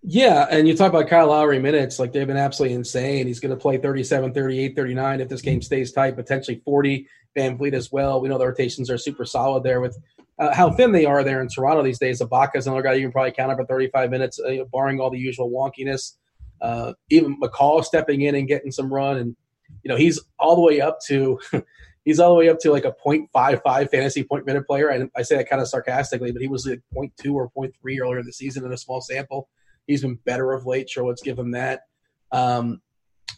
Yeah, 0.04 0.46
and 0.50 0.66
you 0.66 0.76
talk 0.76 0.88
about 0.88 1.08
Kyle 1.08 1.28
Lowry 1.28 1.60
minutes, 1.60 2.00
like 2.00 2.12
they've 2.12 2.26
been 2.26 2.36
absolutely 2.36 2.74
insane. 2.74 3.28
He's 3.28 3.38
going 3.38 3.54
to 3.54 3.60
play 3.60 3.78
37, 3.78 4.34
38, 4.34 4.74
39 4.74 5.20
if 5.20 5.28
this 5.28 5.42
game 5.42 5.62
stays 5.62 5.92
tight, 5.92 6.16
potentially 6.16 6.60
40. 6.64 7.06
VanVleet 7.36 7.72
as 7.72 7.90
well. 7.90 8.20
We 8.20 8.28
know 8.28 8.38
the 8.38 8.46
rotations 8.46 8.90
are 8.90 8.98
super 8.98 9.24
solid 9.24 9.62
there 9.62 9.80
with 9.80 9.98
uh, 10.38 10.54
how 10.54 10.70
thin 10.70 10.92
they 10.92 11.04
are 11.04 11.24
there 11.24 11.40
in 11.40 11.48
Toronto 11.48 11.82
these 11.82 11.98
days. 11.98 12.20
Ibaka's 12.20 12.66
another 12.66 12.82
guy 12.82 12.94
you 12.94 13.02
can 13.02 13.12
probably 13.12 13.32
count 13.32 13.52
up 13.52 13.58
for 13.58 13.66
35 13.66 14.10
minutes, 14.10 14.40
uh, 14.40 14.64
barring 14.72 15.00
all 15.00 15.10
the 15.10 15.18
usual 15.18 15.50
wonkiness. 15.50 16.16
Uh, 16.60 16.92
even 17.10 17.40
McCaw 17.40 17.84
stepping 17.84 18.22
in 18.22 18.34
and 18.34 18.46
getting 18.46 18.70
some 18.70 18.92
run, 18.92 19.16
and 19.16 19.36
you 19.82 19.88
know 19.88 19.96
he's 19.96 20.20
all 20.38 20.54
the 20.54 20.62
way 20.62 20.80
up 20.80 20.98
to 21.06 21.40
he's 22.04 22.20
all 22.20 22.30
the 22.30 22.38
way 22.38 22.48
up 22.48 22.58
to 22.60 22.70
like 22.70 22.84
a 22.84 22.94
0.55 23.04 23.90
fantasy 23.90 24.22
point 24.22 24.46
minute 24.46 24.66
player. 24.66 24.88
And 24.88 25.10
I 25.16 25.22
say 25.22 25.36
that 25.36 25.48
kind 25.48 25.60
of 25.60 25.68
sarcastically, 25.68 26.30
but 26.30 26.40
he 26.40 26.48
was 26.48 26.66
like 26.66 26.80
0.2 26.94 27.34
or 27.34 27.50
0.3 27.50 27.72
earlier 28.00 28.20
in 28.20 28.26
the 28.26 28.32
season 28.32 28.64
in 28.64 28.72
a 28.72 28.78
small 28.78 29.00
sample. 29.00 29.48
He's 29.86 30.02
been 30.02 30.18
better 30.24 30.52
of 30.52 30.66
late. 30.66 30.88
Sure, 30.88 31.06
let's 31.06 31.22
give 31.22 31.38
him 31.38 31.52
that. 31.52 31.82
Um, 32.30 32.80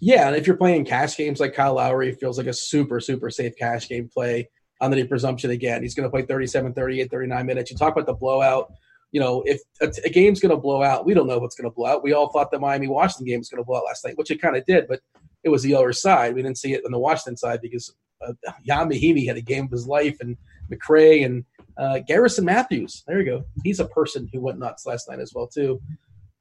yeah, 0.00 0.26
and 0.28 0.37
if 0.37 0.46
you're 0.46 0.57
playing 0.57 0.85
cash 0.85 1.16
games 1.16 1.40
like 1.40 1.54
Kyle 1.54 1.74
Lowry, 1.74 2.12
feels 2.12 2.38
like 2.38 2.46
a 2.46 2.52
super, 2.52 3.00
super 3.00 3.30
safe 3.30 3.57
cash 3.57 3.88
game 3.88 4.09
play 4.12 4.48
on 4.80 4.90
the 4.90 5.04
presumption 5.04 5.50
again. 5.50 5.83
He's 5.83 5.94
going 5.94 6.04
to 6.04 6.11
play 6.11 6.22
37, 6.22 6.74
38, 6.74 7.11
39 7.11 7.46
minutes. 7.46 7.70
You 7.70 7.76
talk 7.76 7.92
about 7.92 8.07
the 8.07 8.14
blowout. 8.14 8.72
You 9.12 9.20
know, 9.20 9.42
if 9.46 9.61
a, 9.80 9.92
a 10.04 10.11
game's 10.11 10.40
going 10.40 10.50
to 10.50 10.57
blow 10.57 10.83
out, 10.83 11.07
we 11.07 11.14
don't 11.14 11.28
know 11.28 11.38
what's 11.38 11.54
going 11.54 11.70
to 11.70 11.74
blow 11.74 11.87
out. 11.87 12.02
We 12.02 12.12
all 12.12 12.33
thought 12.33 12.50
the 12.50 12.59
Miami 12.59 12.88
Washington 12.88 13.26
game 13.26 13.38
was 13.38 13.48
going 13.48 13.62
to 13.62 13.66
blow 13.66 13.78
out 13.78 13.85
last 13.87 14.04
night, 14.04 14.18
which 14.18 14.30
it 14.30 14.42
kind 14.42 14.57
of 14.57 14.64
did, 14.66 14.87
but 14.88 15.00
it 15.44 15.48
was 15.48 15.62
the 15.62 15.74
other 15.74 15.92
side. 15.92 16.35
We 16.35 16.42
didn't 16.42 16.59
see 16.59 16.72
it 16.72 16.85
on 16.85 16.90
the 16.90 16.98
Washington 16.98 17.37
side 17.37 17.61
because 17.62 17.94
uh, 18.26 18.33
Ian 18.68 18.88
Mahinmi 18.88 19.26
had 19.26 19.37
a 19.37 19.42
game 19.42 19.66
of 19.66 19.70
his 19.70 19.87
life, 19.87 20.16
and 20.20 20.37
McRae 20.72 21.24
and 21.24 21.44
uh, 21.76 22.00
Garrison 22.07 22.44
Matthews. 22.44 23.04
There 23.07 23.20
you 23.20 23.24
go. 23.24 23.44
He's 23.62 23.80
a 23.80 23.87
person 23.87 24.28
who 24.33 24.40
went 24.40 24.59
nuts 24.59 24.87
last 24.87 25.09
night 25.09 25.20
as 25.20 25.33
well 25.35 25.46
too. 25.46 25.80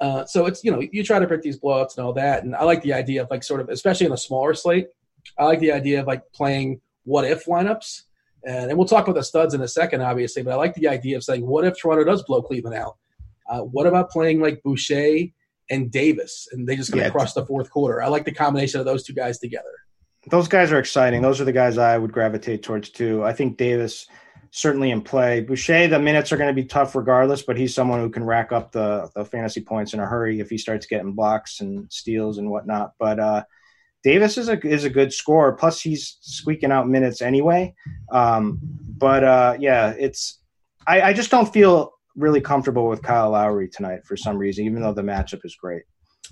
Uh, 0.03 0.25
so 0.25 0.45
it's 0.45 0.65
you 0.65 0.71
know 0.71 0.81
you 0.91 1.01
try 1.01 1.17
to 1.17 1.25
predict 1.25 1.45
these 1.45 1.57
blowouts 1.57 1.95
and 1.95 2.05
all 2.05 2.11
that, 2.11 2.43
and 2.43 2.53
I 2.53 2.65
like 2.65 2.83
the 2.83 2.91
idea 2.91 3.23
of 3.23 3.29
like 3.31 3.41
sort 3.41 3.61
of 3.61 3.69
especially 3.69 4.05
in 4.05 4.11
a 4.11 4.17
smaller 4.17 4.53
slate. 4.53 4.87
I 5.39 5.45
like 5.45 5.61
the 5.61 5.71
idea 5.71 6.01
of 6.01 6.07
like 6.07 6.23
playing 6.33 6.81
what 7.05 7.23
if 7.23 7.45
lineups, 7.45 8.01
and, 8.45 8.69
and 8.69 8.77
we'll 8.77 8.85
talk 8.85 9.05
about 9.05 9.15
the 9.15 9.23
studs 9.23 9.53
in 9.53 9.61
a 9.61 9.67
second, 9.67 10.01
obviously. 10.01 10.43
But 10.43 10.51
I 10.51 10.55
like 10.57 10.75
the 10.75 10.89
idea 10.89 11.15
of 11.15 11.23
saying 11.23 11.47
what 11.47 11.63
if 11.63 11.79
Toronto 11.79 12.03
does 12.03 12.21
blow 12.23 12.41
Cleveland 12.41 12.75
out? 12.75 12.97
Uh, 13.49 13.61
what 13.61 13.87
about 13.87 14.09
playing 14.09 14.41
like 14.41 14.61
Boucher 14.61 15.27
and 15.69 15.89
Davis, 15.89 16.49
and 16.51 16.67
they 16.67 16.75
just 16.75 16.91
going 16.91 16.99
to 16.99 17.07
yeah, 17.07 17.11
crush 17.11 17.31
the 17.31 17.45
fourth 17.45 17.69
quarter? 17.69 18.03
I 18.03 18.09
like 18.09 18.25
the 18.25 18.33
combination 18.33 18.81
of 18.81 18.85
those 18.85 19.05
two 19.05 19.13
guys 19.13 19.39
together. 19.39 19.71
Those 20.27 20.49
guys 20.49 20.73
are 20.73 20.79
exciting. 20.79 21.21
Those 21.21 21.39
are 21.39 21.45
the 21.45 21.53
guys 21.53 21.77
I 21.77 21.97
would 21.97 22.11
gravitate 22.11 22.61
towards 22.61 22.89
too. 22.89 23.23
I 23.23 23.31
think 23.31 23.55
Davis 23.55 24.07
certainly 24.55 24.91
in 24.91 25.01
play. 25.01 25.41
Boucher, 25.41 25.87
the 25.87 25.97
minutes 25.97 26.31
are 26.31 26.37
going 26.37 26.55
to 26.55 26.61
be 26.61 26.67
tough 26.67 26.95
regardless, 26.95 27.41
but 27.41 27.57
he's 27.57 27.73
someone 27.73 27.99
who 27.99 28.09
can 28.09 28.23
rack 28.23 28.51
up 28.51 28.71
the, 28.71 29.09
the 29.15 29.25
fantasy 29.25 29.61
points 29.61 29.95
in 29.95 29.99
a 29.99 30.05
hurry 30.05 30.39
if 30.39 30.49
he 30.49 30.59
starts 30.59 30.85
getting 30.85 31.13
blocks 31.13 31.59
and 31.59 31.91
steals 31.91 32.37
and 32.37 32.51
whatnot. 32.51 32.93
But 32.99 33.19
uh, 33.19 33.43
Davis 34.03 34.37
is 34.37 34.49
a 34.49 34.59
is 34.65 34.83
a 34.83 34.91
good 34.91 35.11
scorer. 35.11 35.53
Plus, 35.53 35.81
he's 35.81 36.17
squeaking 36.21 36.71
out 36.71 36.87
minutes 36.87 37.23
anyway. 37.23 37.73
Um, 38.11 38.59
but 38.61 39.23
uh, 39.23 39.57
yeah, 39.59 39.95
it's 39.97 40.39
I, 40.85 41.01
I 41.01 41.13
just 41.13 41.31
don't 41.31 41.51
feel 41.51 41.93
really 42.15 42.41
comfortable 42.41 42.87
with 42.87 43.01
Kyle 43.01 43.31
Lowry 43.31 43.67
tonight 43.67 44.05
for 44.05 44.15
some 44.15 44.37
reason, 44.37 44.65
even 44.65 44.83
though 44.83 44.93
the 44.93 45.01
matchup 45.01 45.43
is 45.43 45.55
great. 45.55 45.81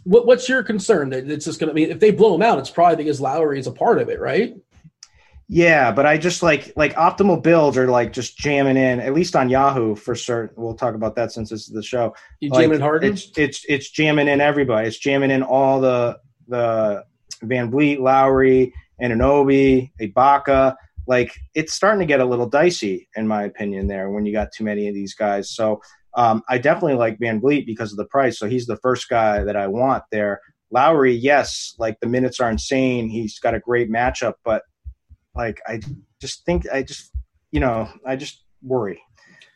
What, 0.04 0.28
what's 0.28 0.48
your 0.48 0.62
concern? 0.62 1.10
That 1.10 1.28
it's 1.28 1.46
just 1.46 1.60
going 1.60 1.70
to 1.70 1.74
be 1.74 1.86
if 1.86 2.00
they 2.00 2.12
blow 2.12 2.36
him 2.36 2.44
out, 2.44 2.60
it's 2.60 2.70
probably 2.70 2.98
because 2.98 3.20
Lowry 3.20 3.58
is 3.58 3.66
a 3.66 3.72
part 3.72 3.98
of 3.98 4.10
it, 4.10 4.20
right? 4.20 4.56
Yeah, 5.54 5.92
but 5.92 6.06
I 6.06 6.18
just 6.18 6.42
like 6.42 6.72
like 6.78 6.94
optimal 6.94 7.44
builds 7.44 7.78
are 7.78 7.88
like 7.88 8.14
just 8.14 8.38
jamming 8.38 8.78
in 8.78 9.02
at 9.02 9.14
least 9.14 9.36
on 9.36 9.50
Yahoo 9.50 9.96
for 9.96 10.16
certain. 10.16 10.56
We'll 10.56 10.76
talk 10.76 10.96
about 10.96 11.18
that 11.18 11.34
since 11.34 11.50
this 11.50 11.68
is 11.68 11.74
the 11.74 11.84
show. 11.84 12.16
You 12.40 12.52
like, 12.52 12.62
jamming 12.62 12.80
Harden? 12.80 13.12
It's 13.12 13.30
it's 13.36 13.66
it's 13.68 13.90
jamming 13.92 14.30
in 14.30 14.40
everybody. 14.40 14.88
It's 14.88 14.98
jamming 14.98 15.30
in 15.30 15.44
all 15.44 15.82
the 15.82 16.18
the 16.48 17.04
VanVleet, 17.44 18.00
Lowry, 18.00 18.74
Anunoby, 19.04 19.92
Ibaka. 20.00 20.78
Like 21.06 21.38
it's 21.54 21.74
starting 21.74 22.00
to 22.00 22.06
get 22.06 22.22
a 22.22 22.26
little 22.26 22.48
dicey 22.48 23.10
in 23.18 23.28
my 23.28 23.44
opinion 23.44 23.88
there 23.88 24.10
when 24.10 24.26
you 24.26 24.32
got 24.32 24.54
too 24.56 24.64
many 24.64 24.88
of 24.88 24.94
these 24.94 25.16
guys. 25.16 25.54
So 25.54 25.82
um, 26.16 26.44
I 26.48 26.60
definitely 26.60 26.96
like 26.96 27.20
VanVleet 27.20 27.66
because 27.66 27.92
of 27.92 27.98
the 27.98 28.06
price. 28.06 28.40
So 28.40 28.48
he's 28.48 28.68
the 28.68 28.78
first 28.78 29.10
guy 29.10 29.44
that 29.44 29.58
I 29.58 29.68
want 29.68 30.04
there. 30.14 30.40
Lowry, 30.72 31.14
yes, 31.14 31.76
like 31.78 32.00
the 32.00 32.08
minutes 32.08 32.40
are 32.40 32.50
insane. 32.50 33.10
He's 33.10 33.38
got 33.38 33.54
a 33.54 33.60
great 33.60 33.92
matchup, 33.92 34.36
but 34.46 34.62
like 35.36 35.60
I 35.68 35.80
just 36.20 36.46
think 36.46 36.66
I 36.72 36.84
just 36.84 37.12
you 37.52 37.60
know 37.60 37.90
I 38.06 38.16
just 38.16 38.44
worry. 38.62 39.02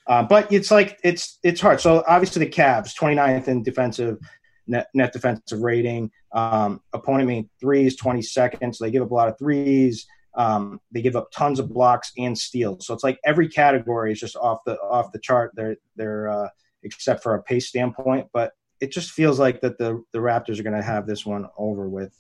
Uh, 0.07 0.23
but 0.23 0.51
it's 0.51 0.71
like 0.71 0.99
it's 1.03 1.39
it's 1.43 1.61
hard. 1.61 1.81
So 1.81 2.03
obviously 2.07 2.45
the 2.45 2.51
Cavs 2.51 2.95
29th 2.95 3.47
in 3.47 3.63
defensive 3.63 4.19
net, 4.67 4.87
net 4.93 5.13
defensive 5.13 5.61
rating. 5.61 6.11
Um, 6.31 6.81
opponent 6.93 7.27
made 7.27 7.49
threes 7.59 7.99
22nd, 7.99 8.75
so 8.75 8.83
they 8.83 8.91
give 8.91 9.03
up 9.03 9.11
a 9.11 9.13
lot 9.13 9.29
of 9.29 9.37
threes. 9.39 10.05
Um, 10.35 10.81
they 10.91 11.01
give 11.01 11.15
up 11.15 11.31
tons 11.31 11.59
of 11.59 11.69
blocks 11.69 12.11
and 12.17 12.37
steals. 12.37 12.85
So 12.85 12.93
it's 12.93 13.03
like 13.03 13.19
every 13.25 13.47
category 13.47 14.11
is 14.11 14.19
just 14.19 14.35
off 14.35 14.59
the 14.65 14.77
off 14.81 15.11
the 15.11 15.19
chart. 15.19 15.51
They're 15.55 15.77
they're 15.95 16.29
uh, 16.29 16.49
except 16.83 17.23
for 17.23 17.35
a 17.35 17.41
pace 17.41 17.67
standpoint, 17.67 18.27
but 18.33 18.51
it 18.81 18.91
just 18.91 19.11
feels 19.11 19.39
like 19.39 19.61
that 19.61 19.77
the 19.77 20.03
the 20.11 20.19
Raptors 20.19 20.59
are 20.59 20.63
going 20.63 20.75
to 20.75 20.83
have 20.83 21.07
this 21.07 21.25
one 21.25 21.47
over 21.57 21.87
with 21.89 22.13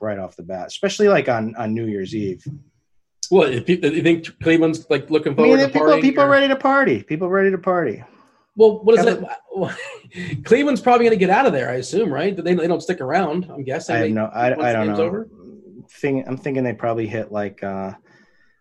right 0.00 0.18
off 0.18 0.36
the 0.36 0.42
bat, 0.42 0.68
especially 0.68 1.08
like 1.08 1.28
on 1.28 1.54
on 1.56 1.74
New 1.74 1.86
Year's 1.86 2.14
Eve. 2.14 2.44
What 3.30 3.66
do 3.66 3.72
you 3.72 4.02
think 4.02 4.38
Cleveland's 4.40 4.88
like 4.88 5.10
looking 5.10 5.34
forward 5.34 5.54
I 5.54 5.56
mean, 5.64 5.66
to 5.66 5.72
people, 5.72 6.00
people 6.00 6.24
or? 6.24 6.28
ready 6.28 6.48
to 6.48 6.56
party. 6.56 7.02
People 7.02 7.28
ready 7.28 7.50
to 7.50 7.58
party. 7.58 8.04
Well, 8.56 8.82
what 8.82 8.98
is 8.98 9.04
it? 9.04 10.44
Cleveland's 10.44 10.80
probably 10.80 11.06
going 11.06 11.18
to 11.18 11.24
get 11.24 11.30
out 11.30 11.46
of 11.46 11.52
there, 11.52 11.68
I 11.68 11.74
assume, 11.74 12.12
right? 12.12 12.34
They, 12.34 12.54
they 12.54 12.66
don't 12.66 12.82
stick 12.82 13.00
around. 13.00 13.50
I'm 13.50 13.64
guessing. 13.64 13.96
I 13.96 13.98
have 13.98 14.10
no. 14.10 14.26
I, 14.26 14.70
I 14.70 14.72
don't 14.72 14.88
know. 14.88 14.96
Over? 14.96 15.28
Think, 15.90 16.26
I'm 16.26 16.36
thinking 16.36 16.64
they 16.64 16.72
probably 16.72 17.06
hit 17.06 17.30
like 17.30 17.62
uh, 17.62 17.92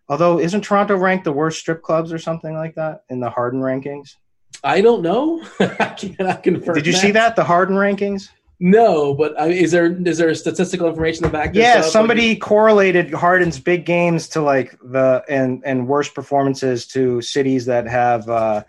Although, 0.07 0.39
isn't 0.39 0.61
Toronto 0.61 0.95
ranked 0.95 1.23
the 1.23 1.31
worst 1.31 1.59
strip 1.59 1.81
clubs 1.81 2.13
or 2.13 2.19
something 2.19 2.53
like 2.53 2.75
that 2.75 3.03
in 3.09 3.19
the 3.19 3.29
Harden 3.29 3.59
rankings? 3.59 4.15
I 4.63 4.81
don't 4.81 5.01
know. 5.01 5.43
I 5.59 5.95
cannot 5.97 6.43
confirm. 6.43 6.75
Did 6.75 6.85
you 6.85 6.93
see 6.93 7.11
that 7.11 7.35
the 7.35 7.43
Harden 7.43 7.75
rankings? 7.75 8.29
No, 8.59 9.13
but 9.13 9.33
mean, 9.37 9.51
is 9.51 9.71
there 9.71 9.85
is 10.07 10.17
there 10.17 10.33
statistical 10.33 10.87
information 10.87 11.23
to 11.23 11.29
back 11.29 11.53
this 11.53 11.61
Yeah, 11.61 11.79
up? 11.79 11.85
somebody 11.85 12.29
Like, 12.29 12.41
correlated 12.41 13.13
Harden's 13.13 13.59
big 13.59 13.85
games 13.85 14.29
to 14.29 14.41
like 14.41 14.77
the 14.81 15.23
and 15.27 15.61
and 15.65 15.87
worst 15.87 16.15
performances 16.15 16.87
to 16.87 17.21
cities 17.21 17.65
that 17.65 17.87
have 17.87 18.29
uh, 18.29 18.63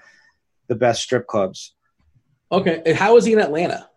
the 0.66 0.74
best 0.74 1.02
strip 1.02 1.26
clubs. 1.28 1.72
okay, 2.50 2.82
and 2.84 2.96
how 2.96 3.16
is 3.16 3.24
he 3.24 3.32
in 3.32 3.38
Atlanta? 3.40 3.88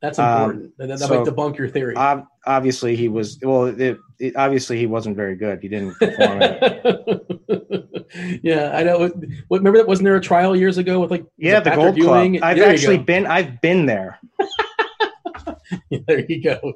That's 0.00 0.18
Um, 0.18 0.40
important. 0.42 0.78
that 0.78 0.88
that 0.88 0.98
so- 1.00 1.24
might 1.24 1.26
debunk 1.26 1.56
your 1.58 1.68
theory. 1.68 1.96
Ob- 1.96 2.26
obviously, 2.46 2.96
he 2.96 3.08
was 3.08 3.38
well. 3.42 3.66
It, 3.66 3.98
it, 4.18 4.36
obviously, 4.36 4.78
he 4.78 4.86
wasn't 4.86 5.16
very 5.16 5.36
good. 5.36 5.60
He 5.62 5.68
didn't 5.68 5.94
perform. 5.94 6.40
yeah, 8.42 8.72
I 8.74 8.82
know. 8.82 9.10
Remember 9.50 9.78
that? 9.78 9.86
Wasn't 9.88 10.04
there 10.04 10.16
a 10.16 10.20
trial 10.20 10.56
years 10.56 10.78
ago 10.78 11.00
with 11.00 11.10
like 11.12 11.24
Yeah, 11.36 11.60
the 11.60 11.70
Patrick 11.70 11.94
Gold 11.96 12.00
Club. 12.00 12.36
I've 12.42 12.56
There 12.56 12.68
actually 12.70 12.98
been. 12.98 13.26
I've 13.26 13.60
been 13.60 13.86
there. 13.86 14.18
there 16.06 16.24
you 16.28 16.42
go. 16.42 16.74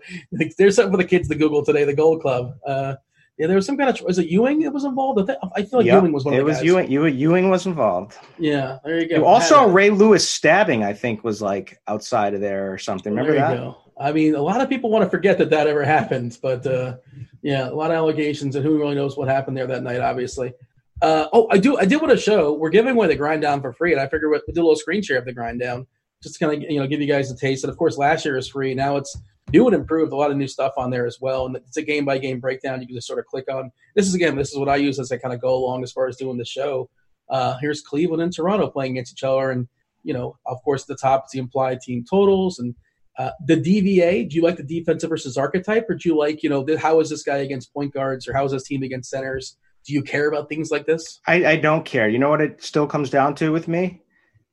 There's 0.58 0.76
something 0.76 0.92
for 0.92 0.98
the 0.98 1.08
kids 1.08 1.28
to 1.28 1.34
Google 1.34 1.64
today. 1.64 1.84
The 1.84 1.94
Gold 1.94 2.22
Club. 2.22 2.54
Uh, 2.66 2.96
yeah, 3.38 3.46
there 3.46 3.56
was 3.56 3.66
some 3.66 3.76
kind 3.78 3.88
of 3.88 4.00
was 4.02 4.18
it 4.18 4.28
Ewing 4.28 4.60
that 4.60 4.72
was 4.72 4.84
involved? 4.84 5.20
I, 5.20 5.24
think, 5.24 5.38
I 5.56 5.62
feel 5.62 5.78
like 5.80 5.86
Yep, 5.86 6.02
Ewing 6.02 6.12
was 6.12 6.24
one 6.24 6.34
of 6.34 6.38
it 6.38 6.42
the 6.42 6.44
was 6.44 6.56
guys. 6.58 6.64
Ewing. 6.64 6.90
Ewing. 6.90 7.16
Ewing 7.16 7.50
was 7.50 7.66
involved. 7.66 8.14
Yeah, 8.38 8.78
there 8.84 9.00
you 9.00 9.08
go. 9.08 9.24
also, 9.24 9.60
Had. 9.60 9.74
Ray 9.74 9.90
Lewis 9.90 10.28
stabbing. 10.28 10.84
I 10.84 10.92
think 10.92 11.24
was 11.24 11.40
like 11.40 11.80
outside 11.88 12.34
of 12.34 12.40
there 12.40 12.72
or 12.72 12.78
something. 12.78 13.12
Remember 13.12 13.32
there 13.32 13.48
that? 13.48 13.56
go. 13.56 13.78
I 13.98 14.12
mean, 14.12 14.34
a 14.34 14.42
lot 14.42 14.60
of 14.60 14.68
people 14.68 14.90
want 14.90 15.04
to 15.04 15.10
forget 15.10 15.38
that 15.38 15.50
that 15.50 15.66
ever 15.66 15.84
happened, 15.84 16.38
but 16.42 16.66
uh, 16.66 16.96
yeah, 17.42 17.68
a 17.68 17.74
lot 17.74 17.90
of 17.90 17.96
allegations, 17.96 18.54
and 18.56 18.64
who 18.64 18.78
really 18.78 18.94
knows 18.94 19.16
what 19.16 19.28
happened 19.28 19.56
there 19.56 19.66
that 19.66 19.82
night? 19.82 20.00
Obviously. 20.00 20.52
Uh, 21.00 21.26
oh, 21.32 21.48
I 21.50 21.58
do. 21.58 21.76
I 21.78 21.84
did 21.84 22.00
want 22.00 22.12
to 22.12 22.16
show. 22.16 22.52
We're 22.52 22.70
giving 22.70 22.94
away 22.94 23.08
the 23.08 23.16
grind 23.16 23.42
down 23.42 23.60
for 23.60 23.72
free, 23.72 23.92
and 23.92 24.00
I 24.00 24.04
figured 24.06 24.30
we 24.30 24.40
we'll 24.46 24.54
do 24.54 24.60
a 24.60 24.62
little 24.62 24.76
screen 24.76 25.02
share 25.02 25.18
of 25.18 25.24
the 25.24 25.32
grind 25.32 25.58
down, 25.58 25.86
just 26.22 26.36
to 26.36 26.44
kind 26.44 26.62
of 26.62 26.70
you 26.70 26.80
know 26.80 26.86
give 26.86 27.00
you 27.00 27.06
guys 27.06 27.30
a 27.30 27.36
taste. 27.36 27.64
And 27.64 27.70
of 27.70 27.76
course, 27.76 27.98
last 27.98 28.24
year 28.24 28.36
is 28.36 28.48
free. 28.48 28.74
Now 28.74 28.96
it's 28.96 29.16
new 29.52 29.66
and 29.66 29.74
improved. 29.74 30.12
A 30.12 30.16
lot 30.16 30.30
of 30.30 30.36
new 30.36 30.48
stuff 30.48 30.72
on 30.76 30.90
there 30.90 31.06
as 31.06 31.18
well, 31.20 31.46
and 31.46 31.56
it's 31.56 31.76
a 31.76 31.82
game 31.82 32.04
by 32.04 32.18
game 32.18 32.40
breakdown. 32.40 32.80
You 32.80 32.86
can 32.86 32.96
just 32.96 33.06
sort 33.06 33.18
of 33.18 33.26
click 33.26 33.50
on. 33.50 33.70
This 33.94 34.06
is 34.06 34.14
again. 34.14 34.36
This 34.36 34.52
is 34.52 34.58
what 34.58 34.68
I 34.68 34.76
use 34.76 34.98
as 34.98 35.12
I 35.12 35.16
kind 35.16 35.34
of 35.34 35.40
go 35.40 35.54
along 35.54 35.82
as 35.82 35.92
far 35.92 36.08
as 36.08 36.16
doing 36.16 36.38
the 36.38 36.44
show. 36.44 36.88
Uh, 37.28 37.56
here's 37.60 37.80
Cleveland 37.80 38.22
and 38.22 38.32
Toronto 38.32 38.68
playing 38.68 38.92
against 38.92 39.12
each 39.12 39.24
other, 39.24 39.50
and 39.50 39.68
you 40.02 40.14
know, 40.14 40.36
of 40.46 40.62
course, 40.64 40.84
the 40.84 40.96
top 40.96 41.26
the 41.30 41.38
implied 41.38 41.80
team 41.80 42.04
totals 42.08 42.58
and 42.58 42.74
uh, 43.18 43.30
the 43.46 43.56
DVA, 43.56 44.28
do 44.28 44.36
you 44.36 44.42
like 44.42 44.56
the 44.56 44.62
defensive 44.62 45.10
versus 45.10 45.36
archetype, 45.36 45.88
or 45.88 45.94
do 45.94 46.08
you 46.08 46.16
like, 46.16 46.42
you 46.42 46.48
know, 46.48 46.66
how 46.78 46.98
is 47.00 47.10
this 47.10 47.22
guy 47.22 47.38
against 47.38 47.72
point 47.74 47.92
guards, 47.92 48.26
or 48.26 48.32
how 48.32 48.44
is 48.44 48.52
this 48.52 48.64
team 48.64 48.82
against 48.82 49.10
centers? 49.10 49.56
Do 49.86 49.92
you 49.92 50.02
care 50.02 50.28
about 50.28 50.48
things 50.48 50.70
like 50.70 50.86
this? 50.86 51.20
I, 51.26 51.44
I 51.44 51.56
don't 51.56 51.84
care. 51.84 52.08
You 52.08 52.18
know 52.18 52.30
what 52.30 52.40
it 52.40 52.62
still 52.62 52.86
comes 52.86 53.10
down 53.10 53.34
to 53.36 53.50
with 53.50 53.68
me? 53.68 54.00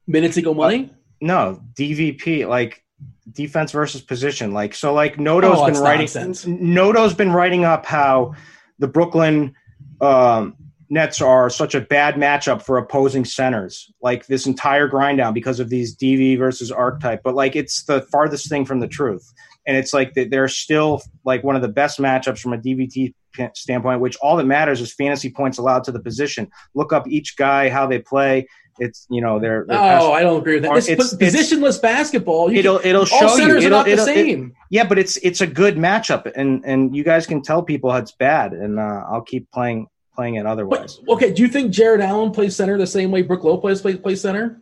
Minutes 0.07 0.37
equal 0.37 0.55
money? 0.55 0.91
No, 1.21 1.61
DVP, 1.73 2.47
like 2.47 2.83
defense 3.31 3.71
versus 3.71 4.01
position. 4.01 4.53
Like 4.53 4.73
so, 4.73 4.93
like 4.93 5.19
Noto's 5.19 5.57
oh, 5.59 5.65
been 5.65 5.81
writing. 5.81 6.01
Nonsense. 6.01 6.45
Noto's 6.45 7.13
been 7.13 7.31
writing 7.31 7.65
up 7.65 7.85
how 7.85 8.35
the 8.79 8.87
Brooklyn 8.87 9.55
um, 10.01 10.55
Nets 10.89 11.21
are 11.21 11.49
such 11.49 11.75
a 11.75 11.81
bad 11.81 12.15
matchup 12.15 12.63
for 12.63 12.77
opposing 12.77 13.25
centers. 13.25 13.91
Like 14.01 14.25
this 14.25 14.47
entire 14.47 14.87
grind 14.87 15.19
down 15.19 15.33
because 15.33 15.59
of 15.59 15.69
these 15.69 15.95
DV 15.95 16.37
versus 16.37 16.71
archetype. 16.71 17.21
But 17.23 17.35
like 17.35 17.55
it's 17.55 17.83
the 17.83 18.01
farthest 18.01 18.49
thing 18.49 18.65
from 18.65 18.79
the 18.79 18.87
truth. 18.87 19.31
And 19.67 19.77
it's 19.77 19.93
like 19.93 20.15
that 20.15 20.31
they're 20.31 20.47
still 20.47 21.03
like 21.25 21.43
one 21.43 21.55
of 21.55 21.61
the 21.61 21.67
best 21.67 21.99
matchups 21.99 22.39
from 22.39 22.53
a 22.53 22.57
DVT 22.57 23.13
standpoint. 23.53 24.01
Which 24.01 24.17
all 24.17 24.35
that 24.37 24.45
matters 24.45 24.81
is 24.81 24.93
fantasy 24.93 25.29
points 25.29 25.59
allowed 25.59 25.83
to 25.83 25.91
the 25.91 25.99
position. 25.99 26.49
Look 26.73 26.91
up 26.91 27.07
each 27.07 27.37
guy 27.37 27.69
how 27.69 27.85
they 27.85 27.99
play. 27.99 28.47
It's 28.79 29.05
you 29.09 29.21
know 29.21 29.39
they're, 29.39 29.65
they're 29.67 29.77
Oh, 29.77 30.11
I 30.11 30.21
don't 30.21 30.39
agree 30.39 30.55
with 30.55 30.63
that. 30.63 30.73
This 30.75 30.89
it's- 30.89 31.11
pos- 31.13 31.17
positionless 31.19 31.81
basketball. 31.81 32.51
You 32.51 32.59
it'll 32.59 32.79
it'll 32.83 33.01
all 33.01 33.05
show 33.05 33.31
you. 33.33 33.37
centers 33.37 33.63
are 33.63 33.67
It'll, 33.67 33.77
not 33.79 33.85
the 33.85 33.91
it'll- 33.93 34.07
it- 34.07 34.15
same. 34.15 34.53
yeah, 34.69 34.83
but 34.85 34.97
it's 34.99 35.17
it's 35.17 35.41
a 35.41 35.47
good 35.47 35.75
matchup, 35.77 36.31
and 36.35 36.63
and 36.65 36.95
you 36.95 37.03
guys 37.03 37.27
can 37.27 37.41
tell 37.41 37.61
people 37.63 37.93
it's 37.95 38.11
bad, 38.13 38.53
and 38.53 38.79
uh, 38.79 39.03
I'll 39.09 39.21
keep 39.21 39.51
playing 39.51 39.87
playing 40.15 40.35
it 40.35 40.43
but, 40.43 40.49
otherwise. 40.51 40.99
okay, 41.07 41.31
do 41.33 41.41
you 41.41 41.47
think 41.47 41.71
Jarrett 41.71 42.01
Allen 42.01 42.31
plays 42.31 42.55
center 42.55 42.77
the 42.77 42.87
same 42.87 43.11
way 43.11 43.21
Brooke 43.21 43.43
Lopez 43.43 43.81
plays, 43.81 43.97
plays 43.97 44.21
center? 44.21 44.61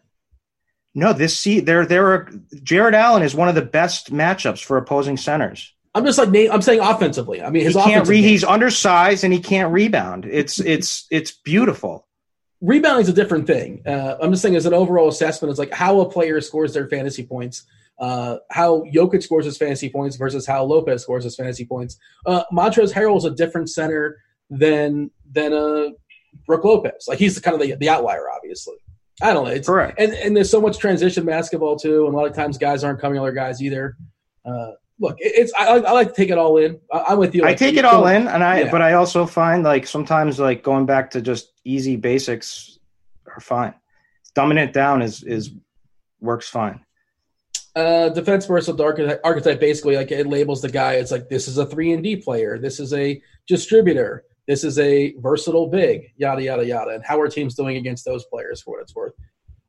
No, 0.95 1.13
this 1.13 1.37
see 1.37 1.59
there 1.59 1.85
there 1.85 2.07
are 2.11 2.29
Jarrett 2.63 2.95
Allen 2.95 3.21
is 3.23 3.35
one 3.35 3.49
of 3.49 3.55
the 3.55 3.61
best 3.61 4.11
matchups 4.11 4.63
for 4.63 4.77
opposing 4.77 5.17
centers. 5.17 5.73
I'm 5.93 6.05
just 6.05 6.17
like. 6.17 6.29
I'm 6.51 6.61
saying 6.61 6.79
offensively. 6.79 7.41
I 7.41 7.49
mean, 7.49 7.63
his 7.63 7.75
he 7.75 7.81
can't 7.81 8.07
re, 8.07 8.21
he's 8.21 8.43
undersized 8.43 9.23
and 9.23 9.31
he 9.33 9.39
can't 9.39 9.71
rebound. 9.73 10.25
It's 10.25 10.59
it's 10.59 11.05
it's 11.11 11.31
beautiful. 11.31 12.06
Rebounding 12.61 13.03
is 13.03 13.09
a 13.09 13.13
different 13.13 13.47
thing. 13.47 13.81
Uh, 13.85 14.17
I'm 14.21 14.31
just 14.31 14.41
saying, 14.41 14.55
as 14.55 14.65
an 14.65 14.73
overall 14.73 15.07
assessment, 15.07 15.49
it's 15.49 15.59
like 15.59 15.73
how 15.73 15.99
a 16.01 16.09
player 16.09 16.41
scores 16.41 16.73
their 16.73 16.87
fantasy 16.87 17.25
points, 17.25 17.65
uh, 17.99 18.37
how 18.51 18.83
Jokic 18.93 19.23
scores 19.23 19.45
his 19.45 19.57
fantasy 19.57 19.89
points 19.89 20.15
versus 20.15 20.45
how 20.45 20.63
Lopez 20.63 21.03
scores 21.03 21.23
his 21.23 21.35
fantasy 21.35 21.65
points. 21.65 21.97
Uh, 22.25 22.43
Montrezl 22.51 22.93
Harrell 22.93 23.17
is 23.17 23.25
a 23.25 23.31
different 23.31 23.69
center 23.69 24.17
than 24.49 25.11
than 25.31 25.53
uh, 25.53 25.89
Brooke 26.45 26.63
Lopez. 26.63 27.05
Like 27.07 27.19
he's 27.19 27.39
kind 27.39 27.55
of 27.55 27.61
the, 27.61 27.75
the 27.75 27.89
outlier, 27.89 28.29
obviously. 28.29 28.75
I 29.21 29.33
don't 29.33 29.45
know. 29.45 29.51
It's, 29.51 29.67
Correct. 29.67 29.99
And 29.99 30.13
and 30.13 30.35
there's 30.35 30.49
so 30.49 30.61
much 30.61 30.77
transition 30.77 31.25
basketball 31.25 31.77
too, 31.77 32.05
and 32.05 32.13
a 32.13 32.17
lot 32.17 32.27
of 32.27 32.35
times 32.35 32.57
guys 32.57 32.83
aren't 32.83 32.99
coming 32.99 33.19
other 33.19 33.31
guys 33.31 33.61
either. 33.61 33.97
Uh, 34.45 34.71
look, 34.99 35.17
it's 35.19 35.51
I, 35.57 35.67
I 35.67 35.91
like 35.91 36.09
to 36.09 36.13
take 36.13 36.29
it 36.29 36.37
all 36.37 36.57
in. 36.57 36.79
I, 36.91 37.05
I'm 37.09 37.19
with 37.19 37.35
you. 37.35 37.45
I 37.45 37.53
take 37.53 37.75
it 37.75 37.85
all 37.85 38.07
in, 38.07 38.27
and 38.27 38.43
I 38.43 38.61
yeah. 38.61 38.71
but 38.71 38.81
I 38.81 38.93
also 38.93 39.25
find 39.25 39.63
like 39.63 39.87
sometimes 39.87 40.39
like 40.39 40.63
going 40.63 40.85
back 40.85 41.11
to 41.11 41.21
just 41.21 41.53
easy 41.63 41.95
basics 41.95 42.79
are 43.27 43.39
fine. 43.39 43.73
Dumbing 44.35 44.57
it 44.57 44.73
down 44.73 45.01
is 45.01 45.23
is 45.23 45.51
works 46.19 46.49
fine. 46.49 46.83
Uh, 47.75 48.09
defense 48.09 48.47
versus 48.47 48.75
dark 48.75 48.99
archetype 49.23 49.59
basically 49.59 49.95
like 49.95 50.11
it 50.11 50.25
labels 50.27 50.61
the 50.61 50.69
guy. 50.69 50.93
It's 50.93 51.11
like 51.11 51.29
this 51.29 51.47
is 51.47 51.57
a 51.57 51.65
three 51.65 51.93
and 51.93 52.03
D 52.03 52.15
player. 52.15 52.57
This 52.57 52.79
is 52.79 52.93
a 52.93 53.21
distributor. 53.47 54.23
This 54.47 54.63
is 54.63 54.79
a 54.79 55.13
versatile 55.19 55.67
big. 55.67 56.13
Yada 56.17 56.41
yada 56.41 56.65
yada. 56.65 56.91
And 56.91 57.05
how 57.05 57.19
are 57.19 57.27
teams 57.27 57.53
doing 57.53 57.77
against 57.77 58.05
those 58.05 58.25
players 58.25 58.61
for 58.61 58.75
what 58.75 58.81
it's 58.81 58.95
worth? 58.95 59.13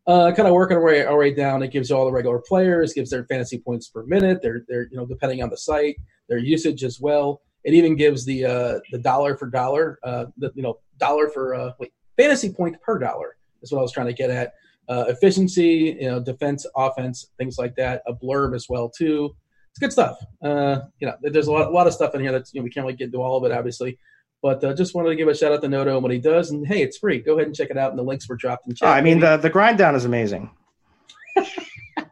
Uh, 0.08 0.32
kind 0.32 0.48
of 0.48 0.54
working 0.54 0.74
our 0.74 0.82
way, 0.82 1.04
our 1.04 1.18
way 1.18 1.34
down. 1.34 1.62
It 1.62 1.70
gives 1.70 1.90
you 1.90 1.96
all 1.96 2.06
the 2.06 2.12
regular 2.12 2.40
players. 2.40 2.94
Gives 2.94 3.10
their 3.10 3.26
fantasy 3.26 3.58
points 3.58 3.88
per 3.88 4.04
minute. 4.04 4.40
They're 4.42 4.64
they're 4.66 4.88
you 4.90 4.96
know 4.96 5.04
depending 5.04 5.42
on 5.42 5.50
the 5.50 5.56
site, 5.58 5.96
their 6.30 6.38
usage 6.38 6.82
as 6.82 6.98
well. 6.98 7.42
It 7.64 7.74
even 7.74 7.94
gives 7.94 8.24
the 8.24 8.46
uh, 8.46 8.80
the 8.90 8.98
dollar 8.98 9.36
for 9.36 9.48
dollar. 9.48 9.98
Uh, 10.02 10.24
the 10.38 10.50
you 10.54 10.62
know 10.62 10.78
dollar 10.98 11.28
for 11.28 11.54
uh, 11.54 11.72
wait 11.78 11.92
fantasy 12.16 12.50
point 12.50 12.80
per 12.80 12.98
dollar 12.98 13.36
is 13.62 13.70
what 13.70 13.80
I 13.80 13.82
was 13.82 13.92
trying 13.92 14.06
to 14.06 14.14
get 14.14 14.30
at 14.30 14.54
uh, 14.88 15.04
efficiency, 15.08 15.98
you 16.00 16.08
know, 16.08 16.20
defense, 16.20 16.66
offense, 16.74 17.30
things 17.36 17.58
like 17.58 17.76
that. 17.76 18.02
A 18.06 18.14
blurb 18.14 18.54
as 18.54 18.66
well 18.68 18.88
too. 18.88 19.36
It's 19.70 19.78
good 19.78 19.92
stuff. 19.92 20.18
Uh, 20.42 20.80
you 21.00 21.06
know, 21.06 21.14
there's 21.20 21.48
a 21.48 21.52
lot, 21.52 21.68
a 21.68 21.70
lot 21.70 21.86
of 21.86 21.92
stuff 21.92 22.14
in 22.14 22.22
here 22.22 22.32
that's 22.32 22.54
you 22.54 22.60
know 22.60 22.64
we 22.64 22.70
can't 22.70 22.84
really 22.84 22.96
get 22.96 23.06
into 23.06 23.18
all 23.18 23.36
of 23.36 23.50
it, 23.50 23.54
obviously. 23.54 23.98
But 24.42 24.62
uh, 24.62 24.72
just 24.74 24.94
wanted 24.94 25.10
to 25.10 25.16
give 25.16 25.28
a 25.28 25.34
shout 25.34 25.52
out 25.52 25.62
to 25.62 25.68
Noto 25.68 25.94
and 25.94 26.02
what 26.02 26.12
he 26.12 26.18
does. 26.18 26.50
And 26.50 26.66
hey, 26.66 26.82
it's 26.82 26.98
free. 26.98 27.18
Go 27.18 27.34
ahead 27.34 27.46
and 27.46 27.56
check 27.56 27.70
it 27.70 27.76
out. 27.76 27.90
And 27.90 27.98
the 27.98 28.04
links 28.04 28.28
were 28.28 28.36
dropped 28.36 28.68
in 28.68 28.74
chat. 28.74 28.88
Oh, 28.88 28.92
I 28.92 29.00
mean, 29.00 29.20
the 29.20 29.36
the 29.36 29.50
grind 29.50 29.78
down 29.78 29.94
is 29.94 30.04
amazing. 30.04 30.50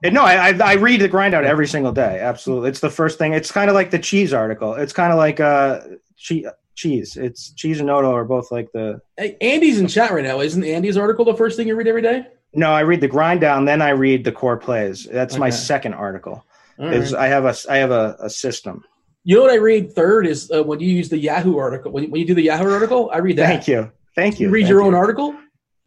No, 0.04 0.22
I, 0.22 0.50
I 0.50 0.58
I 0.58 0.72
read 0.74 1.00
the 1.00 1.08
grind 1.08 1.34
out 1.34 1.44
every 1.44 1.66
single 1.66 1.92
day. 1.92 2.20
Absolutely, 2.20 2.68
it's 2.70 2.80
the 2.80 2.90
first 2.90 3.18
thing. 3.18 3.32
It's 3.32 3.50
kind 3.50 3.70
of 3.70 3.74
like 3.74 3.90
the 3.90 3.98
cheese 3.98 4.32
article. 4.32 4.74
It's 4.74 4.92
kind 4.92 5.12
of 5.12 5.18
like 5.18 5.40
uh 5.40 5.80
che- 6.16 6.46
cheese. 6.74 7.16
It's 7.16 7.50
cheese 7.52 7.78
and 7.78 7.86
Noto 7.86 8.12
are 8.12 8.24
both 8.24 8.52
like 8.52 8.70
the. 8.72 9.00
hey, 9.16 9.36
Andy's 9.40 9.80
in 9.80 9.88
chat 9.88 10.10
right 10.10 10.24
now. 10.24 10.40
Isn't 10.40 10.62
Andy's 10.64 10.96
article 10.96 11.24
the 11.24 11.34
first 11.34 11.56
thing 11.56 11.66
you 11.68 11.74
read 11.74 11.88
every 11.88 12.02
day? 12.02 12.26
No, 12.54 12.70
I 12.70 12.80
read 12.80 13.00
the 13.00 13.08
grind 13.08 13.40
down, 13.40 13.64
then 13.64 13.82
I 13.82 13.90
read 13.90 14.24
the 14.24 14.32
core 14.32 14.56
plays. 14.56 15.04
That's 15.04 15.38
my 15.38 15.50
second 15.50 15.94
article. 15.94 16.44
All 16.78 16.88
Is 16.88 17.12
right. 17.12 17.22
I 17.22 17.28
have 17.28 17.44
a 17.44 17.54
I 17.68 17.76
have 17.78 17.90
a, 17.90 18.16
a 18.20 18.30
system. 18.30 18.84
You 19.28 19.34
know 19.34 19.42
what 19.42 19.50
I 19.50 19.56
read 19.56 19.92
third 19.92 20.24
is 20.24 20.52
uh, 20.54 20.62
when 20.62 20.78
you 20.78 20.86
use 20.86 21.08
the 21.08 21.18
Yahoo 21.18 21.58
article. 21.58 21.90
When 21.90 22.04
you, 22.04 22.10
when 22.10 22.20
you 22.20 22.26
do 22.28 22.34
the 22.34 22.44
Yahoo 22.44 22.70
article, 22.70 23.10
I 23.12 23.18
read 23.18 23.38
that. 23.38 23.48
Thank 23.48 23.66
you, 23.66 23.90
thank 24.14 24.38
you. 24.38 24.46
You 24.46 24.52
read 24.52 24.62
thank 24.62 24.70
your 24.70 24.82
you. 24.82 24.86
own 24.86 24.94
article. 24.94 25.34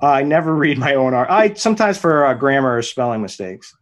I 0.01 0.23
never 0.23 0.53
read 0.53 0.77
my 0.77 0.95
own 0.95 1.13
art. 1.13 1.29
I 1.29 1.53
sometimes 1.53 1.97
for 1.97 2.25
uh, 2.25 2.33
grammar 2.33 2.75
or 2.75 2.81
spelling 2.81 3.21
mistakes. 3.21 3.73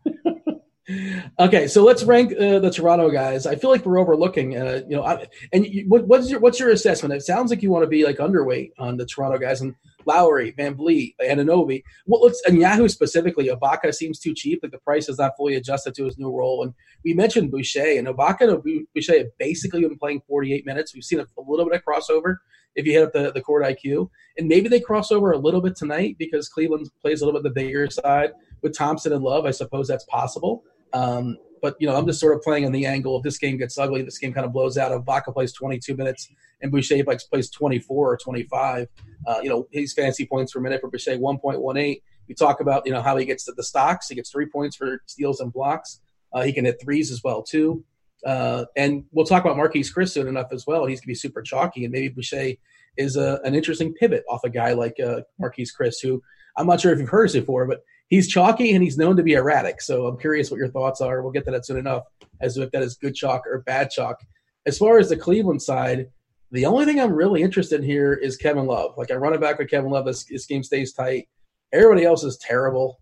Okay, 1.40 1.68
so 1.68 1.84
let's 1.84 2.04
rank 2.04 2.32
uh, 2.32 2.60
the 2.60 2.72
Toronto 2.72 3.10
guys. 3.10 3.46
I 3.46 3.56
feel 3.56 3.70
like 3.70 3.86
we're 3.86 4.00
overlooking, 4.00 4.56
uh, 4.56 4.82
you 4.88 4.96
know, 4.96 5.04
I, 5.04 5.28
and 5.52 5.66
you, 5.66 5.84
what, 5.88 6.08
what's 6.08 6.30
your 6.30 6.40
what's 6.40 6.62
your 6.62 6.70
assessment? 6.70 7.14
It 7.14 7.24
sounds 7.24 7.50
like 7.50 7.62
you 7.62 7.70
want 7.70 7.84
to 7.84 7.90
be 7.90 8.06
like 8.06 8.18
underweight 8.18 8.72
on 8.80 8.96
the 8.96 9.06
Toronto 9.06 9.38
guys 9.38 9.60
and 9.60 9.76
Lowry, 10.06 10.52
Van 10.52 10.76
Vliet, 10.76 11.14
Anunoby. 11.22 11.84
Well, 12.06 12.22
let's 12.22 12.42
and 12.48 12.58
Yahoo 12.58 12.88
specifically. 12.88 13.50
Ibaka 13.50 13.94
seems 13.94 14.18
too 14.18 14.34
cheap. 14.34 14.62
Like 14.64 14.72
the 14.72 14.78
price 14.78 15.10
is 15.10 15.20
not 15.20 15.34
fully 15.36 15.56
adjusted 15.56 15.94
to 15.96 16.06
his 16.06 16.18
new 16.18 16.32
role. 16.32 16.64
And 16.64 16.74
we 17.04 17.14
mentioned 17.14 17.52
Boucher 17.52 17.98
and 17.98 18.08
Ibaka 18.08 18.54
and 18.54 18.88
Boucher 18.96 19.18
have 19.18 19.38
basically 19.38 19.82
been 19.82 19.98
playing 19.98 20.22
48 20.26 20.66
minutes. 20.66 20.96
We've 20.96 21.04
seen 21.04 21.20
a, 21.20 21.24
a 21.38 21.44
little 21.46 21.66
bit 21.66 21.76
of 21.76 21.84
crossover 21.84 22.38
if 22.76 22.86
you 22.86 22.94
hit 22.94 23.04
up 23.04 23.12
the, 23.12 23.32
the 23.34 23.42
court 23.42 23.64
IQ, 23.64 24.10
and 24.38 24.48
maybe 24.48 24.70
they 24.70 24.80
cross 24.80 25.12
over 25.12 25.32
a 25.32 25.38
little 25.38 25.62
bit 25.62 25.76
tonight 25.76 26.16
because 26.18 26.48
Cleveland 26.48 26.90
plays 27.02 27.22
a 27.22 27.26
little 27.26 27.42
bit 27.42 27.54
the 27.54 27.62
bigger 27.62 27.90
side 27.90 28.32
with 28.62 28.78
Thompson 28.78 29.12
and 29.12 29.24
Love. 29.24 29.46
I 29.46 29.52
suppose 29.52 29.88
that's 29.88 30.06
possible. 30.06 30.64
Um, 30.98 31.38
but 31.62 31.76
you 31.80 31.88
know, 31.88 31.96
I'm 31.96 32.06
just 32.06 32.20
sort 32.20 32.36
of 32.36 32.42
playing 32.42 32.66
on 32.66 32.72
the 32.72 32.86
angle 32.86 33.18
if 33.18 33.24
this 33.24 33.38
game 33.38 33.58
gets 33.58 33.78
ugly, 33.78 34.02
this 34.02 34.18
game 34.18 34.34
kind 34.34 34.46
of 34.46 34.54
blows 34.54 34.78
out. 34.78 34.92
If 34.92 35.04
Vaca 35.04 35.32
plays 35.32 35.54
22 35.54 35.96
minutes 35.96 36.30
and 36.62 36.72
Boucher 36.72 37.04
plays 37.04 37.50
24 37.50 38.12
or 38.14 38.18
25, 38.18 38.88
uh, 39.26 39.40
you 39.42 39.50
know, 39.50 39.68
his 39.72 39.94
fancy 39.94 40.26
points 40.26 40.54
per 40.54 40.60
minute 40.60 40.82
for 40.82 40.90
Boucher 40.90 41.18
1.18. 41.18 42.02
We 42.28 42.36
talk 42.36 42.60
about 42.60 42.86
you 42.86 42.92
know 42.92 43.02
how 43.02 43.16
he 43.18 43.26
gets 43.26 43.46
to 43.46 43.54
the 43.56 43.64
stocks. 43.64 44.10
He 44.10 44.16
gets 44.16 44.30
three 44.30 44.48
points 44.48 44.76
for 44.76 45.02
steals 45.06 45.40
and 45.40 45.52
blocks. 45.52 46.02
Uh, 46.34 46.44
he 46.44 46.52
can 46.52 46.66
hit 46.66 46.82
threes 46.82 47.12
as 47.12 47.24
well 47.24 47.42
too. 47.42 47.86
Uh, 48.26 48.66
and 48.76 49.06
we'll 49.12 49.26
talk 49.26 49.46
about 49.46 49.56
Marquese 49.56 49.94
Chriss 49.94 50.12
soon 50.12 50.28
enough 50.28 50.48
as 50.52 50.66
well. 50.68 50.86
He's 50.86 51.00
going 51.00 51.06
to 51.06 51.08
be 51.08 51.16
super 51.16 51.42
chalky, 51.42 51.86
and 51.86 51.92
maybe 51.94 52.10
Boucher 52.10 52.54
is 52.98 53.16
a, 53.16 53.40
an 53.44 53.56
interesting 53.56 53.94
pivot 53.94 54.24
off 54.30 54.44
a 54.44 54.50
guy 54.50 54.74
like 54.74 55.00
uh, 55.00 55.22
Marquese 55.42 55.70
Chriss, 55.80 56.02
who 56.02 56.22
I'm 56.58 56.68
not 56.68 56.82
sure 56.82 56.92
if 56.92 57.00
you've 57.00 57.10
heard 57.10 57.30
this 57.30 57.36
before, 57.36 57.66
but 57.66 57.84
he's 58.10 58.28
chalky 58.28 58.74
and 58.74 58.84
he's 58.84 58.98
known 58.98 59.18
to 59.18 59.24
be 59.24 59.34
erratic. 59.34 59.82
So 59.82 60.08
I'm 60.08 60.18
curious 60.18 60.50
what 60.50 60.58
your 60.58 60.70
thoughts 60.70 61.02
are. 61.02 61.22
We'll 61.22 61.32
get 61.32 61.46
to 61.46 61.52
that 61.52 61.66
soon 61.66 61.78
enough 61.78 62.04
as 62.42 62.56
to 62.56 62.64
if 62.64 62.72
that 62.72 62.84
is 62.84 62.96
good 62.96 63.16
chalk 63.16 63.46
or 63.46 63.60
bad 63.60 63.90
chalk. 63.90 64.20
As 64.66 64.78
far 64.78 65.00
as 65.00 65.10
the 65.10 65.18
Cleveland 65.18 65.62
side, 65.62 66.08
the 66.52 66.66
only 66.66 66.86
thing 66.86 67.00
I'm 67.00 67.14
really 67.14 67.42
interested 67.42 67.82
in 67.82 67.86
here 67.86 68.14
is 68.14 68.38
Kevin 68.38 68.66
Love. 68.66 68.94
Like 68.98 69.12
I 69.12 69.16
run 69.16 69.34
it 69.34 69.42
back 69.42 69.60
with 69.60 69.70
Kevin 69.70 69.92
Love. 69.92 70.06
This, 70.06 70.24
this 70.26 70.46
game 70.46 70.64
stays 70.64 70.94
tight. 70.94 71.28
Everybody 71.74 72.06
else 72.06 72.24
is 72.24 72.38
terrible. 72.38 73.02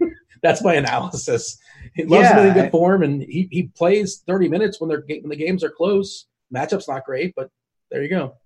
That's 0.42 0.62
my 0.62 0.74
analysis. 0.74 1.58
He 1.94 2.04
loves 2.04 2.24
Yeah, 2.24 2.46
in 2.46 2.54
good 2.54 2.70
form, 2.70 3.02
and 3.02 3.22
he, 3.22 3.48
he 3.50 3.64
plays 3.76 4.22
30 4.26 4.48
minutes 4.48 4.80
when 4.80 4.88
they're 4.88 5.04
when 5.06 5.28
the 5.28 5.36
games 5.36 5.62
are 5.64 5.70
close. 5.70 6.26
Matchup's 6.54 6.88
not 6.88 7.04
great, 7.04 7.34
but 7.36 7.50
there 7.90 8.02
you 8.02 8.08
go. 8.08 8.36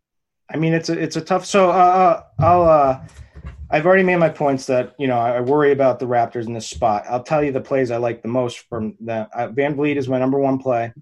I 0.50 0.56
mean, 0.56 0.72
it's 0.72 0.88
a 0.88 0.98
it's 0.98 1.16
a 1.16 1.20
tough. 1.20 1.44
So 1.46 1.70
uh, 1.70 2.22
I'll 2.38 2.62
uh, 2.62 3.00
I've 3.72 3.86
already 3.86 4.02
made 4.02 4.16
my 4.16 4.28
points 4.28 4.66
that 4.66 4.94
you 4.98 5.06
know 5.06 5.18
I 5.18 5.40
worry 5.40 5.72
about 5.72 5.98
the 5.98 6.04
Raptors 6.04 6.46
in 6.46 6.52
this 6.52 6.68
spot. 6.68 7.04
I'll 7.08 7.22
tell 7.22 7.42
you 7.42 7.52
the 7.52 7.60
plays 7.60 7.90
I 7.90 7.96
like 7.96 8.20
the 8.20 8.28
most 8.28 8.68
from 8.68 8.94
that. 9.00 9.30
Uh, 9.34 9.48
VanVleet 9.48 9.96
is 9.96 10.08
my 10.08 10.18
number 10.18 10.38
one 10.38 10.58
play. 10.58 10.92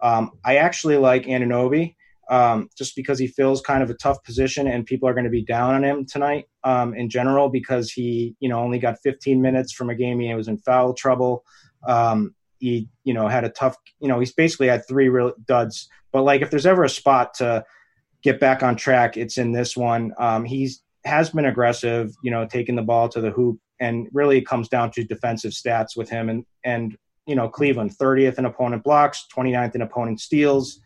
Um, 0.00 0.30
I 0.44 0.56
actually 0.56 0.96
like 0.96 1.24
Anunoby 1.24 1.96
um, 2.30 2.68
just 2.78 2.94
because 2.94 3.18
he 3.18 3.26
fills 3.26 3.60
kind 3.60 3.82
of 3.82 3.90
a 3.90 3.94
tough 3.94 4.22
position, 4.22 4.68
and 4.68 4.86
people 4.86 5.08
are 5.08 5.12
going 5.12 5.24
to 5.24 5.30
be 5.30 5.44
down 5.44 5.74
on 5.74 5.82
him 5.82 6.06
tonight 6.06 6.44
um, 6.62 6.94
in 6.94 7.10
general 7.10 7.48
because 7.48 7.90
he 7.90 8.36
you 8.38 8.48
know 8.48 8.60
only 8.60 8.78
got 8.78 9.00
15 9.02 9.42
minutes 9.42 9.72
from 9.72 9.90
a 9.90 9.96
game 9.96 10.20
he 10.20 10.32
was 10.32 10.46
in 10.46 10.58
foul 10.58 10.94
trouble. 10.94 11.44
Um, 11.88 12.36
he 12.60 12.88
you 13.02 13.12
know 13.12 13.26
had 13.26 13.42
a 13.42 13.50
tough 13.50 13.76
you 13.98 14.06
know 14.06 14.20
he's 14.20 14.32
basically 14.32 14.68
had 14.68 14.86
three 14.86 15.08
real 15.08 15.32
duds. 15.46 15.88
But 16.12 16.22
like 16.22 16.42
if 16.42 16.50
there's 16.50 16.66
ever 16.66 16.84
a 16.84 16.88
spot 16.88 17.34
to 17.34 17.64
get 18.22 18.38
back 18.38 18.62
on 18.62 18.76
track, 18.76 19.16
it's 19.16 19.36
in 19.36 19.50
this 19.50 19.76
one. 19.76 20.12
Um, 20.16 20.44
he's 20.44 20.80
has 21.04 21.30
been 21.30 21.46
aggressive, 21.46 22.12
you 22.22 22.30
know, 22.30 22.46
taking 22.46 22.76
the 22.76 22.82
ball 22.82 23.08
to 23.08 23.20
the 23.20 23.30
hoop, 23.30 23.58
and 23.80 24.08
really 24.12 24.40
comes 24.42 24.68
down 24.68 24.90
to 24.92 25.04
defensive 25.04 25.52
stats 25.52 25.96
with 25.96 26.08
him. 26.08 26.28
And 26.28 26.44
and 26.64 26.96
you 27.26 27.34
know, 27.36 27.48
Cleveland 27.48 27.96
30th 27.96 28.38
in 28.38 28.44
opponent 28.44 28.82
blocks, 28.82 29.26
29th 29.34 29.74
in 29.74 29.82
opponent 29.82 30.20
steals. 30.20 30.80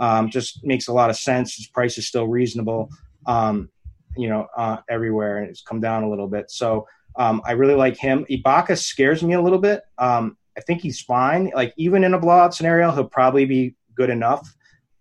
Um, 0.00 0.30
just 0.30 0.64
makes 0.64 0.88
a 0.88 0.92
lot 0.92 1.10
of 1.10 1.16
sense. 1.16 1.54
His 1.56 1.68
price 1.68 1.98
is 1.98 2.08
still 2.08 2.26
reasonable, 2.26 2.88
um, 3.26 3.68
you 4.16 4.28
know, 4.28 4.48
uh, 4.56 4.78
everywhere, 4.88 5.38
and 5.38 5.48
it's 5.48 5.62
come 5.62 5.80
down 5.80 6.02
a 6.02 6.10
little 6.10 6.26
bit. 6.26 6.50
So 6.50 6.86
um, 7.16 7.42
I 7.44 7.52
really 7.52 7.74
like 7.74 7.96
him. 7.96 8.26
Ibaka 8.30 8.76
scares 8.78 9.22
me 9.22 9.34
a 9.34 9.40
little 9.40 9.58
bit. 9.58 9.82
Um, 9.98 10.36
I 10.56 10.60
think 10.62 10.80
he's 10.80 11.00
fine. 11.00 11.52
Like 11.54 11.72
even 11.76 12.02
in 12.02 12.14
a 12.14 12.18
blowout 12.18 12.54
scenario, 12.54 12.90
he'll 12.92 13.04
probably 13.04 13.44
be 13.44 13.76
good 13.94 14.10
enough. 14.10 14.48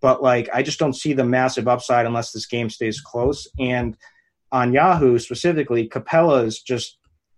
But 0.01 0.21
like, 0.21 0.49
I 0.53 0.63
just 0.63 0.79
don't 0.79 0.95
see 0.95 1.13
the 1.13 1.23
massive 1.23 1.67
upside 1.67 2.05
unless 2.05 2.31
this 2.31 2.45
game 2.45 2.69
stays 2.69 2.99
close. 2.99 3.47
And 3.59 3.95
on 4.53 4.71
Yahoo 4.71 5.19
specifically, 5.19 5.89
Capela's 5.89 6.61
just 6.61 6.97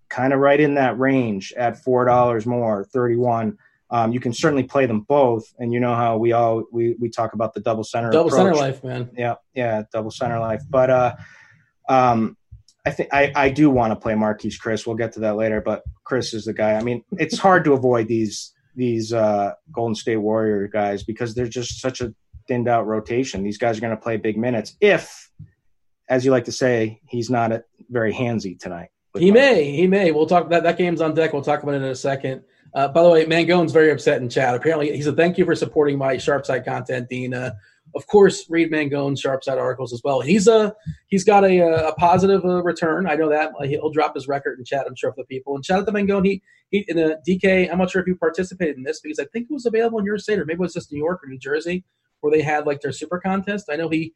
kind 0.09 0.33
of 0.33 0.39
right 0.39 0.59
in 0.59 0.75
that 0.75 0.99
range 0.99 1.53
at 1.57 1.83
four 1.83 2.05
dollars 2.05 2.45
more, 2.45 2.83
thirty-one. 2.83 3.57
Um, 3.89 4.11
you 4.11 4.19
can 4.19 4.33
certainly 4.33 4.63
play 4.63 4.85
them 4.85 5.01
both, 5.01 5.51
and 5.57 5.73
you 5.73 5.79
know 5.79 5.95
how 5.95 6.17
we 6.17 6.33
all 6.33 6.65
we, 6.71 6.95
we 6.99 7.09
talk 7.09 7.33
about 7.33 7.53
the 7.53 7.61
double 7.61 7.83
center 7.83 8.11
Double 8.11 8.29
center 8.29 8.53
life, 8.53 8.83
man. 8.83 9.09
Yeah, 9.17 9.35
yeah, 9.55 9.83
double 9.91 10.11
center 10.11 10.39
life. 10.39 10.61
But 10.69 10.89
uh, 10.89 11.15
um, 11.89 12.37
I 12.85 12.91
think 12.91 13.09
I, 13.13 13.31
I 13.35 13.49
do 13.49 13.69
want 13.69 13.91
to 13.91 13.95
play 13.95 14.13
Marquese 14.13 14.59
Chriss. 14.59 14.85
We'll 14.85 14.95
get 14.95 15.13
to 15.13 15.21
that 15.21 15.37
later. 15.37 15.61
But 15.61 15.83
Chriss 16.05 16.33
is 16.33 16.45
the 16.45 16.53
guy. 16.53 16.73
I 16.73 16.83
mean, 16.83 17.03
it's 17.13 17.37
hard 17.37 17.63
to 17.63 17.73
avoid 17.73 18.07
these 18.07 18.53
these 18.75 19.13
uh, 19.13 19.53
Golden 19.71 19.95
State 19.95 20.17
Warrior 20.17 20.67
guys 20.67 21.03
because 21.03 21.33
they're 21.33 21.47
just 21.47 21.79
such 21.79 22.01
a 22.01 22.13
thinned 22.47 22.67
out 22.67 22.85
rotation. 22.85 23.43
These 23.43 23.57
guys 23.57 23.77
are 23.77 23.81
going 23.81 23.95
to 23.95 24.01
play 24.01 24.17
big 24.17 24.37
minutes 24.37 24.75
if, 24.81 25.24
as 26.09 26.25
you 26.25 26.31
like 26.31 26.45
to 26.45 26.51
say, 26.51 27.01
he's 27.07 27.29
not 27.29 27.51
a, 27.51 27.63
very 27.89 28.13
handsy 28.13 28.59
tonight. 28.59 28.89
He 29.17 29.31
Mike. 29.31 29.35
may, 29.35 29.71
he 29.71 29.87
may. 29.87 30.11
We'll 30.11 30.25
talk 30.25 30.49
that 30.49 30.63
that 30.63 30.77
game's 30.77 31.01
on 31.01 31.13
deck. 31.13 31.33
We'll 31.33 31.41
talk 31.41 31.63
about 31.63 31.75
it 31.75 31.77
in 31.77 31.83
a 31.83 31.95
second. 31.95 32.43
Uh, 32.73 32.89
by 32.89 33.03
the 33.03 33.09
way, 33.09 33.25
Mangone's 33.25 33.71
very 33.71 33.91
upset 33.91 34.21
in 34.21 34.29
chat. 34.29 34.55
Apparently, 34.55 34.95
he 34.95 35.01
said, 35.01 35.15
"Thank 35.15 35.37
you 35.37 35.45
for 35.45 35.55
supporting 35.55 35.97
my 35.97 36.17
sharp 36.17 36.45
side 36.45 36.65
content, 36.65 37.07
Dean." 37.09 37.33
Uh, 37.33 37.51
of 37.95 38.05
course, 38.07 38.45
read 38.49 38.71
Mangone's 38.71 39.21
sharp 39.21 39.43
side 39.43 39.57
articles 39.57 39.93
as 39.93 40.01
well. 40.03 40.19
He's 40.19 40.47
a 40.47 40.75
he's 41.07 41.23
got 41.23 41.45
a, 41.45 41.59
a 41.87 41.93
positive 41.93 42.43
uh, 42.43 42.61
return. 42.63 43.07
I 43.07 43.15
know 43.15 43.29
that 43.29 43.51
he'll 43.63 43.91
drop 43.91 44.15
his 44.15 44.27
record 44.27 44.59
in 44.59 44.65
chat. 44.65 44.85
I'm 44.87 44.95
sure 44.95 45.13
for 45.13 45.21
the 45.21 45.27
people. 45.27 45.55
And 45.55 45.65
shout 45.65 45.79
out 45.79 45.85
to 45.85 45.93
Mangone. 45.93 46.25
He 46.25 46.41
he 46.69 46.83
in 46.89 46.97
the 46.97 47.21
DK. 47.27 47.71
I'm 47.71 47.77
not 47.77 47.89
sure 47.89 48.01
if 48.01 48.07
you 48.07 48.15
participated 48.15 48.75
in 48.75 48.83
this 48.83 48.99
because 48.99 49.19
I 49.19 49.25
think 49.31 49.47
it 49.49 49.53
was 49.53 49.65
available 49.65 49.99
in 49.99 50.05
your 50.05 50.17
state 50.17 50.39
or 50.39 50.45
maybe 50.45 50.57
it 50.57 50.59
was 50.59 50.73
just 50.73 50.91
New 50.91 50.99
York 50.99 51.23
or 51.23 51.27
New 51.27 51.39
Jersey 51.39 51.85
where 52.19 52.31
they 52.31 52.41
had 52.41 52.65
like 52.65 52.81
their 52.81 52.91
super 52.91 53.19
contest. 53.19 53.69
I 53.71 53.75
know 53.75 53.87
he 53.87 54.13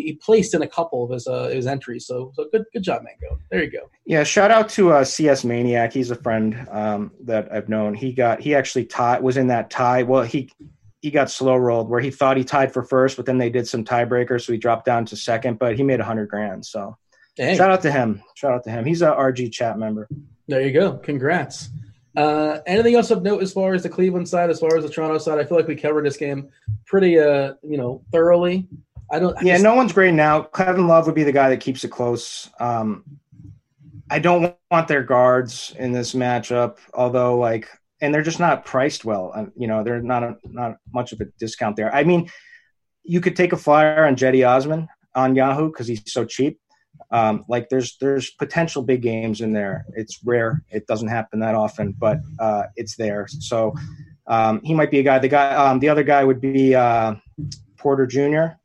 he 0.00 0.14
placed 0.14 0.54
in 0.54 0.62
a 0.62 0.68
couple 0.68 1.04
of 1.04 1.10
his 1.10 1.26
uh, 1.26 1.48
his 1.48 1.66
entries. 1.66 2.06
So 2.06 2.32
so 2.34 2.46
good 2.50 2.64
good 2.72 2.82
job, 2.82 3.02
Mango. 3.02 3.38
There 3.50 3.62
you 3.62 3.70
go. 3.70 3.90
Yeah, 4.06 4.24
shout 4.24 4.50
out 4.50 4.68
to 4.70 4.92
uh, 4.92 5.04
CS 5.04 5.44
Maniac. 5.44 5.92
He's 5.92 6.10
a 6.10 6.16
friend 6.16 6.66
um, 6.70 7.12
that 7.24 7.52
I've 7.52 7.68
known. 7.68 7.94
He 7.94 8.12
got 8.12 8.40
he 8.40 8.54
actually 8.54 8.86
tied 8.86 9.22
was 9.22 9.36
in 9.36 9.48
that 9.48 9.70
tie. 9.70 10.02
Well, 10.02 10.22
he 10.22 10.50
he 11.00 11.10
got 11.10 11.30
slow 11.30 11.56
rolled 11.56 11.88
where 11.88 12.00
he 12.00 12.10
thought 12.10 12.36
he 12.36 12.44
tied 12.44 12.72
for 12.72 12.82
first, 12.82 13.16
but 13.16 13.26
then 13.26 13.38
they 13.38 13.50
did 13.50 13.66
some 13.66 13.84
tiebreakers, 13.84 14.44
so 14.46 14.52
he 14.52 14.58
dropped 14.58 14.84
down 14.84 15.04
to 15.06 15.16
second. 15.16 15.58
But 15.58 15.76
he 15.76 15.82
made 15.82 16.00
a 16.00 16.04
hundred 16.04 16.28
grand. 16.28 16.64
So 16.64 16.96
Dang. 17.36 17.56
shout 17.56 17.70
out 17.70 17.82
to 17.82 17.92
him. 17.92 18.22
Shout 18.34 18.52
out 18.52 18.64
to 18.64 18.70
him. 18.70 18.84
He's 18.84 19.02
a 19.02 19.10
RG 19.12 19.52
chat 19.52 19.78
member. 19.78 20.08
There 20.48 20.62
you 20.62 20.72
go. 20.72 20.94
Congrats. 20.98 21.70
Uh, 22.16 22.58
anything 22.66 22.94
else 22.94 23.10
of 23.10 23.22
note 23.22 23.42
as 23.42 23.52
far 23.52 23.74
as 23.74 23.82
the 23.82 23.88
Cleveland 23.88 24.28
side, 24.28 24.50
as 24.50 24.60
far 24.60 24.76
as 24.76 24.84
the 24.84 24.90
Toronto 24.90 25.18
side? 25.18 25.38
I 25.38 25.44
feel 25.44 25.56
like 25.56 25.66
we 25.66 25.76
covered 25.76 26.04
this 26.04 26.16
game 26.16 26.50
pretty, 26.86 27.18
uh, 27.18 27.54
you 27.62 27.78
know, 27.78 28.02
thoroughly. 28.12 28.68
I 29.12 29.18
don't. 29.18 29.36
I 29.36 29.42
Yeah, 29.42 29.54
just- 29.54 29.62
no 29.64 29.74
one's 29.74 29.92
great 29.92 30.14
now. 30.14 30.42
Kevin 30.42 30.88
Love 30.88 31.06
would 31.06 31.14
be 31.14 31.22
the 31.22 31.32
guy 31.32 31.50
that 31.50 31.60
keeps 31.60 31.84
it 31.84 31.90
close. 31.90 32.50
Um, 32.58 33.04
I 34.10 34.18
don't 34.18 34.56
want 34.70 34.88
their 34.88 35.02
guards 35.02 35.74
in 35.78 35.92
this 35.92 36.14
matchup, 36.14 36.78
although 36.92 37.38
like, 37.38 37.68
and 38.00 38.12
they're 38.12 38.22
just 38.22 38.40
not 38.40 38.64
priced 38.64 39.04
well. 39.04 39.50
You 39.56 39.68
know, 39.68 39.84
they're 39.84 40.02
not 40.02 40.22
a, 40.22 40.36
not 40.44 40.78
much 40.92 41.12
of 41.12 41.20
a 41.20 41.26
discount 41.38 41.76
there. 41.76 41.94
I 41.94 42.04
mean, 42.04 42.30
you 43.04 43.20
could 43.20 43.36
take 43.36 43.52
a 43.52 43.56
flyer 43.56 44.04
on 44.06 44.16
Cedi 44.16 44.46
Osman 44.48 44.88
on 45.14 45.34
Yahoo 45.34 45.68
because 45.70 45.86
he's 45.86 46.12
so 46.12 46.24
cheap. 46.24 46.58
Um, 47.10 47.44
like 47.48 47.68
there's 47.68 47.96
there's 47.98 48.30
potential 48.30 48.82
big 48.82 49.02
games 49.02 49.40
in 49.40 49.52
there. 49.52 49.84
It's 49.94 50.20
rare. 50.24 50.62
It 50.70 50.86
doesn't 50.86 51.08
happen 51.08 51.40
that 51.40 51.54
often, 51.54 51.92
but 51.92 52.18
uh, 52.38 52.64
it's 52.76 52.96
there. 52.96 53.26
So 53.28 53.74
um, 54.26 54.60
he 54.62 54.72
might 54.74 54.90
be 54.90 54.98
a 55.00 55.02
guy. 55.02 55.18
The 55.18 55.28
guy, 55.28 55.54
um, 55.54 55.78
the 55.80 55.88
other 55.88 56.04
guy 56.04 56.24
would 56.24 56.40
be 56.40 56.74
uh, 56.74 57.14
Porter 57.76 58.06
Jr. 58.06 58.56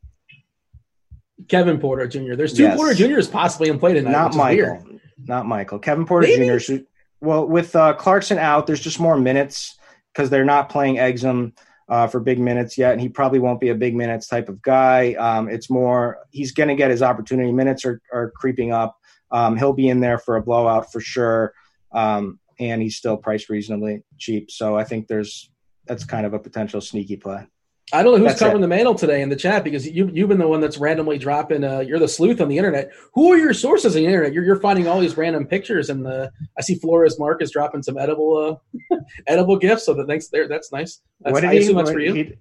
Kevin 1.48 1.80
Porter 1.80 2.08
Jr. 2.08 2.36
There's 2.36 2.54
two 2.54 2.64
Yes. 2.64 2.78
Porter 2.78 2.94
Juniors 2.94 3.28
possibly 3.28 3.70
in 3.70 3.80
play 3.80 3.94
tonight. 3.94 4.12
not 4.12 4.36
Michael, 4.36 4.84
not 5.26 5.46
Michael. 5.46 5.80
Kevin 5.80 6.06
Porter 6.06 6.28
Maybe? 6.28 6.60
Jr. 6.60 6.76
Well, 7.22 7.48
with 7.48 7.76
uh, 7.76 7.94
Clarkson 7.94 8.38
out, 8.38 8.68
there's 8.68 8.80
just 8.80 9.00
more 9.00 9.18
minutes 9.18 9.78
because 10.14 10.30
they're 10.30 10.46
not 10.46 10.70
playing 10.70 10.96
Exum 10.96 11.54
uh, 11.90 12.08
for 12.08 12.20
big 12.20 12.40
minutes 12.40 12.78
yet, 12.78 12.92
and 12.92 13.02
he 13.02 13.10
probably 13.10 13.40
won't 13.40 13.60
be 13.60 13.70
a 13.70 13.76
big 13.76 13.96
minutes 13.96 14.28
type 14.28 14.50
of 14.50 14.62
guy. 14.62 15.14
Um, 15.14 15.48
it's 15.50 15.70
more 15.70 16.20
he's 16.32 16.52
going 16.52 16.70
to 16.70 16.76
get 16.76 16.92
his 16.92 17.02
opportunity. 17.02 17.52
Minutes 17.52 17.86
are, 17.86 18.02
are 18.12 18.32
creeping 18.32 18.72
up. 18.72 18.98
Um, 19.32 19.58
he'll 19.58 19.74
be 19.74 19.90
in 19.90 20.00
there 20.00 20.18
for 20.18 20.36
a 20.36 20.42
blowout 20.42 20.92
for 20.92 21.00
sure, 21.00 21.54
um, 21.92 22.40
and 22.60 22.82
he's 22.82 22.98
still 22.98 23.18
priced 23.18 23.50
reasonably 23.50 24.04
cheap. 24.18 24.52
So 24.52 24.78
I 24.78 24.84
think 24.84 25.08
there's 25.08 25.50
that's 25.86 26.04
kind 26.04 26.26
of 26.26 26.34
a 26.34 26.40
potential 26.40 26.82
sneaky 26.82 27.16
play. 27.18 27.48
I 27.94 28.04
don't 28.04 28.12
know 28.14 28.18
who's 28.20 28.28
That's 28.32 28.40
covering 28.40 28.60
it. 28.60 28.62
the 28.64 28.68
mantle 28.68 28.96
today 28.96 29.22
in 29.22 29.30
the 29.30 29.36
chat 29.38 29.64
because 29.64 29.88
you, 29.88 30.10
you've 30.14 30.28
been 30.28 30.40
the 30.40 30.48
one 30.48 30.60
that's 30.60 30.78
randomly 30.78 31.18
dropping. 31.18 31.64
Uh, 31.64 31.80
you're 31.80 32.00
the 32.00 32.08
sleuth 32.08 32.42
on 32.42 32.50
the 32.50 32.58
internet. 32.58 32.92
Who 33.14 33.32
are 33.32 33.38
your 33.38 33.54
sources 33.54 33.96
on 33.96 34.02
the 34.02 34.06
internet? 34.06 34.34
You're, 34.34 34.44
you're 34.44 34.60
finding 34.60 34.88
all 34.90 35.00
these 35.00 35.16
random 35.16 35.46
pictures, 35.48 35.90
and 35.90 36.06
the 36.06 36.30
I 36.58 36.62
see 36.62 36.76
Flores 36.76 37.18
Mark 37.18 37.42
is 37.42 37.50
dropping 37.52 37.84
some 37.84 37.98
edible 37.98 38.60
uh, 38.92 38.96
edible 39.28 39.56
gifts. 39.58 39.86
So 39.86 39.94
that 39.94 40.06
thanks 40.08 40.28
there. 40.28 40.50
That's 40.50 40.72
nice. 40.74 41.00
That's, 41.22 41.32
what 41.34 41.42
did 41.42 41.50
I 41.50 41.54
he? 41.54 41.60
assume 41.60 41.78
that's 41.78 41.88
what 41.90 41.94
for 41.94 42.00
you. 42.02 42.14
he- 42.14 42.34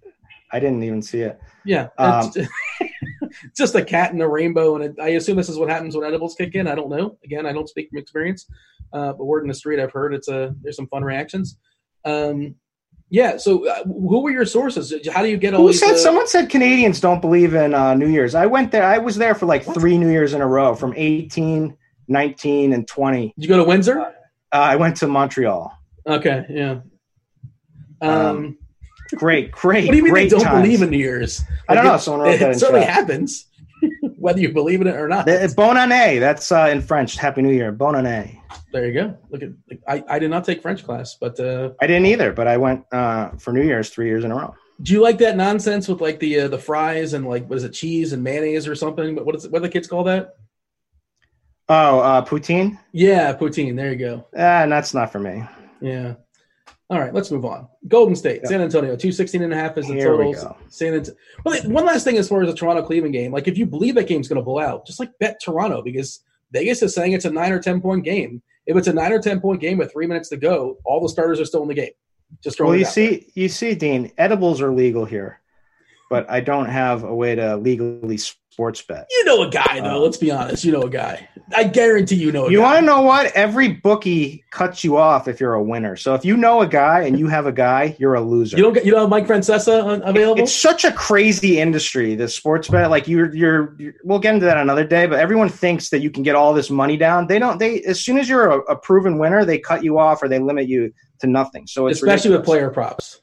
I 0.52 0.60
didn't 0.60 0.82
even 0.84 1.02
see 1.02 1.20
it. 1.20 1.40
Yeah, 1.64 1.88
Um, 1.98 2.30
it's 2.34 2.48
just 3.56 3.74
a 3.74 3.84
cat 3.84 4.12
and 4.12 4.22
a 4.22 4.28
rainbow, 4.28 4.76
and 4.76 4.84
it, 4.84 4.94
I 5.02 5.08
assume 5.10 5.36
this 5.36 5.48
is 5.48 5.58
what 5.58 5.68
happens 5.68 5.96
when 5.96 6.06
edibles 6.06 6.36
kick 6.36 6.54
in. 6.54 6.68
I 6.68 6.76
don't 6.76 6.88
know. 6.88 7.18
Again, 7.24 7.46
I 7.46 7.52
don't 7.52 7.68
speak 7.68 7.88
from 7.90 7.98
experience, 7.98 8.46
uh, 8.92 9.12
but 9.12 9.24
word 9.24 9.42
in 9.42 9.48
the 9.48 9.54
street, 9.54 9.80
I've 9.80 9.92
heard 9.92 10.14
it's 10.14 10.28
a 10.28 10.54
there's 10.62 10.76
some 10.76 10.86
fun 10.86 11.02
reactions. 11.02 11.58
Um, 12.04 12.54
yeah. 13.10 13.36
So, 13.36 13.66
uh, 13.68 13.84
who 13.84 14.20
were 14.22 14.30
your 14.30 14.44
sources? 14.46 14.92
How 15.12 15.22
do 15.22 15.28
you 15.28 15.36
get 15.36 15.54
all 15.54 15.62
Who 15.62 15.68
these? 15.68 15.80
said? 15.80 15.92
uh, 15.94 15.96
Someone 15.98 16.26
said 16.28 16.48
Canadians 16.50 17.00
don't 17.00 17.20
believe 17.20 17.54
in 17.54 17.74
uh, 17.74 17.94
New 17.94 18.08
Year's. 18.08 18.34
I 18.34 18.46
went 18.46 18.72
there. 18.72 18.84
I 18.84 18.98
was 18.98 19.16
there 19.16 19.34
for 19.34 19.46
like 19.46 19.64
three 19.64 19.96
New 19.98 20.10
Years 20.10 20.34
in 20.34 20.40
a 20.40 20.46
row, 20.46 20.74
from 20.74 20.92
18, 20.96 21.76
19, 22.08 22.72
and 22.72 22.86
20. 22.88 23.34
Did 23.36 23.42
you 23.44 23.48
go 23.48 23.56
to 23.58 23.64
Windsor? 23.64 24.00
Uh, 24.00 24.12
I 24.52 24.76
went 24.76 24.96
to 24.98 25.06
Montreal. 25.06 25.72
Okay, 26.06 26.44
yeah. 26.50 26.80
Um, 28.00 28.58
Great, 29.14 29.52
great. 29.52 29.86
what 29.86 29.92
do 29.92 29.96
you 29.98 30.02
mean 30.02 30.14
they 30.14 30.28
don't 30.28 30.40
times. 30.40 30.62
believe 30.62 30.82
in 30.82 30.90
New 30.90 30.98
Year's? 30.98 31.42
I 31.68 31.74
don't 31.74 31.84
Like, 31.84 31.92
know. 31.94 31.98
Someone 31.98 32.22
wrote 32.26 32.34
it 32.34 32.40
that 32.40 32.52
in 32.52 32.58
certainly 32.58 32.80
chat. 32.84 32.90
happens, 32.92 33.46
whether 34.18 34.40
you 34.40 34.52
believe 34.52 34.80
in 34.80 34.88
it 34.88 34.96
or 34.96 35.06
not. 35.06 35.28
Uh, 35.28 35.46
Bon 35.56 35.76
année. 35.76 36.18
That's 36.18 36.50
uh, 36.50 36.68
in 36.72 36.80
French. 36.82 37.16
Happy 37.16 37.40
New 37.40 37.52
Year. 37.52 37.70
Bon 37.70 37.94
année. 37.94 38.35
There 38.72 38.86
you 38.86 38.92
go. 38.92 39.16
Look 39.30 39.42
at 39.42 39.50
I, 39.88 40.04
I 40.08 40.18
did 40.18 40.30
not 40.30 40.44
take 40.44 40.62
French 40.62 40.84
class, 40.84 41.16
but 41.20 41.38
uh, 41.40 41.70
I 41.80 41.86
didn't 41.86 42.06
either, 42.06 42.32
but 42.32 42.46
I 42.46 42.56
went 42.56 42.84
uh, 42.92 43.30
for 43.38 43.52
New 43.52 43.62
Year's 43.62 43.90
three 43.90 44.06
years 44.06 44.24
in 44.24 44.30
a 44.32 44.36
row. 44.36 44.54
do 44.82 44.92
you 44.92 45.00
like 45.02 45.18
that 45.18 45.36
nonsense 45.36 45.88
with 45.88 46.00
like 46.00 46.18
the 46.20 46.40
uh, 46.40 46.48
the 46.48 46.58
fries 46.58 47.12
and 47.14 47.26
like 47.26 47.48
what 47.48 47.56
is 47.56 47.64
it 47.64 47.70
cheese 47.72 48.12
and 48.12 48.22
mayonnaise 48.22 48.68
or 48.68 48.74
something? 48.74 49.16
What 49.24 49.34
is 49.36 49.44
it, 49.46 49.52
what 49.52 49.60
do 49.60 49.66
the 49.68 49.72
kids 49.72 49.88
call 49.88 50.04
that? 50.04 50.34
Oh, 51.68 51.98
uh, 51.98 52.24
poutine? 52.24 52.78
Yeah, 52.92 53.34
poutine. 53.36 53.74
There 53.76 53.90
you 53.90 53.96
go. 53.96 54.26
Ah, 54.36 54.66
that's 54.66 54.94
not 54.94 55.10
for 55.10 55.18
me. 55.18 55.42
Yeah. 55.80 56.14
All 56.88 57.00
right, 57.00 57.12
let's 57.12 57.32
move 57.32 57.44
on. 57.44 57.66
Golden 57.88 58.14
State, 58.14 58.42
Yeah. 58.44 58.48
San 58.50 58.60
Antonio, 58.60 58.90
216 58.94 59.42
and 59.42 59.52
a 59.52 59.56
half 59.56 59.76
is 59.76 59.88
the 59.88 59.94
Here 59.94 60.16
we 60.16 60.32
go. 60.34 60.56
San 60.68 60.94
Antonio. 60.94 61.18
well, 61.44 61.60
one 61.64 61.84
last 61.84 62.04
thing 62.04 62.16
as 62.18 62.28
far 62.28 62.42
as 62.42 62.48
the 62.48 62.54
Toronto 62.54 62.82
Cleveland 62.84 63.12
game, 63.12 63.32
like 63.32 63.48
if 63.48 63.58
you 63.58 63.66
believe 63.66 63.96
that 63.96 64.06
game's 64.06 64.28
going 64.28 64.36
to 64.36 64.44
blow 64.44 64.60
out, 64.60 64.86
just 64.86 65.00
like 65.00 65.10
bet 65.18 65.40
Toronto 65.44 65.82
because 65.82 66.20
Vegas 66.52 66.82
is 66.82 66.94
saying 66.94 67.12
it's 67.12 67.24
a 67.24 67.30
9 67.30 67.52
or 67.52 67.60
10 67.60 67.80
point 67.80 68.04
game. 68.04 68.42
If 68.66 68.76
it's 68.76 68.88
a 68.88 68.92
9 68.92 69.12
or 69.12 69.18
10 69.20 69.40
point 69.40 69.60
game 69.60 69.78
with 69.78 69.92
3 69.92 70.06
minutes 70.06 70.28
to 70.30 70.36
go, 70.36 70.78
all 70.84 71.00
the 71.00 71.08
starters 71.08 71.40
are 71.40 71.44
still 71.44 71.62
in 71.62 71.68
the 71.68 71.74
game. 71.74 71.92
Just 72.42 72.60
Well, 72.60 72.76
you 72.76 72.84
see, 72.84 73.30
you 73.34 73.48
see, 73.48 73.74
Dean, 73.74 74.10
edibles 74.18 74.60
are 74.60 74.72
legal 74.72 75.04
here, 75.04 75.40
but 76.10 76.28
I 76.28 76.40
don't 76.40 76.68
have 76.68 77.04
a 77.04 77.14
way 77.14 77.34
to 77.36 77.56
legally 77.56 78.18
sports 78.56 78.80
bet. 78.80 79.06
You 79.10 79.24
know 79.26 79.42
a 79.42 79.50
guy 79.50 79.80
though, 79.80 79.96
Uh, 79.96 79.98
let's 79.98 80.16
be 80.16 80.30
honest, 80.30 80.64
you 80.64 80.72
know 80.72 80.80
a 80.80 80.88
guy. 80.88 81.28
I 81.54 81.64
guarantee 81.64 82.14
you 82.14 82.32
know 82.32 82.46
a 82.46 82.50
You 82.50 82.60
guy. 82.60 82.64
want 82.64 82.78
to 82.80 82.86
know 82.86 83.02
what? 83.02 83.26
Every 83.34 83.68
bookie 83.68 84.42
cuts 84.50 84.82
you 84.82 84.96
off 84.96 85.28
if 85.28 85.40
you're 85.40 85.52
a 85.52 85.62
winner. 85.62 85.94
So 85.94 86.14
if 86.14 86.24
you 86.24 86.38
know 86.38 86.62
a 86.62 86.66
guy 86.66 87.02
and 87.02 87.18
you 87.18 87.26
have 87.28 87.44
a 87.44 87.52
guy, 87.52 87.94
you're 87.98 88.14
a 88.14 88.20
loser. 88.22 88.56
You 88.56 88.62
don't 88.62 88.72
get 88.72 88.86
you 88.86 88.92
don't 88.92 89.00
have 89.02 89.10
Mike 89.10 89.26
Francesa 89.26 90.00
available? 90.08 90.42
It's 90.42 90.54
such 90.54 90.86
a 90.86 90.92
crazy 90.92 91.60
industry, 91.60 92.14
the 92.14 92.28
sports 92.28 92.68
bet. 92.68 92.88
Like 92.88 93.06
you're, 93.06 93.34
you're, 93.34 93.76
you're, 93.78 93.92
we'll 94.04 94.20
get 94.20 94.32
into 94.32 94.46
that 94.46 94.56
another 94.56 94.84
day. 94.86 95.06
But 95.06 95.18
everyone 95.18 95.50
thinks 95.50 95.90
that 95.90 96.00
you 96.00 96.10
can 96.10 96.22
get 96.22 96.34
all 96.34 96.54
this 96.54 96.70
money 96.70 96.96
down. 96.96 97.26
They 97.26 97.38
don't. 97.38 97.58
They 97.58 97.82
as 97.82 98.00
soon 98.02 98.16
as 98.16 98.26
you're 98.26 98.46
a, 98.50 98.58
a 98.72 98.76
proven 98.76 99.18
winner, 99.18 99.44
they 99.44 99.58
cut 99.58 99.84
you 99.84 99.98
off 99.98 100.22
or 100.22 100.28
they 100.28 100.38
limit 100.38 100.66
you 100.66 100.94
to 101.20 101.26
nothing. 101.26 101.66
So 101.66 101.88
it's 101.88 102.00
Especially 102.00 102.30
with 102.30 102.42
player 102.46 102.70
props. 102.70 103.20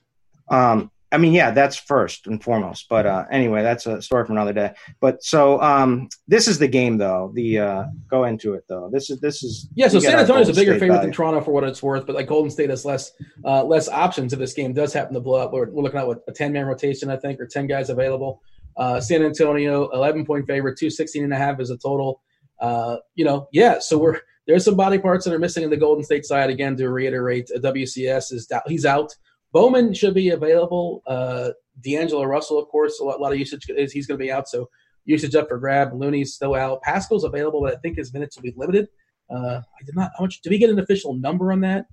Um, 0.52 0.92
I 1.14 1.18
mean, 1.18 1.32
yeah, 1.32 1.51
that's 1.51 1.78
first 1.78 2.28
and 2.28 2.43
foremost. 2.43 2.88
But 2.89 3.05
uh, 3.05 3.26
anyway, 3.32 3.61
that's 3.61 3.86
a 3.86 4.01
story 4.01 4.26
for 4.26 4.34
another 4.34 4.51
day. 4.51 4.74
But 4.99 5.24
so 5.24 5.61
um, 5.61 6.09
this 6.28 6.47
is 6.47 6.57
the 6.57 6.68
game, 6.68 6.97
though. 6.97 7.32
The 7.36 7.59
uh, 7.59 7.84
go 8.09 8.24
into 8.24 8.55
it 8.55 8.66
though. 8.68 8.89
This 8.91 9.09
is 9.09 9.20
this 9.22 9.43
is 9.43 9.70
Yeah, 9.76 9.88
so 9.88 9.99
San 9.99 10.16
our 10.16 10.22
Antonio's 10.22 10.49
a 10.49 10.53
bigger 10.53 10.72
State 10.72 10.80
favorite 10.80 10.95
value. 10.95 11.07
than 11.07 11.14
Toronto 11.14 11.41
for 11.41 11.51
what 11.51 11.64
it's 11.64 11.84
worth, 11.84 12.07
but 12.07 12.16
like 12.16 12.28
Golden 12.28 12.49
State 12.49 12.72
has 12.72 12.84
less 12.84 13.11
uh, 13.45 13.64
less 13.64 13.88
options 13.88 14.34
if 14.34 14.39
this 14.39 14.53
game 14.53 14.74
does 14.74 14.91
happen 14.91 15.14
to 15.14 15.20
blow 15.22 15.39
up. 15.39 15.53
We're, 15.53 15.70
we're 15.70 15.84
looking 15.84 15.99
at 15.99 16.07
what 16.07 16.24
a 16.28 16.32
ten 16.32 16.51
man 16.51 16.66
rotation, 16.66 17.09
I 17.09 17.18
think, 17.18 17.39
or 17.39 17.45
ten 17.45 17.68
guys 17.68 17.89
available. 17.89 18.41
Uh, 18.76 18.99
San 18.99 19.24
Antonio, 19.24 19.89
eleven 19.91 20.26
point 20.26 20.47
favorite, 20.47 20.78
two 20.80 20.89
sixteen 20.89 21.24
and 21.24 21.34
a 21.34 21.38
half 21.38 21.59
is 21.59 21.70
a 21.70 21.78
total. 21.78 22.22
Uh, 22.59 22.97
you 23.16 23.24
know, 23.24 23.47
yeah. 23.51 23.78
So 23.80 23.97
we're 23.97 24.22
there's 24.47 24.66
some 24.66 24.76
body 24.76 24.97
parts 24.97 25.26
that 25.26 25.34
are 25.34 25.39
missing 25.39 25.64
in 25.64 25.70
the 25.70 25.78
Golden 25.78 26.03
State 26.03 26.26
side. 26.26 26.49
Again, 26.49 26.76
to 26.78 26.89
reiterate, 26.89 27.49
uh, 27.55 27.59
WCS 27.59 28.34
is 28.34 28.51
he's 28.68 28.86
out. 28.86 29.16
Bowman 29.54 29.93
should 29.93 30.16
be 30.16 30.30
available. 30.30 31.04
Uh, 31.08 31.51
D'Angelo 31.82 32.24
Russell, 32.24 32.60
of 32.60 32.68
course, 32.68 32.99
a 32.99 33.04
lot, 33.04 33.20
a 33.20 33.22
lot 33.22 33.32
of 33.32 33.39
usage 33.39 33.70
is 33.70 33.91
he's 33.91 34.08
going 34.08 34.20
to 34.20 34.24
be 34.24 34.32
out. 34.32 34.49
So 34.49 34.68
usage 35.06 35.36
up 35.36 35.47
for 35.47 35.58
grab. 35.58 35.93
Looney's 35.93 36.34
still 36.34 36.56
out. 36.56 36.82
Paschall's 36.82 37.24
available, 37.24 37.62
but 37.62 37.74
I 37.74 37.78
think 37.78 37.97
his 37.97 38.14
minutes 38.14 38.36
will 38.36 38.43
be 38.43 38.54
limited. 38.58 38.89
Uh, 39.30 39.62
I 39.62 39.84
did 39.86 39.95
not. 39.95 40.12
How 40.18 40.24
much? 40.26 40.41
Did 40.41 40.49
we 40.49 40.58
get 40.58 40.70
an 40.70 40.80
official 40.80 41.14
number 41.14 41.51
on 41.51 41.62
that? 41.62 41.86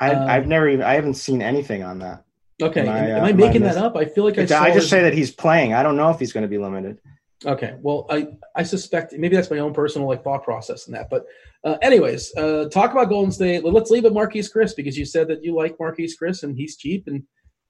I, 0.00 0.10
um, 0.12 0.30
I've 0.30 0.46
never 0.46 0.68
even 0.68 0.84
I 0.84 0.94
haven't 0.94 1.14
seen 1.14 1.42
anything 1.42 1.82
on 1.82 1.98
that. 1.98 2.24
Okay, 2.62 2.82
Am 2.82 2.88
I, 2.88 2.98
am, 2.98 3.04
uh, 3.04 3.08
I 3.08 3.18
am 3.18 3.24
I 3.24 3.32
making 3.32 3.62
that 3.62 3.76
up? 3.76 3.96
I 3.96 4.04
feel 4.04 4.24
like 4.24 4.38
I, 4.38 4.42
I, 4.42 4.46
just 4.46 4.74
his- 4.74 4.88
say 4.88 5.02
that 5.02 5.12
he's 5.14 5.30
playing. 5.30 5.74
I 5.74 5.82
don't 5.82 5.96
know 5.96 6.10
if 6.10 6.18
he's 6.18 6.32
going 6.32 6.42
to 6.42 6.48
be 6.48 6.58
limited. 6.58 6.98
Okay, 7.46 7.76
well, 7.80 8.06
I 8.10 8.28
I 8.54 8.62
suspect 8.62 9.14
maybe 9.14 9.34
that's 9.34 9.50
my 9.50 9.60
own 9.60 9.72
personal 9.72 10.06
like 10.06 10.22
thought 10.22 10.44
process 10.44 10.86
in 10.86 10.92
that. 10.92 11.08
But 11.08 11.24
uh, 11.64 11.76
anyways, 11.80 12.34
uh, 12.36 12.68
talk 12.70 12.92
about 12.92 13.08
Golden 13.08 13.32
State. 13.32 13.64
Let's 13.64 13.90
leave 13.90 14.04
it 14.04 14.12
Marquese 14.12 14.52
Chriss 14.54 14.76
because 14.76 14.98
you 14.98 15.06
said 15.06 15.28
that 15.28 15.42
you 15.42 15.54
like 15.54 15.78
Marquese 15.78 16.12
Chriss 16.20 16.42
and 16.42 16.54
he's 16.54 16.76
cheap 16.76 17.04
and 17.06 17.22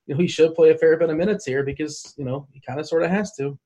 you 0.07 0.14
know 0.14 0.21
he 0.21 0.27
should 0.27 0.55
play 0.55 0.71
a 0.71 0.79
fair 0.79 0.97
bit 0.97 1.11
of 1.11 1.16
minutes 1.16 1.47
here 1.47 1.62
because 1.64 2.14
you 2.18 2.25
know 2.25 2.49
he 2.53 2.61
kind 2.66 2.81
of 2.81 2.89
sort 2.89 3.05
of 3.05 3.11
has 3.11 3.33
to. 3.37 3.57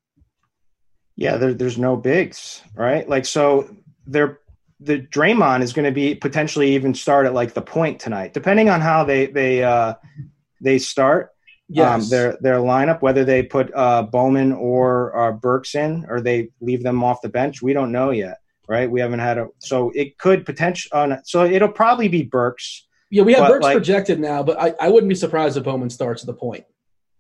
Yeah, 1.17 1.37
there, 1.37 1.55
there's 1.55 1.79
no 1.79 1.97
bigs, 1.97 2.61
right? 2.75 3.09
Like 3.09 3.25
so, 3.25 3.75
they're 4.07 4.41
the 4.81 4.99
Draymond 4.99 5.63
is 5.63 5.73
going 5.73 5.87
to 5.87 5.93
be 5.93 6.15
potentially 6.15 6.75
even 6.75 6.93
start 6.95 7.27
at 7.27 7.35
like 7.35 7.55
the 7.55 7.63
point 7.63 8.01
tonight, 8.01 8.35
depending 8.35 8.69
on 8.69 8.81
how 8.81 9.05
they 9.05 9.27
they 9.27 9.63
uh, 9.63 9.95
they 10.61 10.79
start. 10.79 11.31
Yes, 11.69 12.05
um, 12.05 12.09
their 12.11 12.37
their 12.41 12.57
lineup, 12.59 13.01
whether 13.01 13.25
they 13.25 13.43
put 13.43 13.71
uh, 13.75 14.03
Bowman 14.03 14.53
or 14.53 15.17
uh, 15.19 15.33
Burks 15.33 15.75
in, 15.75 16.05
or 16.09 16.21
they 16.21 16.51
leave 16.61 16.83
them 16.83 17.03
off 17.03 17.23
the 17.23 17.29
bench, 17.31 17.63
we 17.63 17.73
don't 17.73 17.91
know 17.91 18.11
yet, 18.11 18.39
right? 18.69 18.91
We 18.91 19.01
haven't 19.01 19.21
had 19.21 19.39
a 19.39 19.49
so 19.61 19.91
it 19.95 20.19
could 20.19 20.45
potential. 20.45 20.91
Uh, 20.93 21.17
so 21.25 21.45
it'll 21.45 21.71
probably 21.73 22.09
be 22.09 22.23
Burks. 22.23 22.87
yeah, 23.11 23.23
we 23.23 23.33
have 23.33 23.49
Burks 23.49 23.63
like- 23.63 23.75
projected 23.77 24.21
now, 24.21 24.43
but 24.43 24.61
I, 24.61 24.75
I 24.79 24.89
wouldn't 24.91 25.09
be 25.09 25.15
surprised 25.15 25.57
if 25.57 25.65
Bowman 25.65 25.89
starts 25.89 26.23
at 26.23 26.27
the 26.27 26.35
point. 26.35 26.65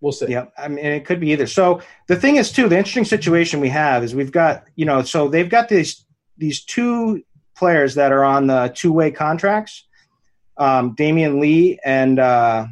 We'll 0.00 0.12
see. 0.12 0.26
Yeah, 0.26 0.46
I 0.58 0.68
mean 0.68 0.84
it 0.84 1.06
could 1.06 1.20
be 1.20 1.30
either. 1.32 1.46
So 1.46 1.80
the 2.08 2.16
thing 2.16 2.36
is 2.36 2.52
too, 2.52 2.68
the 2.68 2.76
interesting 2.76 3.06
situation 3.06 3.60
we 3.60 3.70
have 3.70 4.04
is 4.04 4.14
we've 4.14 4.32
got 4.32 4.64
you 4.76 4.84
know 4.84 5.00
so 5.02 5.28
they've 5.28 5.48
got 5.48 5.70
these 5.70 6.04
these 6.36 6.62
two 6.64 7.22
players 7.56 7.94
that 7.94 8.12
are 8.12 8.24
on 8.24 8.46
the 8.46 8.70
two 8.74 8.92
way 8.92 9.10
contracts, 9.10 9.86
um, 10.58 10.94
Damion 10.96 11.40
Lee 11.40 11.78
and 11.82 12.18
uh, 12.18 12.66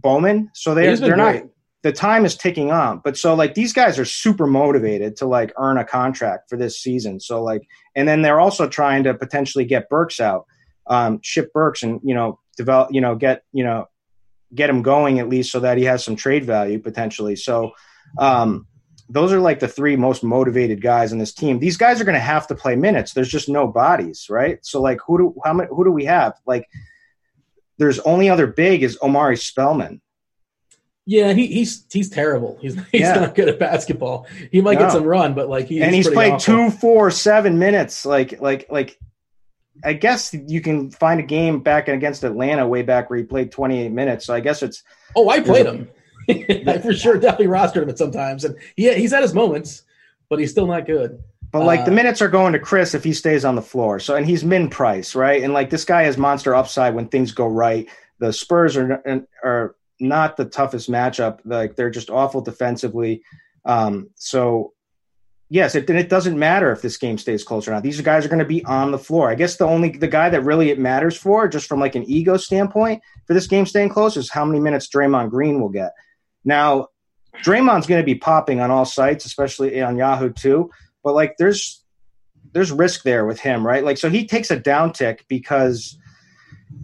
Bowman. 0.00 0.50
So 0.54 0.74
they're 0.74 0.96
they're 0.96 1.16
not 1.16 1.42
the 1.82 1.92
time 1.92 2.24
is 2.24 2.36
ticking 2.36 2.70
on. 2.70 3.00
But 3.04 3.16
so 3.16 3.34
like 3.34 3.54
these 3.54 3.72
guys 3.72 3.98
are 3.98 4.04
super 4.04 4.46
motivated 4.46 5.16
to 5.16 5.26
like 5.26 5.52
earn 5.56 5.78
a 5.78 5.84
contract 5.84 6.48
for 6.50 6.56
this 6.56 6.80
season. 6.80 7.20
So 7.20 7.42
like, 7.42 7.62
and 7.94 8.08
then 8.08 8.22
they're 8.22 8.40
also 8.40 8.68
trying 8.68 9.04
to 9.04 9.14
potentially 9.14 9.64
get 9.64 9.88
Burks 9.88 10.18
out, 10.18 10.46
um, 10.88 11.20
ship 11.22 11.52
Burks, 11.52 11.82
and 11.82 12.00
you 12.02 12.14
know 12.14 12.40
develop, 12.56 12.88
you 12.92 13.00
know 13.00 13.14
get 13.14 13.42
you 13.52 13.64
know 13.64 13.86
get 14.54 14.70
him 14.70 14.82
going 14.82 15.20
at 15.20 15.28
least 15.28 15.52
so 15.52 15.60
that 15.60 15.78
he 15.78 15.84
has 15.84 16.04
some 16.04 16.16
trade 16.16 16.44
value 16.44 16.78
potentially. 16.78 17.36
So. 17.36 17.72
Um, 18.18 18.66
those 19.08 19.32
are 19.32 19.38
like 19.38 19.60
the 19.60 19.68
three 19.68 19.94
most 19.94 20.24
motivated 20.24 20.82
guys 20.82 21.12
in 21.12 21.18
this 21.18 21.32
team. 21.32 21.60
These 21.60 21.76
guys 21.76 22.00
are 22.00 22.04
going 22.04 22.14
to 22.14 22.20
have 22.20 22.48
to 22.48 22.56
play 22.56 22.74
minutes. 22.74 23.12
There's 23.12 23.28
just 23.28 23.48
no 23.48 23.68
bodies, 23.68 24.26
right? 24.28 24.58
So 24.62 24.82
like, 24.82 24.98
who 25.06 25.18
do 25.18 25.34
how 25.44 25.52
many 25.52 25.68
who 25.70 25.84
do 25.84 25.92
we 25.92 26.04
have? 26.06 26.34
Like, 26.44 26.68
there's 27.78 27.98
only 28.00 28.28
other 28.28 28.46
big 28.46 28.82
is 28.82 28.98
Omari 29.02 29.36
Spellman. 29.36 30.00
Yeah, 31.08 31.32
he, 31.34 31.46
he's 31.46 31.84
he's 31.92 32.10
terrible. 32.10 32.58
He's 32.60 32.74
he's 32.92 33.02
Yeah. 33.02 33.14
not 33.14 33.34
good 33.34 33.48
at 33.48 33.58
basketball. 33.58 34.26
He 34.50 34.60
might 34.60 34.74
No. 34.74 34.80
get 34.86 34.92
some 34.92 35.04
run, 35.04 35.34
but 35.34 35.48
like 35.48 35.66
he, 35.68 35.80
and 35.82 35.94
he's 35.94 36.08
played 36.08 36.32
awful. 36.32 36.70
two, 36.70 36.70
four, 36.70 37.10
seven 37.10 37.58
minutes. 37.58 38.04
Like, 38.04 38.40
like, 38.40 38.66
like. 38.70 38.98
I 39.84 39.92
guess 39.92 40.32
you 40.32 40.62
can 40.62 40.90
find 40.90 41.20
a 41.20 41.22
game 41.22 41.60
back 41.60 41.88
against 41.88 42.24
Atlanta 42.24 42.66
way 42.66 42.80
back 42.80 43.10
where 43.10 43.18
he 43.18 43.24
played 43.26 43.52
28 43.52 43.92
minutes. 43.92 44.24
So 44.24 44.32
I 44.32 44.40
guess 44.40 44.62
it's 44.62 44.82
Oh, 45.14 45.28
I 45.28 45.40
played 45.40 45.66
him. 45.66 45.90
I 46.30 46.78
for 46.78 46.94
sure 46.94 47.18
definitely 47.18 47.48
rostered 47.48 47.82
him 47.82 47.90
at 47.90 47.98
sometimes, 47.98 48.46
and 48.46 48.56
yeah, 48.78 48.94
he's 48.94 49.12
had 49.12 49.20
his 49.20 49.34
moments, 49.34 49.82
but 50.30 50.38
he's 50.38 50.50
still 50.50 50.66
not 50.66 50.86
good. 50.86 51.22
But 51.58 51.66
like 51.66 51.80
Uh, 51.80 51.84
the 51.86 51.90
minutes 51.92 52.22
are 52.22 52.28
going 52.28 52.52
to 52.52 52.58
Chriss 52.58 52.94
if 52.94 53.04
he 53.04 53.12
stays 53.12 53.44
on 53.44 53.54
the 53.54 53.62
floor. 53.62 54.00
So 54.00 54.14
and 54.14 54.26
he's 54.26 54.44
min 54.44 54.68
price, 54.68 55.14
right? 55.14 55.42
And 55.42 55.52
like 55.52 55.70
this 55.70 55.84
guy 55.84 56.04
has 56.04 56.16
monster 56.16 56.54
upside 56.54 56.94
when 56.94 57.08
things 57.08 57.32
go 57.32 57.46
right. 57.46 57.88
The 58.18 58.32
Spurs 58.32 58.76
are 58.76 59.02
are 59.42 59.76
not 59.98 60.36
the 60.36 60.44
toughest 60.44 60.90
matchup. 60.90 61.40
Like 61.44 61.76
they're 61.76 61.90
just 61.90 62.10
awful 62.10 62.40
defensively. 62.40 63.22
Um, 63.64 64.10
so 64.14 64.72
yes, 65.48 65.74
it, 65.74 65.88
and 65.88 65.98
it 65.98 66.08
doesn't 66.08 66.38
matter 66.38 66.72
if 66.72 66.82
this 66.82 66.96
game 66.96 67.18
stays 67.18 67.44
close 67.44 67.68
or 67.68 67.70
not. 67.72 67.82
These 67.82 68.00
guys 68.00 68.24
are 68.24 68.28
going 68.28 68.40
to 68.40 68.44
be 68.44 68.64
on 68.64 68.90
the 68.90 68.98
floor. 68.98 69.30
I 69.30 69.34
guess 69.34 69.56
the 69.56 69.66
only 69.66 69.90
the 69.90 70.08
guy 70.08 70.28
that 70.30 70.42
really 70.42 70.70
it 70.70 70.78
matters 70.78 71.16
for, 71.16 71.48
just 71.48 71.68
from 71.68 71.80
like 71.80 71.94
an 71.94 72.04
ego 72.04 72.36
standpoint, 72.36 73.02
for 73.26 73.34
this 73.34 73.46
game 73.46 73.66
staying 73.66 73.90
close, 73.90 74.16
is 74.16 74.30
how 74.30 74.44
many 74.44 74.60
minutes 74.60 74.88
Draymond 74.88 75.30
Green 75.30 75.60
will 75.60 75.68
get. 75.68 75.92
Now, 76.44 76.88
Draymond's 77.44 77.86
going 77.86 78.00
to 78.00 78.06
be 78.06 78.14
popping 78.14 78.60
on 78.60 78.70
all 78.70 78.84
sites, 78.84 79.24
especially 79.24 79.82
on 79.82 79.96
Yahoo 79.96 80.32
too. 80.32 80.70
But 81.06 81.14
like, 81.14 81.36
there's 81.38 81.84
there's 82.52 82.72
risk 82.72 83.04
there 83.04 83.24
with 83.26 83.38
him, 83.38 83.64
right? 83.64 83.84
Like, 83.84 83.96
so 83.96 84.10
he 84.10 84.26
takes 84.26 84.50
a 84.50 84.58
downtick 84.58 85.20
because 85.28 85.96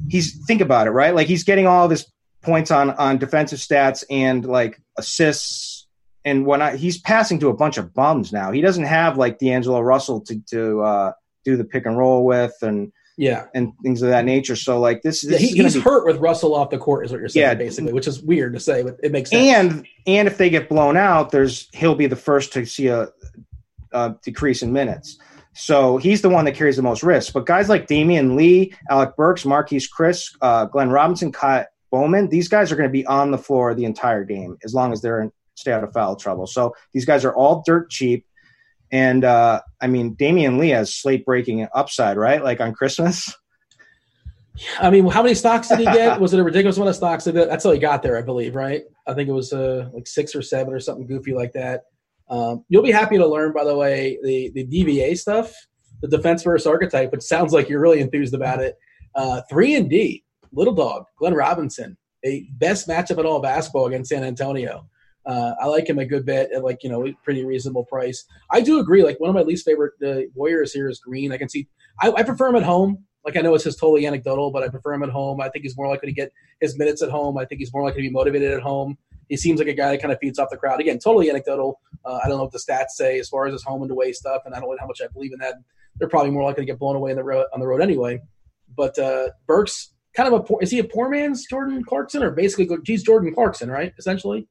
he's 0.09 0.39
think 0.47 0.61
about 0.61 0.87
it, 0.87 0.91
right? 0.91 1.13
Like 1.13 1.27
he's 1.27 1.43
getting 1.43 1.67
all 1.67 1.85
of 1.85 1.91
his 1.91 2.07
points 2.43 2.71
on 2.71 2.91
on 2.91 3.19
defensive 3.19 3.59
stats 3.59 4.05
and 4.09 4.45
like 4.45 4.81
assists 4.97 5.89
and 6.25 6.47
whatnot. 6.47 6.77
He's 6.77 6.99
passing 7.01 7.41
to 7.41 7.49
a 7.49 7.55
bunch 7.55 7.79
of 7.79 7.93
bums 7.93 8.33
now. 8.33 8.53
He 8.53 8.61
doesn't 8.61 8.85
have 8.85 9.19
like 9.19 9.41
D'Angelo 9.41 9.81
Russell 9.81 10.21
to 10.21 10.41
to 10.51 10.81
uh, 10.83 11.13
do 11.45 11.57
the 11.57 11.65
pick 11.65 11.85
and 11.85 11.99
roll 11.99 12.25
with 12.25 12.55
and 12.63 12.93
Yeah, 13.17 13.47
and 13.55 13.73
things 13.83 14.03
of 14.03 14.11
that 14.11 14.25
nature. 14.25 14.55
So 14.57 14.79
like 14.79 15.03
this, 15.03 15.25
yeah 15.25 15.39
he, 15.39 15.47
is 15.47 15.55
he's 15.55 15.75
be 15.75 15.81
hurt 15.81 16.07
with 16.07 16.19
Russell 16.19 16.55
off 16.55 16.71
the 16.71 16.79
court, 16.79 17.07
is 17.07 17.11
what 17.13 17.19
you're 17.19 17.29
saying, 17.29 17.43
Yeah. 17.49 17.55
basically, 17.55 17.93
which 17.93 18.07
is 18.07 18.23
weird 18.23 18.53
to 18.55 18.61
say, 18.61 18.83
but 18.85 18.99
it 19.03 19.11
makes 19.11 19.31
sense. 19.31 19.43
and 19.57 19.87
and 20.07 20.29
if 20.29 20.39
they 20.39 20.49
get 20.51 20.69
blown 20.69 20.97
out, 20.97 21.31
there's 21.33 21.69
he'll 21.73 21.97
be 21.97 22.07
the 22.07 22.17
first 22.17 22.53
to 22.53 22.65
see 22.67 22.87
a, 22.89 23.09
a 23.93 24.17
decrease 24.23 24.63
in 24.63 24.73
minutes. 24.73 25.19
So 25.55 25.99
he's 25.99 26.23
the 26.23 26.31
one 26.31 26.45
that 26.47 26.55
carries 26.55 26.77
the 26.77 26.83
most 26.83 27.03
risk. 27.03 27.33
But 27.33 27.47
guys 27.47 27.69
like 27.69 27.87
Damion 27.87 28.37
Lee, 28.37 28.75
Alec 28.89 29.17
Burks, 29.17 29.45
Marquese 29.45 29.89
Chriss, 29.89 30.35
uh, 30.41 30.65
Glenn 30.67 30.91
Robinson, 30.91 31.31
Kai, 31.31 31.67
Bowman, 31.91 32.29
these 32.29 32.49
guys 32.49 32.73
are 32.73 32.77
going 32.77 32.89
to 32.89 32.93
be 32.93 33.05
on 33.07 33.31
the 33.31 33.39
floor 33.39 33.75
the 33.75 33.85
entire 33.85 34.25
game 34.25 34.57
as 34.65 34.73
long 34.73 34.93
as 34.93 35.03
they're 35.03 35.21
in 35.21 35.31
stay 35.55 35.73
out 35.73 35.85
of 35.85 35.93
foul 35.93 36.17
trouble. 36.17 36.47
So 36.47 36.75
these 36.93 37.05
guys 37.05 37.25
are 37.25 37.35
all 37.35 37.63
dirt 37.67 37.91
cheap. 37.91 38.27
And 38.91 39.25
uh, 39.25 39.61
I 39.81 39.87
mean, 39.87 40.17
Damion 40.17 40.59
Lee 40.59 40.71
has 40.71 40.95
slate 40.95 41.25
breaking 41.25 41.67
upside, 41.75 42.17
right? 42.17 42.43
Like 42.43 42.61
on 42.61 42.75
Christmas. 42.75 43.35
I 44.79 44.91
mean, 44.91 45.07
how 45.07 45.23
many 45.23 45.35
stocks 45.35 45.69
did 45.69 45.79
he 45.79 45.85
get? 45.85 46.21
was 46.21 46.35
it 46.35 46.41
a 46.41 46.45
ridiculous 46.45 46.77
amount 46.77 46.91
of 46.91 46.97
stocks? 46.97 47.25
That's 47.25 47.65
all 47.65 47.73
he 47.73 47.79
got 47.79 48.03
there, 48.03 48.19
I 48.19 48.23
believe, 48.23 48.55
right? 48.55 48.83
I 49.07 49.15
think 49.15 49.29
it 49.29 49.33
was 49.33 49.53
uh, 49.53 49.89
like 49.95 50.07
six 50.07 50.35
or 50.35 50.43
seven 50.43 50.75
or 50.75 50.81
something 50.81 51.07
goofy 51.07 51.33
like 51.33 51.53
that. 51.53 51.85
Um, 52.33 52.65
you'll 52.71 52.83
be 52.83 52.91
happy 52.91 53.19
to 53.19 53.27
learn, 53.27 53.53
by 53.53 53.63
the 53.63 53.77
way, 53.77 54.19
the, 54.23 54.51
the 54.55 54.67
DVA 54.67 55.19
stuff, 55.19 55.55
the 56.01 56.09
defense 56.09 56.43
versus 56.43 56.67
archetype, 56.67 57.13
which 57.13 57.21
sounds 57.21 57.53
like 57.53 57.69
you're 57.69 57.81
really 57.81 58.01
enthused 58.01 58.33
about 58.33 58.61
it. 58.61 58.79
Uh, 59.15 59.43
three 59.51 59.75
and 59.75 59.91
D, 59.91 60.25
little 60.51 60.73
dog, 60.73 61.05
Glenn 61.19 61.35
Robinson, 61.35 61.99
a 62.25 62.49
best 62.55 62.89
matchup 62.89 63.19
in 63.19 63.27
all 63.27 63.41
basketball 63.41 63.87
against 63.87 64.09
San 64.09 64.25
Antonio. 64.25 64.89
Uh, 65.27 65.53
I 65.61 65.67
like 65.67 65.87
him 65.87 65.99
a 65.99 66.07
good 66.07 66.25
bit 66.25 66.51
at 66.53 66.65
like 66.65 66.83
you 66.83 66.89
know 66.89 67.07
pretty 67.23 67.45
reasonable 67.45 67.85
price. 67.85 68.25
I 68.51 68.63
do 68.63 68.81
agree. 68.81 69.05
Like 69.05 69.21
one 69.21 69.29
of 69.29 69.37
my 69.37 69.43
least 69.43 69.67
favorite 69.67 69.93
uh, 70.05 70.23
Warriors 70.35 70.73
here 70.73 70.89
is 70.89 70.99
Green. 70.99 71.33
I 71.33 71.39
can 71.39 71.51
see. 71.51 71.69
I, 72.01 72.11
I, 72.11 72.23
prefer 72.23 72.49
him 72.49 72.57
at 72.57 72.65
home. 72.65 73.05
Like 73.25 73.37
I 73.37 73.41
know 73.41 73.55
it's 73.55 73.63
just 73.63 73.79
totally 73.79 74.07
anecdotal, 74.07 74.51
but 74.51 74.65
I 74.65 74.69
prefer 74.69 74.95
him 74.95 75.05
at 75.05 75.11
home. 75.11 75.41
I 75.41 75.49
think 75.51 75.65
he's 75.65 75.77
more 75.77 75.87
likely 75.87 76.09
to 76.09 76.15
get 76.15 76.33
his 76.61 76.77
minutes 76.77 77.03
at 77.03 77.11
home. 77.11 77.39
I 77.39 77.45
think 77.45 77.61
he's 77.61 77.73
more 77.73 77.85
likely 77.85 78.03
to 78.03 78.09
be 78.09 78.13
motivated 78.13 78.53
at 78.53 78.63
home. 78.63 78.99
He 79.29 79.37
seems 79.37 79.59
like 79.59 79.69
a 79.69 79.75
guy 79.75 79.91
that 79.91 80.03
kind 80.03 80.13
of 80.13 80.19
feeds 80.21 80.39
off 80.39 80.49
the 80.51 80.57
crowd. 80.57 80.81
Again, 80.81 80.99
totally 80.99 81.31
anecdotal. 81.31 81.81
Uh, 82.05 82.19
I 82.23 82.29
don't 82.29 82.37
know 82.39 82.45
what 82.45 82.53
the 82.53 82.59
stats 82.59 82.91
say 82.91 83.19
as 83.19 83.29
far 83.29 83.47
as 83.47 83.53
his 83.53 83.63
home 83.63 83.83
and 83.83 83.91
away 83.91 84.13
stuff, 84.13 84.43
and 84.45 84.55
I 84.55 84.61
don't 84.61 84.69
know 84.69 84.77
how 84.79 84.87
much 84.87 85.01
I 85.03 85.07
believe 85.13 85.33
in 85.33 85.39
that. 85.39 85.55
They're 85.97 86.09
probably 86.09 86.31
more 86.31 86.43
likely 86.43 86.63
to 86.63 86.67
get 86.67 86.79
blown 86.79 86.97
away 86.97 87.15
the 87.15 87.25
road, 87.25 87.47
on 87.53 87.61
the 87.61 87.67
road 87.67 87.81
anyway. 87.81 88.21
But 88.77 88.99
uh, 88.99 89.31
Burks, 89.47 89.93
kind 90.15 90.33
of 90.33 90.41
a 90.41 90.43
poor, 90.43 90.59
is 90.63 90.71
he 90.71 90.79
a 90.79 90.85
poor 90.85 91.09
man's 91.09 91.47
Jordan 91.47 91.85
Clarkson, 91.85 92.23
or 92.23 92.31
basically 92.31 92.69
he's 92.85 93.03
Jordan 93.03 93.35
Clarkson, 93.35 93.71
right? 93.71 93.93
Essentially. 93.99 94.49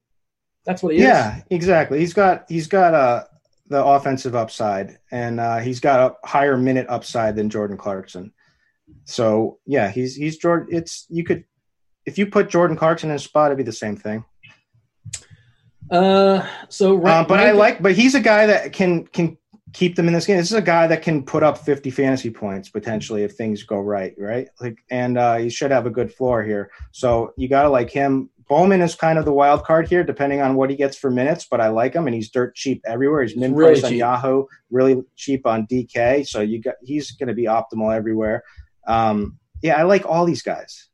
That's 0.64 0.82
what 0.82 0.94
he 0.94 1.00
yeah, 1.00 1.38
is. 1.38 1.44
Yeah, 1.50 1.56
exactly. 1.56 1.98
He's 1.98 2.12
got 2.12 2.44
he's 2.48 2.68
got 2.68 2.94
uh 2.94 3.24
the 3.68 3.84
offensive 3.84 4.36
upside, 4.36 4.98
and 5.10 5.40
uh, 5.40 5.58
he's 5.58 5.80
got 5.80 6.12
a 6.12 6.26
higher 6.28 6.56
minute 6.56 6.86
upside 6.88 7.34
than 7.36 7.50
Jordan 7.50 7.76
Clarkson. 7.76 8.32
So 9.04 9.58
yeah, 9.66 9.90
he's 9.90 10.14
he's 10.14 10.36
Jordan. 10.36 10.68
It's 10.70 11.06
you 11.08 11.24
could 11.24 11.44
if 12.06 12.18
you 12.18 12.26
put 12.26 12.50
Jordan 12.50 12.76
Clarkson 12.76 13.10
in 13.10 13.16
a 13.16 13.18
spot, 13.18 13.46
it'd 13.46 13.58
be 13.58 13.64
the 13.64 13.72
same 13.72 13.96
thing. 13.96 14.24
Uh, 15.92 16.46
so 16.70 16.94
right, 16.94 17.20
uh, 17.20 17.24
but 17.24 17.38
right 17.38 17.48
I 17.48 17.52
like, 17.52 17.82
but 17.82 17.92
he's 17.92 18.14
a 18.14 18.20
guy 18.20 18.46
that 18.46 18.72
can 18.72 19.04
can 19.08 19.36
keep 19.74 19.94
them 19.94 20.06
in 20.06 20.14
this 20.14 20.26
game. 20.26 20.38
This 20.38 20.50
is 20.50 20.56
a 20.56 20.62
guy 20.62 20.86
that 20.86 21.02
can 21.02 21.22
put 21.22 21.42
up 21.42 21.58
50 21.58 21.90
fantasy 21.90 22.30
points 22.30 22.70
potentially 22.70 23.24
if 23.24 23.34
things 23.34 23.62
go 23.62 23.78
right, 23.78 24.14
right? 24.18 24.48
Like, 24.60 24.78
and 24.90 25.18
uh, 25.18 25.36
he 25.36 25.50
should 25.50 25.70
have 25.70 25.86
a 25.86 25.90
good 25.90 26.12
floor 26.12 26.42
here. 26.42 26.70
So 26.92 27.32
you 27.36 27.48
got 27.48 27.62
to 27.62 27.68
like 27.68 27.90
him. 27.90 28.30
Bowman 28.48 28.80
is 28.82 28.94
kind 28.94 29.18
of 29.18 29.24
the 29.24 29.32
wild 29.32 29.64
card 29.64 29.88
here, 29.88 30.02
depending 30.02 30.40
on 30.40 30.56
what 30.56 30.70
he 30.70 30.76
gets 30.76 30.96
for 30.96 31.10
minutes. 31.10 31.46
But 31.50 31.60
I 31.60 31.68
like 31.68 31.94
him, 31.94 32.06
and 32.06 32.14
he's 32.14 32.30
dirt 32.30 32.54
cheap 32.54 32.82
everywhere. 32.86 33.22
He's 33.22 33.36
min 33.36 33.54
really 33.54 33.82
on 33.84 33.94
Yahoo, 33.94 34.46
really 34.70 35.02
cheap 35.16 35.46
on 35.46 35.66
DK. 35.66 36.26
So 36.26 36.40
you 36.40 36.60
got 36.60 36.76
he's 36.82 37.10
going 37.12 37.28
to 37.28 37.34
be 37.34 37.44
optimal 37.44 37.94
everywhere. 37.94 38.44
Um, 38.86 39.38
yeah, 39.62 39.78
I 39.78 39.82
like 39.82 40.06
all 40.06 40.24
these 40.24 40.42
guys. 40.42 40.88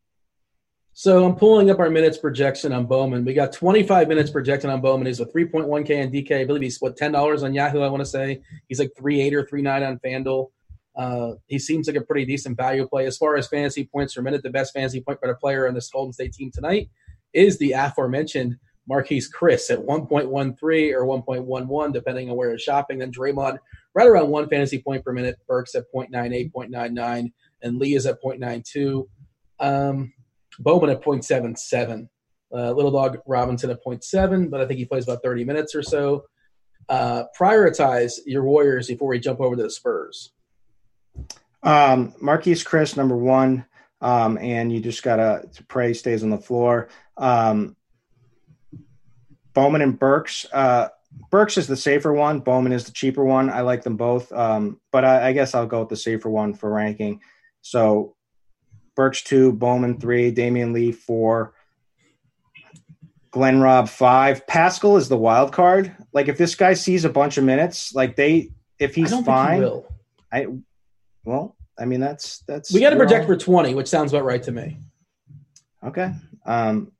So 1.00 1.24
I'm 1.24 1.36
pulling 1.36 1.70
up 1.70 1.78
our 1.78 1.90
minutes 1.90 2.18
projection 2.18 2.72
on 2.72 2.86
Bowman. 2.86 3.24
We 3.24 3.32
got 3.32 3.52
25 3.52 4.08
minutes 4.08 4.32
projected 4.32 4.68
on 4.68 4.80
Bowman. 4.80 5.06
He's 5.06 5.20
a 5.20 5.26
3.1K 5.26 6.02
on 6.02 6.10
DK. 6.12 6.40
I 6.40 6.44
believe 6.44 6.62
he's 6.62 6.80
what 6.80 6.96
ten 6.96 7.12
dollars 7.12 7.44
on 7.44 7.54
Yahoo. 7.54 7.82
I 7.82 7.88
want 7.88 8.00
to 8.00 8.04
say 8.04 8.42
he's 8.66 8.80
like 8.80 8.90
three 8.98 9.20
eight 9.20 9.32
or 9.32 9.46
three 9.46 9.62
nine 9.62 9.84
on 9.84 10.00
FanDuel. 10.04 10.48
Uh, 10.96 11.34
he 11.46 11.56
seems 11.60 11.86
like 11.86 11.94
a 11.94 12.00
pretty 12.00 12.24
decent 12.24 12.56
value 12.56 12.84
play 12.88 13.06
as 13.06 13.16
far 13.16 13.36
as 13.36 13.46
fantasy 13.46 13.84
points 13.84 14.14
per 14.14 14.22
minute. 14.22 14.42
The 14.42 14.50
best 14.50 14.72
fantasy 14.72 15.00
point 15.00 15.20
per 15.20 15.32
player 15.36 15.68
on 15.68 15.74
this 15.74 15.88
Golden 15.88 16.12
State 16.12 16.32
team 16.32 16.50
tonight 16.52 16.90
is 17.32 17.58
the 17.58 17.74
aforementioned 17.74 18.56
Marquese 18.90 19.26
Chriss 19.32 19.70
at 19.70 19.78
1.13 19.78 20.94
or 20.94 21.04
1.11, 21.04 21.92
depending 21.92 22.28
on 22.28 22.36
where 22.36 22.48
you're 22.48 22.58
shopping. 22.58 22.98
Then 22.98 23.12
Draymond 23.12 23.58
right 23.94 24.08
around 24.08 24.30
one 24.30 24.48
fantasy 24.48 24.82
point 24.82 25.04
per 25.04 25.12
minute. 25.12 25.38
Burks 25.46 25.76
at 25.76 25.84
0.98, 25.94 26.50
0.99, 26.50 27.32
and 27.62 27.78
Lee 27.78 27.94
is 27.94 28.04
at 28.04 28.20
0.92. 28.20 29.06
Um, 29.60 30.12
Bowman 30.58 30.90
at 30.90 31.02
0.77. 31.02 32.08
Uh, 32.52 32.72
Little 32.72 32.90
Dog 32.90 33.18
Robinson 33.26 33.70
at 33.70 33.84
0.7, 33.84 34.50
but 34.50 34.60
I 34.60 34.66
think 34.66 34.78
he 34.78 34.84
plays 34.84 35.04
about 35.04 35.22
30 35.22 35.44
minutes 35.44 35.74
or 35.74 35.82
so. 35.82 36.24
Uh, 36.88 37.24
prioritize 37.38 38.14
your 38.24 38.44
Warriors 38.44 38.88
before 38.88 39.08
we 39.08 39.20
jump 39.20 39.40
over 39.40 39.54
to 39.54 39.62
the 39.62 39.70
Spurs. 39.70 40.32
Um, 41.62 42.14
Marquese 42.22 42.64
Chriss, 42.64 42.96
number 42.96 43.16
one, 43.16 43.66
um, 44.00 44.38
and 44.38 44.72
you 44.72 44.80
just 44.80 45.02
gotta 45.02 45.48
pray 45.68 45.92
stays 45.92 46.22
on 46.22 46.30
the 46.30 46.38
floor. 46.38 46.88
Um, 47.16 47.76
Bowman 49.52 49.82
and 49.82 49.98
Burks. 49.98 50.46
Uh, 50.52 50.88
Burks 51.30 51.58
is 51.58 51.66
the 51.66 51.76
safer 51.76 52.12
one. 52.12 52.40
Bowman 52.40 52.72
is 52.72 52.84
the 52.84 52.92
cheaper 52.92 53.24
one. 53.24 53.50
I 53.50 53.62
like 53.62 53.82
them 53.82 53.96
both, 53.96 54.32
um, 54.32 54.80
but 54.92 55.04
I, 55.04 55.28
I, 55.28 55.32
guess 55.32 55.54
I'll 55.54 55.66
go 55.66 55.80
with 55.80 55.88
the 55.88 55.96
safer 55.96 56.30
one 56.30 56.54
for 56.54 56.70
ranking. 56.70 57.20
So 57.60 58.14
Burks 58.98 59.22
two, 59.22 59.52
Bowman 59.52 60.00
three, 60.00 60.32
Damion 60.32 60.74
Lee 60.74 60.90
four, 60.90 61.54
Glenn 63.30 63.60
Robb 63.60 63.88
five. 63.88 64.44
Paschall 64.46 64.98
is 64.98 65.08
the 65.08 65.16
wild 65.16 65.52
card. 65.52 65.94
Like 66.12 66.26
if 66.26 66.36
this 66.36 66.56
guy 66.56 66.74
sees 66.74 67.04
a 67.04 67.08
bunch 67.08 67.38
of 67.38 67.44
minutes, 67.44 67.94
like 67.94 68.16
they, 68.16 68.50
if 68.80 68.96
he's 68.96 69.16
fine, 69.20 69.62
he 69.62 69.82
I 70.32 70.46
well, 71.24 71.56
I 71.78 71.84
mean 71.84 72.00
that's 72.00 72.40
that's 72.48 72.72
we 72.72 72.80
got 72.80 72.90
to 72.90 72.96
project 72.96 73.26
for 73.26 73.36
twenty, 73.36 73.72
which 73.72 73.86
sounds 73.86 74.12
about 74.12 74.24
right 74.24 74.42
to 74.42 74.50
me. 74.50 74.80
Okay. 75.86 76.12
Um, 76.44 76.90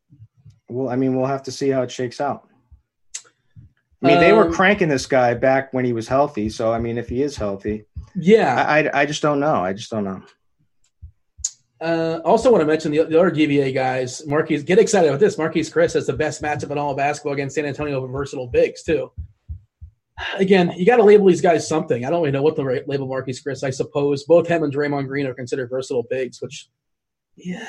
well, 0.68 0.88
I 0.88 0.94
mean, 0.94 1.16
we'll 1.16 1.26
have 1.26 1.42
to 1.44 1.50
see 1.50 1.68
how 1.68 1.82
it 1.82 1.90
shakes 1.90 2.20
out. 2.20 2.48
I 4.04 4.06
mean, 4.06 4.20
they 4.20 4.32
were 4.32 4.46
um, 4.46 4.52
cranking 4.52 4.88
this 4.88 5.06
guy 5.06 5.34
back 5.34 5.74
when 5.74 5.84
he 5.84 5.92
was 5.92 6.06
healthy. 6.06 6.48
So, 6.48 6.72
I 6.72 6.78
mean, 6.78 6.96
if 6.96 7.08
he 7.08 7.22
is 7.22 7.36
healthy, 7.36 7.86
yeah, 8.14 8.54
I, 8.54 8.78
I, 8.84 9.00
I 9.00 9.06
just 9.06 9.20
don't 9.20 9.40
know. 9.40 9.56
I 9.56 9.72
just 9.72 9.90
don't 9.90 10.04
know. 10.04 10.22
Uh, 11.80 12.20
also, 12.24 12.50
want 12.50 12.60
to 12.62 12.66
mention 12.66 12.90
the, 12.90 13.04
the 13.04 13.18
other 13.18 13.30
DVA 13.30 13.72
guys. 13.72 14.22
Marquese, 14.26 14.64
get 14.64 14.78
excited 14.78 15.08
about 15.08 15.20
this. 15.20 15.36
Marquese 15.36 15.72
Chriss 15.72 15.94
has 15.94 16.06
the 16.06 16.12
best 16.12 16.42
matchup 16.42 16.70
in 16.70 16.78
all 16.78 16.90
of 16.90 16.96
basketball 16.96 17.34
against 17.34 17.54
San 17.54 17.66
Antonio 17.66 18.02
of 18.02 18.10
versatile 18.10 18.48
bigs 18.48 18.82
too. 18.82 19.12
Again, 20.34 20.72
you 20.76 20.84
got 20.84 20.96
to 20.96 21.04
label 21.04 21.26
these 21.26 21.40
guys 21.40 21.68
something. 21.68 22.04
I 22.04 22.10
don't 22.10 22.20
really 22.20 22.32
know 22.32 22.42
what 22.42 22.56
to 22.56 22.62
label 22.62 23.06
Marquese 23.06 23.44
Chriss. 23.46 23.62
I 23.62 23.70
suppose 23.70 24.24
both 24.24 24.48
him 24.48 24.64
and 24.64 24.74
Draymond 24.74 25.06
Green 25.06 25.26
are 25.26 25.34
considered 25.34 25.70
versatile 25.70 26.06
bigs, 26.10 26.42
which, 26.42 26.68
yeah, 27.36 27.68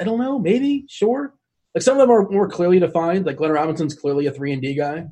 I 0.00 0.02
don't 0.02 0.18
know. 0.18 0.40
Maybe, 0.40 0.86
sure. 0.88 1.34
Like 1.74 1.82
some 1.82 1.96
of 1.96 2.00
them 2.00 2.10
are 2.10 2.28
more 2.28 2.48
clearly 2.48 2.80
defined. 2.80 3.26
Like 3.26 3.36
Glenn 3.36 3.52
Robinson's 3.52 3.94
clearly 3.94 4.26
a 4.26 4.32
three 4.32 4.52
and 4.52 4.60
D 4.60 4.74
guy. 4.74 5.06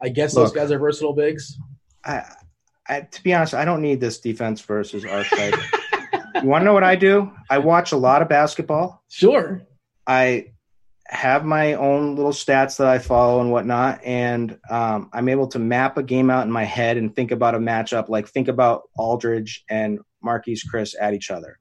I 0.00 0.08
guess 0.08 0.34
Look, 0.34 0.46
those 0.46 0.54
guys 0.54 0.70
are 0.70 0.78
versatile 0.78 1.12
bigs. 1.12 1.58
I, 2.02 2.24
I, 2.88 3.00
to 3.02 3.22
be 3.22 3.34
honest, 3.34 3.52
I 3.52 3.66
don't 3.66 3.82
need 3.82 4.00
this 4.00 4.18
defense 4.20 4.62
versus 4.62 5.04
our 5.04 5.18
archetype. 5.18 5.54
you 6.42 6.48
want 6.48 6.62
to 6.62 6.64
know 6.64 6.72
what 6.72 6.84
I 6.84 6.96
do? 6.96 7.32
I 7.50 7.58
watch 7.58 7.92
a 7.92 7.96
lot 7.96 8.22
of 8.22 8.28
basketball. 8.28 9.02
Sure. 9.08 9.62
I 10.06 10.52
have 11.06 11.44
my 11.44 11.74
own 11.74 12.16
little 12.16 12.32
stats 12.32 12.76
that 12.78 12.86
I 12.86 12.98
follow 12.98 13.40
and 13.40 13.50
whatnot, 13.50 14.04
and 14.04 14.58
um, 14.68 15.08
I'm 15.12 15.28
able 15.28 15.48
to 15.48 15.58
map 15.58 15.96
a 15.96 16.02
game 16.02 16.30
out 16.30 16.46
in 16.46 16.52
my 16.52 16.64
head 16.64 16.96
and 16.96 17.14
think 17.14 17.30
about 17.30 17.54
a 17.54 17.58
matchup. 17.58 18.08
Like 18.08 18.28
think 18.28 18.48
about 18.48 18.82
Aldridge 18.96 19.64
and 19.70 20.00
Marquese 20.24 20.66
Chriss 20.72 20.94
at 21.00 21.14
each 21.14 21.30
other. 21.30 21.58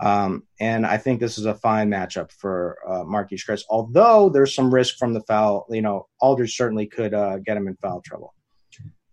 Um, 0.00 0.42
and 0.58 0.84
I 0.84 0.96
think 0.96 1.20
this 1.20 1.38
is 1.38 1.46
a 1.46 1.54
fine 1.54 1.88
matchup 1.88 2.32
for 2.32 2.78
uh, 2.86 3.04
Marquese 3.04 3.46
Chriss, 3.48 3.62
although 3.70 4.28
there's 4.28 4.54
some 4.54 4.74
risk 4.74 4.96
from 4.96 5.12
the 5.12 5.20
foul. 5.20 5.66
You 5.70 5.82
know, 5.82 6.08
Aldridge 6.20 6.56
certainly 6.56 6.86
could 6.86 7.14
uh, 7.14 7.38
get 7.38 7.56
him 7.56 7.68
in 7.68 7.76
foul 7.76 8.00
trouble. 8.04 8.34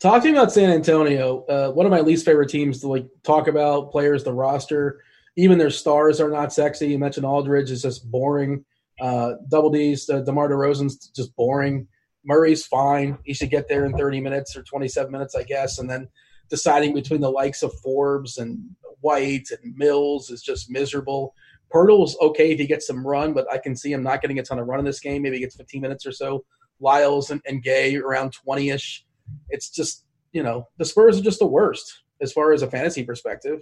Talk 0.02 0.24
to 0.24 0.32
me 0.32 0.36
about 0.36 0.52
San 0.52 0.72
Antonio. 0.72 1.46
Uh, 1.46 1.72
one 1.72 1.86
of 1.86 1.92
my 1.92 2.00
least 2.00 2.26
favorite 2.26 2.50
teams 2.50 2.80
to 2.80 2.88
like 2.88 3.08
talk 3.22 3.48
about 3.48 3.92
players, 3.92 4.24
the 4.24 4.34
roster, 4.34 5.00
even 5.38 5.60
their 5.60 5.70
stars 5.70 6.20
are 6.20 6.32
not 6.32 6.52
sexy. 6.52 6.88
You 6.88 6.98
mentioned 6.98 7.24
Aldridge 7.24 7.70
is 7.70 7.84
just 7.84 8.10
boring. 8.10 8.66
Uh, 9.00 9.34
Double 9.48 9.70
D's, 9.70 10.10
uh, 10.10 10.22
DeMar 10.22 10.50
DeRozan's 10.50 11.10
just 11.10 11.36
boring. 11.36 11.88
Murray's 12.26 12.66
fine. 12.66 13.20
He 13.26 13.36
should 13.36 13.52
get 13.52 13.68
there 13.68 13.86
in 13.86 13.96
30 13.96 14.22
minutes 14.22 14.58
or 14.58 14.64
27 14.64 15.12
minutes, 15.12 15.36
I 15.36 15.44
guess. 15.44 15.78
And 15.78 15.88
then 15.88 16.08
deciding 16.50 16.96
between 16.96 17.22
the 17.22 17.30
likes 17.30 17.62
of 17.62 17.72
Forbes 17.84 18.40
and 18.40 18.60
White 19.02 19.50
and 19.52 19.76
Mills 19.76 20.32
is 20.32 20.42
just 20.42 20.72
miserable. 20.72 21.36
Poeltl's 21.72 22.18
okay 22.22 22.52
if 22.52 22.60
he 22.60 22.66
gets 22.66 22.88
some 22.88 23.06
run, 23.06 23.34
but 23.34 23.46
I 23.52 23.60
can 23.60 23.76
see 23.76 23.92
him 23.94 24.02
not 24.02 24.22
getting 24.22 24.40
a 24.40 24.44
ton 24.44 24.58
of 24.58 24.68
run 24.68 24.80
in 24.80 24.86
this 24.86 25.00
game. 25.00 25.22
Maybe 25.22 25.36
he 25.36 25.44
gets 25.44 25.56
15 25.58 25.80
minutes 25.80 26.08
or 26.08 26.12
so. 26.12 26.44
Lyles 26.80 27.30
and, 27.30 27.40
and 27.46 27.62
Gay 27.62 27.98
around 27.98 28.34
20 28.34 28.70
ish. 28.72 29.06
It's 29.50 29.70
just, 29.70 30.06
you 30.32 30.44
know, 30.44 30.68
the 30.78 30.86
Spurs 30.86 31.20
are 31.20 31.24
just 31.24 31.40
the 31.40 31.48
worst 31.48 32.02
as 32.22 32.32
far 32.32 32.54
as 32.54 32.62
a 32.62 32.70
fantasy 32.70 33.04
perspective. 33.04 33.62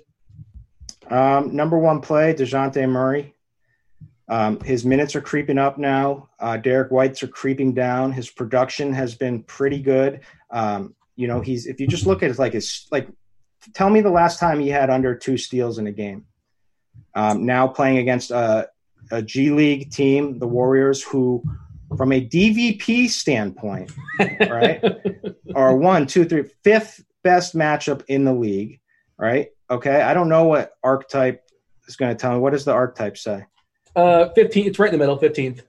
Um, 1.09 1.55
number 1.55 1.77
one 1.77 2.01
play, 2.01 2.33
DeJounte 2.33 2.87
Murray. 2.89 3.33
Um, 4.27 4.59
his 4.59 4.85
minutes 4.85 5.15
are 5.15 5.21
creeping 5.21 5.57
up 5.57 5.77
now. 5.79 6.29
Uh, 6.39 6.57
Derrick 6.57 6.91
White's 6.91 7.23
are 7.23 7.27
creeping 7.27 7.73
down. 7.73 8.11
His 8.11 8.29
production 8.29 8.93
has 8.93 9.15
been 9.15 9.41
pretty 9.43 9.81
good. 9.81 10.21
Um, 10.51 10.95
you 11.15 11.27
know, 11.27 11.41
he's 11.41 11.65
if 11.65 11.79
you 11.79 11.87
just 11.87 12.05
look 12.05 12.21
at 12.21 12.29
it 12.29 12.37
like 12.37 12.53
his 12.53 12.87
like 12.91 13.07
tell 13.73 13.89
me 13.89 14.01
the 14.01 14.09
last 14.09 14.39
time 14.39 14.59
he 14.59 14.69
had 14.69 14.89
under 14.89 15.15
two 15.15 15.37
steals 15.37 15.79
in 15.79 15.87
a 15.87 15.91
game. 15.91 16.25
Um, 17.15 17.45
now 17.45 17.67
playing 17.67 17.97
against 17.97 18.31
uh, 18.31 18.67
a 19.11 19.21
G 19.21 19.49
League 19.49 19.91
team, 19.91 20.37
the 20.39 20.47
Warriors, 20.47 21.01
who, 21.01 21.43
from 21.97 22.11
a 22.11 22.25
DVP 22.25 23.09
standpoint, 23.09 23.91
right, 24.19 24.83
are 25.55 25.75
one, 25.75 26.07
two, 26.07 26.25
three, 26.25 26.43
fifth 26.63 27.03
best 27.23 27.55
matchup 27.55 28.03
in 28.07 28.25
the 28.25 28.33
league, 28.33 28.79
right? 29.17 29.49
Okay, 29.69 30.01
I 30.01 30.13
don't 30.13 30.29
know 30.29 30.45
what 30.45 30.73
archetype 30.83 31.43
is 31.87 31.95
going 31.95 32.15
to 32.15 32.19
tell 32.19 32.33
me. 32.33 32.39
What 32.39 32.53
does 32.53 32.65
the 32.65 32.71
archetype 32.71 33.17
say? 33.17 33.45
Uh, 33.95 34.29
15. 34.29 34.67
It's 34.67 34.79
right 34.79 34.91
in 34.91 34.97
the 34.97 35.03
middle, 35.03 35.19
15th. 35.19 35.61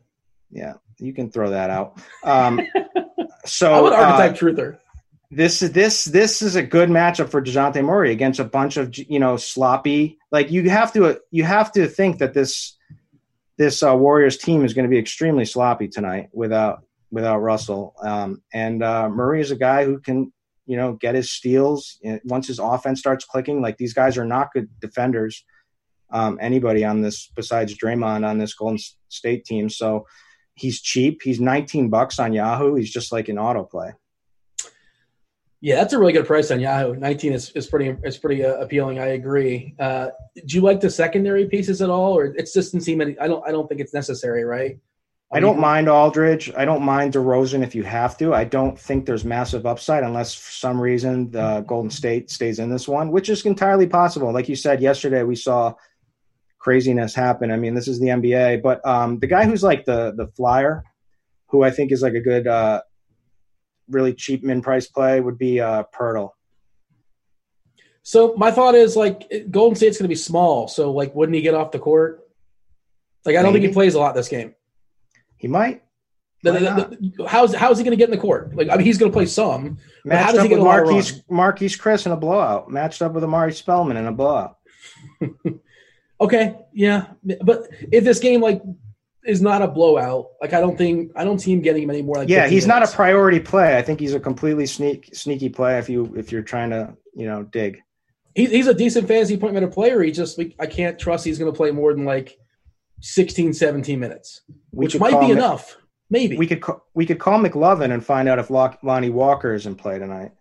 Yeah, 0.51 0.75
you 0.99 1.12
can 1.12 1.31
throw 1.31 1.51
that 1.51 1.71
out. 1.71 2.01
Um, 2.25 2.61
so 3.45 3.87
I'm 3.87 3.87
an 3.87 3.93
archetype 3.93 4.33
uh, 4.33 4.37
truther. 4.37 4.79
this 5.31 5.62
is 5.62 5.73
this 5.73 6.05
this 6.05 6.43
is 6.43 6.57
a 6.57 6.62
good 6.62 6.89
matchup 6.89 7.31
for 7.31 7.41
Dejounte 7.41 7.85
Murray 7.85 8.12
against 8.12 8.41
a 8.41 8.45
bunch 8.45 8.77
of 8.77 8.97
you 8.97 9.18
know 9.18 9.37
sloppy. 9.37 10.18
Like 10.31 10.51
you 10.51 10.68
have 10.71 10.93
to 10.95 11.21
you 11.31 11.45
have 11.45 11.73
to 11.73 11.87
think 11.87 12.18
that 12.18 12.35
this 12.35 12.77
this 13.61 13.82
uh, 13.82 13.94
Warriors 13.94 14.38
team 14.38 14.64
is 14.64 14.72
going 14.72 14.86
to 14.86 14.90
be 14.90 14.98
extremely 14.98 15.44
sloppy 15.44 15.86
tonight 15.86 16.30
without 16.32 16.82
without 17.11 17.40
Russell. 17.40 17.94
Um, 18.02 18.42
and 18.54 18.82
uh, 18.82 19.11
Murray 19.11 19.42
is 19.42 19.50
a 19.50 19.56
guy 19.56 19.84
who 19.84 20.00
can 20.00 20.32
you 20.64 20.78
know 20.78 20.94
get 20.94 21.14
his 21.14 21.30
steals 21.30 21.98
once 22.24 22.46
his 22.46 22.58
offense 22.58 23.00
starts 23.00 23.26
clicking. 23.26 23.61
Like 23.61 23.76
these 23.76 23.92
guys 23.92 24.16
are 24.16 24.24
not 24.24 24.54
good 24.54 24.70
defenders. 24.80 25.44
Um, 26.11 26.38
anybody 26.40 26.86
on 26.86 27.02
this 27.02 27.30
besides 27.36 27.76
Draymond 27.76 28.26
on 28.26 28.38
this 28.38 28.54
Golden 28.54 28.78
State 29.11 29.44
team. 29.44 29.68
So 29.68 30.06
he's 30.54 30.80
cheap. 30.80 31.20
He's 31.22 31.38
19 31.38 31.90
bucks 31.90 32.18
on 32.18 32.32
Yahoo. 32.32 32.76
He's 32.76 32.90
just 32.90 33.12
like 33.12 33.28
an 33.28 33.36
autoplay. 33.36 33.92
Yeah, 35.62 35.76
that's 35.76 35.92
a 35.92 35.98
really 35.98 36.14
good 36.14 36.26
price 36.26 36.50
on 36.50 36.58
Yahoo. 36.58 36.94
19 36.94 37.34
is, 37.34 37.50
is 37.50 37.66
pretty 37.66 37.94
is 38.02 38.16
pretty 38.16 38.44
uh, 38.44 38.54
appealing. 38.54 38.98
I 38.98 39.08
agree. 39.08 39.74
Uh, 39.78 40.08
do 40.46 40.56
you 40.56 40.62
like 40.62 40.80
the 40.80 40.90
secondary 40.90 41.46
pieces 41.46 41.82
at 41.82 41.90
all, 41.90 42.16
or 42.16 42.26
it 42.26 42.38
just 42.38 42.54
doesn't 42.54 42.80
seem 42.80 43.02
any? 43.02 43.18
I 43.18 43.28
don't. 43.28 43.46
I 43.46 43.50
don't 43.50 43.68
think 43.68 43.80
it's 43.80 43.92
necessary, 43.92 44.44
right? 44.44 44.78
I 45.32 45.38
don't 45.38 45.61
mind 45.61 45.88
Aldridge. 45.88 46.50
I 46.56 46.64
don't 46.64 46.82
mind 46.82 47.12
DeRozan 47.12 47.62
if 47.62 47.74
you 47.74 47.84
have 47.84 48.18
to. 48.18 48.34
I 48.34 48.42
don't 48.42 48.76
think 48.76 49.06
there's 49.06 49.24
massive 49.24 49.64
upside 49.64 50.02
unless 50.02 50.34
for 50.34 50.50
some 50.50 50.80
reason 50.80 51.30
the 51.30 51.61
Golden 51.68 51.90
State 51.90 52.30
stays 52.30 52.58
in 52.58 52.68
this 52.68 52.88
one, 52.88 53.12
which 53.12 53.28
is 53.28 53.46
entirely 53.46 53.86
possible. 53.86 54.32
Like 54.32 54.48
you 54.48 54.56
said 54.56 54.82
yesterday, 54.82 55.22
we 55.22 55.36
saw 55.36 55.74
craziness 56.58 57.14
happen. 57.14 57.52
I 57.52 57.56
mean, 57.56 57.74
this 57.74 57.86
is 57.86 58.00
the 58.00 58.08
NBA, 58.08 58.61
but 58.61 58.84
um, 58.84 59.20
the 59.20 59.28
guy 59.28 59.44
who's 59.44 59.62
like 59.62 59.84
the 59.84 60.12
the 60.16 60.26
flyer, 60.36 60.82
who 61.46 61.62
I 61.62 61.70
think 61.70 61.92
is 61.92 62.02
like 62.02 62.14
a 62.14 62.20
good, 62.20 62.48
uh, 62.48 62.82
really 63.91 64.14
cheap 64.14 64.43
min 64.43 64.62
price 64.62 64.86
play 64.86 65.20
would 65.20 65.38
be 65.38 65.61
uh, 65.61 65.84
Poeltl. 65.95 66.30
So 68.03 68.34
my 68.36 68.51
thought 68.51 68.74
is 68.74 68.97
like 68.97 69.30
Golden 69.51 69.76
State's 69.76 69.99
going 69.99 70.05
to 70.05 70.09
be 70.09 70.14
small. 70.16 70.68
So 70.68 70.93
like, 70.93 71.14
wouldn't 71.14 71.36
he 71.36 71.43
get 71.43 71.55
off 71.55 71.70
the 71.70 71.78
court? 71.78 72.26
Like, 73.24 73.36
I 73.36 73.43
don't 73.43 73.53
think 73.53 73.64
he 73.64 73.72
plays 73.72 73.95
a 73.95 73.99
lot 74.01 74.14
this 74.14 74.28
game. 74.28 74.55
He 75.36 75.47
might 75.49 75.82
The- 76.43 76.53
the- 76.53 76.99
the- 77.18 77.28
how's 77.28 77.55
how's 77.55 77.76
he 77.78 77.84
going 77.84 77.93
to 77.93 77.97
get 77.99 78.09
in 78.09 78.11
the 78.14 78.20
court? 78.20 78.57
Like, 78.57 78.70
I 78.70 78.76
mean, 78.76 78.86
he's 78.86 78.97
going 78.97 79.12
to 79.12 79.14
play 79.14 79.26
some. 79.26 79.76
Matched 80.05 80.28
does 80.30 80.38
up 80.38 80.43
he 80.45 80.49
get 80.49 80.59
with 80.59 80.64
Marquise? 80.64 81.22
Marquese 81.30 81.78
Chriss 81.78 82.07
in 82.07 82.12
a 82.12 82.16
blowout. 82.16 82.70
Matched 82.70 83.03
up 83.03 83.12
with 83.12 83.22
Omari 83.24 83.53
Spellman 83.53 83.97
in 83.99 84.07
a 84.07 84.12
blowout. 84.12 84.57
Okay, 86.22 86.55
yeah, 86.74 87.07
but 87.43 87.68
if 87.91 88.05
this 88.05 88.18
game 88.18 88.43
like 88.43 88.61
is 89.25 89.43
not 89.43 89.62
a 89.62 89.68
blowout, 89.68 90.29
like 90.41 90.53
I 90.53 90.61
don't 90.61 90.77
think 90.77 91.12
I 91.16 91.25
don't 91.25 91.39
see 91.39 91.53
him 91.53 91.61
getting 91.61 91.87
many 91.87 92.03
more. 92.03 92.16
Like 92.16 92.29
yeah, 92.29 92.43
15 92.43 92.53
he's 92.53 92.66
not 92.66 92.83
a 92.83 92.87
priority 92.87 93.41
play. 93.41 93.77
I 93.77 93.83
think 93.83 94.01
he's 94.01 94.14
a 94.14 94.21
completely 94.21 94.66
sneak 94.66 95.14
sneaky 95.14 95.49
play 95.49 95.79
if 95.79 95.89
you 95.89 96.12
if 96.16 96.33
you're 96.33 96.43
trying 96.43 96.71
to 96.71 96.97
you 97.14 97.27
know 97.27 97.43
dig. 97.43 97.81
He's, 98.35 98.51
he's 98.51 98.66
a 98.66 98.75
decent 98.75 99.09
fantasy 99.09 99.37
point 99.37 99.55
minute 99.55 99.73
player. 99.73 100.03
He 100.03 100.12
just 100.12 100.39
like, 100.39 100.55
I 100.61 100.66
can't 100.66 100.99
trust 100.99 101.25
he's 101.25 101.39
going 101.39 101.53
to 101.53 101.57
play 101.57 101.73
more 101.73 101.93
than 101.93 102.05
like 102.05 102.39
16, 103.01 103.55
17 103.55 103.99
minutes, 103.99 104.43
We 104.73 104.85
which 104.85 104.99
might 105.01 105.18
be 105.21 105.29
Mc- 105.29 105.37
enough. 105.37 105.77
Maybe 106.11 106.37
We 106.37 106.47
could 106.47 106.61
ca- 106.61 106.81
we 106.95 107.07
could 107.07 107.18
call 107.18 107.41
McLovin 107.41 107.93
and 107.93 108.05
find 108.05 108.29
out 108.29 108.39
if 108.39 108.51
Lock, 108.51 108.79
Lonnie 108.83 109.11
Walker 109.11 109.55
is 109.55 109.66
in 109.66 109.75
play 109.75 109.99
tonight. 109.99 110.33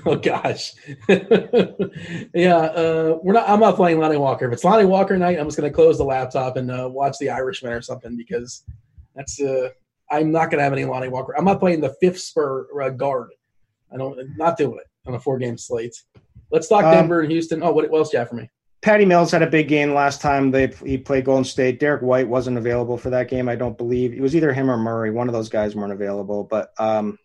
oh 0.07 0.17
gosh, 0.17 0.73
yeah. 1.09 2.57
Uh, 2.57 3.19
we're 3.23 3.33
not. 3.33 3.49
I'm 3.49 3.61
not 3.61 3.77
playing 3.77 3.99
Lonnie 3.99 4.17
Walker. 4.17 4.47
If 4.47 4.53
it's 4.53 4.65
Lonnie 4.65 4.85
Walker 4.85 5.17
night, 5.17 5.39
I'm 5.39 5.47
just 5.47 5.59
going 5.59 5.71
to 5.71 5.75
close 5.75 5.99
the 5.99 6.05
laptop 6.05 6.57
and 6.57 6.71
uh, 6.71 6.89
watch 6.91 7.19
The 7.19 7.31
Irishman 7.31 7.73
or 7.73 7.83
something 7.83 8.17
because 8.17 8.65
that's. 9.15 9.41
Uh, 9.41 9.69
I'm 10.11 10.31
not 10.31 10.51
going 10.51 10.59
to 10.59 10.65
have 10.65 10.73
any 10.73 10.85
Lonnie 10.85 11.09
Walker. 11.09 11.35
I'm 11.37 11.45
not 11.45 11.59
playing 11.59 11.81
the 11.81 11.95
fifth 12.01 12.21
spur 12.21 12.67
uh, 12.81 12.91
guard. 12.91 13.31
I 13.93 13.97
don't. 13.97 14.19
Not 14.37 14.57
doing 14.57 14.79
it 14.79 14.87
on 15.07 15.15
a 15.15 15.21
four 15.21 15.39
game 15.39 15.57
slate. 15.57 15.97
Let's 16.51 16.69
talk 16.69 16.85
Um, 16.85 16.93
Denver 16.93 17.21
and 17.21 17.31
Houston. 17.31 17.63
Oh, 17.63 17.73
what, 17.73 17.89
what 17.91 17.99
else 17.99 18.11
do 18.11 18.17
you 18.17 18.19
have 18.21 18.29
for 18.29 18.37
me? 18.37 18.51
Patty 18.83 19.05
Mills 19.05 19.31
had 19.31 19.43
a 19.43 19.47
big 19.47 19.69
game 19.69 19.95
last 19.95 20.21
time 20.21 20.51
they 20.51 20.67
he 20.85 20.99
played 20.99 21.25
Golden 21.25 21.45
State. 21.45 21.79
Derrick 21.79 22.03
White 22.03 22.29
wasn't 22.29 22.59
available 22.59 22.99
for 22.99 23.11
that 23.11 23.29
game. 23.29 23.49
I 23.49 23.55
don't 23.55 23.79
believe 23.79 24.13
it 24.13 24.21
was 24.21 24.35
either 24.35 24.53
him 24.53 24.71
or 24.71 24.77
Murray. 24.77 25.11
One 25.13 25.29
of 25.29 25.33
those 25.33 25.49
guys 25.49 25.77
weren't 25.77 25.93
available. 25.93 26.45
But 26.45 26.73
um, 26.79 27.17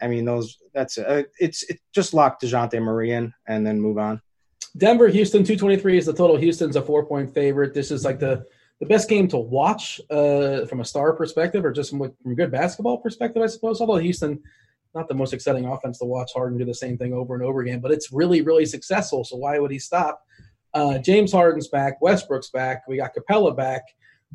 I 0.00 0.08
mean 0.08 0.24
those 0.24 0.58
that's 0.74 0.98
uh, 0.98 1.22
it's 1.38 1.62
it 1.64 1.80
just 1.94 2.14
lock 2.14 2.40
Dejounte 2.40 2.80
Murray 2.82 3.12
in 3.12 3.32
and 3.46 3.66
then 3.66 3.80
move 3.80 3.98
on. 3.98 4.20
Denver, 4.76 5.08
Houston, 5.08 5.42
223 5.42 5.98
is 5.98 6.06
the 6.06 6.12
total. 6.12 6.36
Houston's 6.36 6.76
a 6.76 6.82
four 6.82 7.06
point 7.06 7.32
favorite. 7.32 7.72
This 7.72 7.90
is 7.90 8.04
like 8.04 8.18
the, 8.18 8.44
the 8.80 8.86
best 8.86 9.08
game 9.08 9.26
to 9.28 9.38
watch 9.38 10.00
uh, 10.10 10.66
from 10.66 10.80
a 10.80 10.84
star 10.84 11.14
perspective 11.14 11.64
or 11.64 11.72
just 11.72 11.90
from, 11.90 12.12
from 12.22 12.34
good 12.34 12.52
basketball 12.52 12.98
perspective, 12.98 13.42
I 13.42 13.46
suppose. 13.46 13.80
Although 13.80 13.96
Houston, 13.96 14.42
not 14.94 15.08
the 15.08 15.14
most 15.14 15.32
exciting 15.32 15.66
offense 15.66 15.98
to 15.98 16.04
watch 16.04 16.32
Harden 16.34 16.58
do 16.58 16.64
the 16.64 16.74
same 16.74 16.98
thing 16.98 17.14
over 17.14 17.34
and 17.34 17.42
over 17.42 17.60
again, 17.60 17.80
but 17.80 17.90
it's 17.90 18.12
really, 18.12 18.42
really 18.42 18.66
successful. 18.66 19.24
So 19.24 19.36
why 19.36 19.58
would 19.58 19.70
he 19.70 19.78
stop? 19.78 20.22
Uh, 20.74 20.98
James 20.98 21.32
Harden's 21.32 21.68
back. 21.68 22.02
Westbrook's 22.02 22.50
back. 22.50 22.82
We 22.86 22.98
got 22.98 23.12
Capela 23.14 23.56
back. 23.56 23.82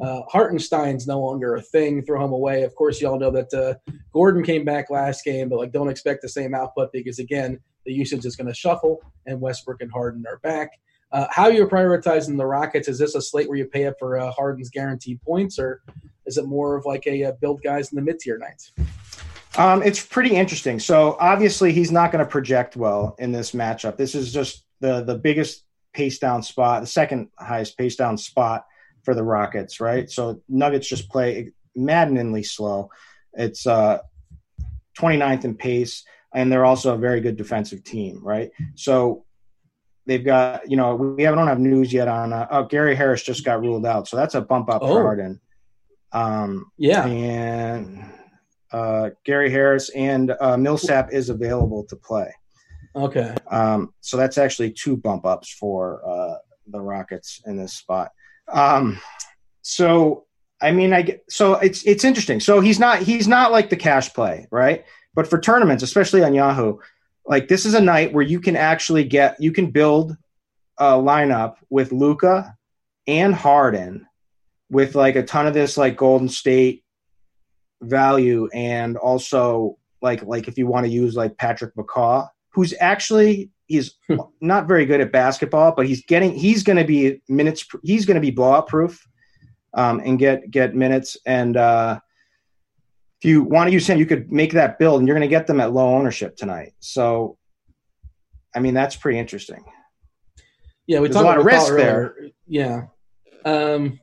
Uh, 0.01 0.21
Hartenstein's 0.27 1.05
no 1.05 1.21
longer 1.21 1.55
a 1.55 1.61
thing. 1.61 2.01
Throw 2.01 2.25
him 2.25 2.31
away. 2.31 2.63
Of 2.63 2.73
course, 2.75 2.99
y'all 2.99 3.19
know 3.19 3.31
that 3.31 3.53
uh, 3.53 3.93
Gordon 4.11 4.43
came 4.43 4.65
back 4.65 4.89
last 4.89 5.23
game, 5.23 5.47
but 5.47 5.59
like 5.59 5.71
don't 5.71 5.89
expect 5.89 6.23
the 6.23 6.29
same 6.29 6.55
output 6.55 6.91
because 6.91 7.19
again, 7.19 7.59
the 7.85 7.93
usage 7.93 8.25
is 8.25 8.35
going 8.35 8.47
to 8.47 8.53
shuffle, 8.53 8.99
and 9.25 9.39
Westbrook 9.39 9.81
and 9.81 9.91
Harden 9.91 10.25
are 10.27 10.39
back. 10.39 10.79
Uh, 11.11 11.27
how 11.29 11.49
you're 11.49 11.67
prioritizing 11.67 12.37
the 12.37 12.45
Rockets? 12.45 12.87
Is 12.87 12.97
this 12.97 13.15
a 13.15 13.21
slate 13.21 13.47
where 13.47 13.57
you 13.57 13.65
pay 13.65 13.85
up 13.85 13.95
for 13.99 14.17
uh, 14.17 14.31
Harden's 14.31 14.69
guaranteed 14.69 15.21
points, 15.21 15.59
or 15.59 15.81
is 16.25 16.37
it 16.37 16.45
more 16.45 16.75
of 16.75 16.85
like 16.85 17.05
a 17.05 17.25
uh, 17.25 17.31
build 17.33 17.61
guys 17.61 17.91
in 17.91 17.95
the 17.95 18.01
mid 18.01 18.19
tier 18.19 18.37
nights? 18.37 18.71
Um, 19.57 19.83
it's 19.83 20.03
pretty 20.03 20.35
interesting. 20.35 20.79
So 20.79 21.17
obviously 21.19 21.73
he's 21.73 21.91
not 21.91 22.11
going 22.11 22.23
to 22.23 22.29
project 22.29 22.75
well 22.75 23.15
in 23.19 23.31
this 23.31 23.51
matchup. 23.51 23.97
This 23.97 24.15
is 24.15 24.33
just 24.33 24.63
the 24.79 25.03
the 25.03 25.15
biggest 25.15 25.65
pace 25.93 26.17
down 26.19 26.41
spot, 26.41 26.81
the 26.81 26.87
second 26.87 27.29
highest 27.37 27.77
pace 27.77 27.97
down 27.97 28.17
spot 28.17 28.65
for 29.03 29.13
the 29.15 29.23
Rockets, 29.23 29.79
right? 29.79 30.09
So 30.09 30.41
Nuggets 30.49 30.87
just 30.87 31.09
play 31.09 31.51
maddeningly 31.75 32.43
slow. 32.43 32.89
It's 33.33 33.65
uh 33.67 33.99
29th 34.99 35.45
in 35.45 35.55
pace, 35.55 36.03
and 36.33 36.51
they're 36.51 36.65
also 36.65 36.93
a 36.93 36.97
very 36.97 37.21
good 37.21 37.37
defensive 37.37 37.83
team, 37.83 38.19
right? 38.23 38.51
So 38.75 39.25
they've 40.05 40.23
got, 40.23 40.69
you 40.69 40.75
know, 40.77 40.95
we 40.95 41.23
haven't 41.23 41.37
don't 41.39 41.47
have 41.47 41.59
news 41.59 41.93
yet 41.93 42.07
on. 42.07 42.33
Uh, 42.33 42.47
oh, 42.51 42.63
Gary 42.65 42.95
Harris 42.95 43.23
just 43.23 43.45
got 43.45 43.61
ruled 43.61 43.85
out, 43.85 44.07
so 44.07 44.17
that's 44.17 44.35
a 44.35 44.41
bump 44.41 44.69
up 44.69 44.81
Oh. 44.83 44.87
for 44.87 45.01
Harden. 45.03 45.39
Um, 46.11 46.71
Yeah, 46.77 47.05
and 47.05 48.03
uh, 48.71 49.11
Gary 49.25 49.49
Harris 49.49 49.89
and 49.89 50.33
uh, 50.41 50.57
Millsap 50.57 51.13
is 51.13 51.29
available 51.29 51.83
to 51.85 51.95
play. 51.95 52.33
okay. 52.95 53.33
Um, 53.49 53.93
so 54.01 54.17
that's 54.17 54.37
actually 54.37 54.71
two 54.71 54.97
bump 54.97 55.25
ups 55.25 55.49
for 55.53 56.01
uh, 56.05 56.35
the 56.67 56.81
Rockets 56.81 57.41
in 57.45 57.55
this 57.57 57.73
spot. 57.73 58.11
Um, 58.51 58.99
so 59.61 60.25
I 60.61 60.71
mean, 60.71 60.93
I 60.93 61.01
get, 61.01 61.23
so 61.29 61.55
it's 61.55 61.83
it's 61.83 62.03
interesting. 62.03 62.39
So 62.39 62.59
he's 62.59 62.79
not 62.79 62.99
he's 62.99 63.27
not 63.27 63.51
like 63.51 63.69
the 63.69 63.75
cash 63.75 64.13
play, 64.13 64.47
right? 64.51 64.85
But 65.13 65.27
for 65.27 65.39
tournaments, 65.39 65.83
especially 65.83 66.23
on 66.23 66.33
Yahoo, 66.33 66.77
like 67.25 67.47
this 67.47 67.65
is 67.65 67.73
a 67.73 67.81
night 67.81 68.13
where 68.13 68.23
you 68.23 68.39
can 68.39 68.55
actually 68.55 69.03
get 69.03 69.41
you 69.41 69.51
can 69.51 69.71
build 69.71 70.15
a 70.77 70.93
lineup 70.93 71.55
with 71.69 71.91
Luka 71.91 72.55
and 73.07 73.33
Harden 73.33 74.07
with 74.69 74.95
like 74.95 75.15
a 75.15 75.23
ton 75.23 75.47
of 75.47 75.53
this 75.53 75.77
like 75.77 75.97
Golden 75.97 76.29
State 76.29 76.83
value 77.81 78.47
and 78.53 78.97
also 78.97 79.77
like 80.01 80.23
like 80.23 80.47
if 80.47 80.57
you 80.57 80.67
want 80.67 80.85
to 80.85 80.91
use 80.91 81.15
like 81.15 81.37
Patrick 81.37 81.73
McCaw, 81.75 82.27
who's 82.53 82.73
actually 82.79 83.49
he's 83.71 83.95
not 84.41 84.67
very 84.67 84.85
good 84.85 85.01
at 85.01 85.11
basketball, 85.11 85.73
but 85.75 85.87
he's 85.87 86.03
getting 86.05 86.33
he's 86.33 86.63
going 86.63 86.77
to 86.77 86.83
be 86.85 87.21
minutes 87.29 87.65
he's 87.83 88.05
going 88.05 88.15
to 88.15 88.21
be 88.21 88.31
blowout 88.31 88.67
proof 88.67 89.07
um, 89.73 90.01
and 90.03 90.19
get 90.19 90.51
get 90.51 90.75
minutes 90.75 91.17
and 91.25 91.57
uh, 91.57 91.99
if 93.21 93.25
you 93.29 93.43
want 93.43 93.67
to 93.67 93.71
use 93.71 93.85
him, 93.87 93.99
you 93.99 94.05
could 94.07 94.31
make 94.31 94.53
that 94.53 94.79
build 94.79 94.99
and 94.99 95.07
you're 95.07 95.15
going 95.15 95.27
to 95.29 95.33
get 95.33 95.45
them 95.45 95.59
at 95.59 95.71
low 95.71 95.93
ownership 95.95 96.35
tonight. 96.35 96.73
So, 96.79 97.37
I 98.55 98.59
mean, 98.59 98.73
that's 98.73 98.95
pretty 98.95 99.19
interesting. 99.19 99.63
Yeah, 100.87 101.01
we 101.01 101.07
There's 101.07 101.21
talked 101.21 101.25
a 101.25 101.27
lot 101.27 101.37
about 101.37 101.39
of 101.39 101.45
risk 101.45 101.75
there. 101.75 102.15
earlier. 102.17 102.31
Yeah. 102.47 102.81
Um, 103.45 103.99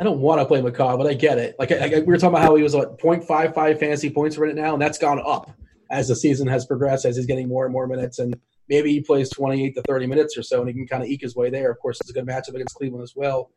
I 0.00 0.04
don't 0.04 0.20
want 0.20 0.40
to 0.40 0.46
play 0.46 0.62
McCaw, 0.62 0.96
but 0.96 1.06
I 1.06 1.12
get 1.12 1.36
it. 1.36 1.54
Like 1.58 1.70
I, 1.70 1.96
I- 1.96 2.00
we 2.00 2.06
were 2.06 2.16
talking 2.16 2.34
about 2.34 2.42
how 2.42 2.54
he 2.56 2.62
was 2.62 2.74
what 2.74 2.98
0.55 2.98 3.78
fantasy 3.78 4.08
points 4.08 4.38
right 4.38 4.54
now, 4.54 4.72
and 4.72 4.80
that's 4.80 4.96
gone 4.98 5.20
up 5.24 5.50
as 5.90 6.08
the 6.08 6.16
season 6.16 6.48
has 6.48 6.64
progressed, 6.64 7.04
as 7.04 7.16
he's 7.16 7.26
getting 7.26 7.46
more 7.46 7.64
and 7.64 7.72
more 7.72 7.86
minutes, 7.86 8.18
and 8.18 8.34
maybe 8.68 8.92
he 8.92 9.00
plays 9.00 9.30
28 9.30 9.74
to 9.74 9.82
30 9.82 10.06
minutes 10.06 10.36
or 10.36 10.42
so, 10.42 10.60
and 10.60 10.68
he 10.68 10.74
can 10.74 10.86
kind 10.86 11.02
of 11.02 11.08
eke 11.08 11.22
his 11.22 11.36
way 11.36 11.50
there. 11.50 11.70
Of 11.70 11.78
course, 11.80 12.00
it's 12.00 12.10
a 12.10 12.12
good 12.12 12.26
matchup 12.26 12.54
against 12.54 12.74
Cleveland 12.74 13.02
as 13.02 13.14
well. 13.16 13.50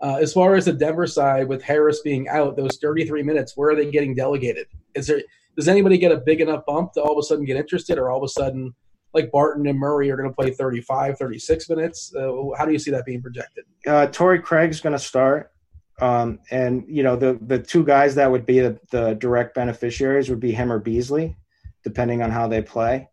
Uh, 0.00 0.18
as 0.20 0.32
far 0.32 0.54
as 0.54 0.64
the 0.64 0.72
Denver 0.72 1.06
side, 1.06 1.48
with 1.48 1.62
Harris 1.62 2.00
being 2.00 2.28
out, 2.28 2.56
those 2.56 2.78
33 2.78 3.22
minutes, 3.22 3.56
where 3.56 3.70
are 3.70 3.76
they 3.76 3.90
getting 3.90 4.14
delegated? 4.14 4.66
Is 4.94 5.06
there 5.06 5.22
does 5.56 5.68
anybody 5.68 5.98
get 5.98 6.12
a 6.12 6.16
big 6.16 6.40
enough 6.40 6.66
bump 6.66 6.92
to 6.94 7.00
all 7.00 7.12
of 7.12 7.18
a 7.18 7.22
sudden 7.22 7.44
get 7.44 7.56
interested, 7.56 7.98
or 7.98 8.10
all 8.10 8.18
of 8.18 8.24
a 8.24 8.28
sudden, 8.28 8.74
like 9.12 9.30
Barton 9.30 9.66
and 9.66 9.78
Murray 9.78 10.10
are 10.10 10.16
going 10.16 10.28
to 10.28 10.34
play 10.34 10.50
35, 10.50 11.16
36 11.16 11.68
minutes? 11.68 12.12
Uh, 12.14 12.32
how 12.58 12.64
do 12.64 12.72
you 12.72 12.78
see 12.78 12.90
that 12.90 13.04
being 13.04 13.22
projected? 13.22 13.64
Uh, 13.86 14.06
Torrey 14.08 14.40
Craig's 14.40 14.80
going 14.80 14.94
to 14.94 14.98
start. 14.98 15.52
Um, 16.00 16.40
and 16.50 16.84
you 16.88 17.04
know 17.04 17.14
the 17.14 17.38
the 17.42 17.60
two 17.60 17.84
guys 17.84 18.16
that 18.16 18.28
would 18.28 18.44
be 18.44 18.58
the, 18.58 18.80
the, 18.90 19.14
direct 19.14 19.54
beneficiaries 19.54 20.28
would 20.28 20.40
be 20.40 20.50
him 20.50 20.72
or 20.72 20.80
Beasley, 20.80 21.36
depending 21.84 22.20
on 22.20 22.32
how 22.32 22.48
they 22.48 22.62
play. 22.62 23.08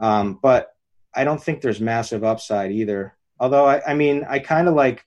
Um, 0.00 0.40
but 0.42 0.75
I 1.16 1.24
don't 1.24 1.42
think 1.42 1.60
there's 1.60 1.80
massive 1.80 2.22
upside 2.22 2.70
either. 2.70 3.16
Although 3.40 3.66
I, 3.66 3.82
I 3.84 3.94
mean, 3.94 4.24
I 4.28 4.38
kind 4.38 4.68
of 4.68 4.74
like, 4.74 5.04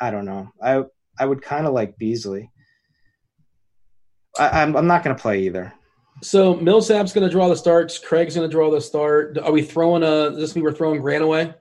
I 0.00 0.10
don't 0.10 0.24
know, 0.24 0.50
I 0.62 0.84
I 1.18 1.26
would 1.26 1.42
kind 1.42 1.66
of 1.66 1.72
like 1.72 1.98
Beasley. 1.98 2.50
I, 4.38 4.62
am 4.62 4.70
I'm, 4.70 4.76
I'm 4.76 4.86
not 4.86 5.02
going 5.02 5.16
to 5.16 5.20
play 5.20 5.42
either. 5.42 5.72
So 6.22 6.54
Millsap's 6.56 7.12
going 7.12 7.26
to 7.26 7.32
draw 7.32 7.48
the 7.48 7.56
starts. 7.56 7.98
Craig's 7.98 8.34
going 8.34 8.48
to 8.48 8.52
draw 8.52 8.70
the 8.70 8.80
start. 8.80 9.38
Are 9.38 9.52
we 9.52 9.62
throwing 9.62 10.02
a? 10.02 10.30
Does 10.30 10.36
this 10.36 10.54
mean 10.54 10.64
we're 10.64 10.72
throwing 10.72 11.00
Grant 11.00 11.24
away? 11.24 11.54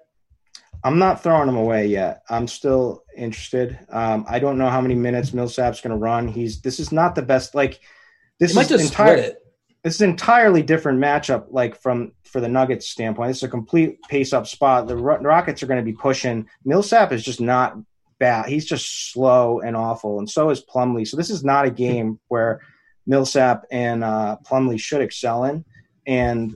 I'm 0.83 0.97
not 0.97 1.23
throwing 1.23 1.49
him 1.49 1.57
away 1.57 1.87
yet. 1.87 2.21
I'm 2.29 2.47
still 2.47 3.03
interested. 3.17 3.77
Um, 3.89 4.25
I 4.29 4.39
don't 4.39 4.57
know 4.57 4.69
how 4.69 4.79
many 4.79 4.95
minutes 4.95 5.33
Millsap's 5.33 5.81
going 5.81 5.91
to 5.91 5.97
run. 5.97 6.27
He's 6.27 6.61
this 6.61 6.79
is 6.79 6.91
not 6.91 7.15
the 7.15 7.21
best. 7.21 7.55
Like 7.55 7.79
this 8.39 8.55
is 8.55 8.85
entire. 8.85 9.33
This 9.83 9.95
is 9.95 10.01
entirely 10.01 10.61
different 10.61 10.99
matchup. 10.99 11.47
Like 11.49 11.81
from 11.81 12.13
for 12.29 12.41
the 12.41 12.47
Nuggets 12.47 12.89
standpoint, 12.89 13.31
it's 13.31 13.43
a 13.43 13.47
complete 13.47 14.01
pace 14.03 14.33
up 14.33 14.47
spot. 14.47 14.87
The 14.87 14.95
Rockets 14.95 15.61
are 15.61 15.67
going 15.67 15.79
to 15.79 15.85
be 15.85 15.93
pushing. 15.93 16.47
Millsap 16.63 17.11
is 17.11 17.23
just 17.23 17.41
not 17.41 17.77
bad. 18.19 18.47
He's 18.47 18.65
just 18.65 19.11
slow 19.11 19.59
and 19.59 19.75
awful, 19.75 20.19
and 20.19 20.29
so 20.29 20.49
is 20.49 20.63
Plumlee. 20.63 21.07
So 21.07 21.17
this 21.17 21.29
is 21.29 21.43
not 21.43 21.65
a 21.65 21.71
game 21.71 22.19
where 22.27 22.61
Millsap 23.09 23.65
and 23.71 24.03
uh, 24.03 24.37
Plumlee 24.45 24.79
should 24.79 25.01
excel 25.01 25.43
in. 25.45 25.65
And 26.05 26.55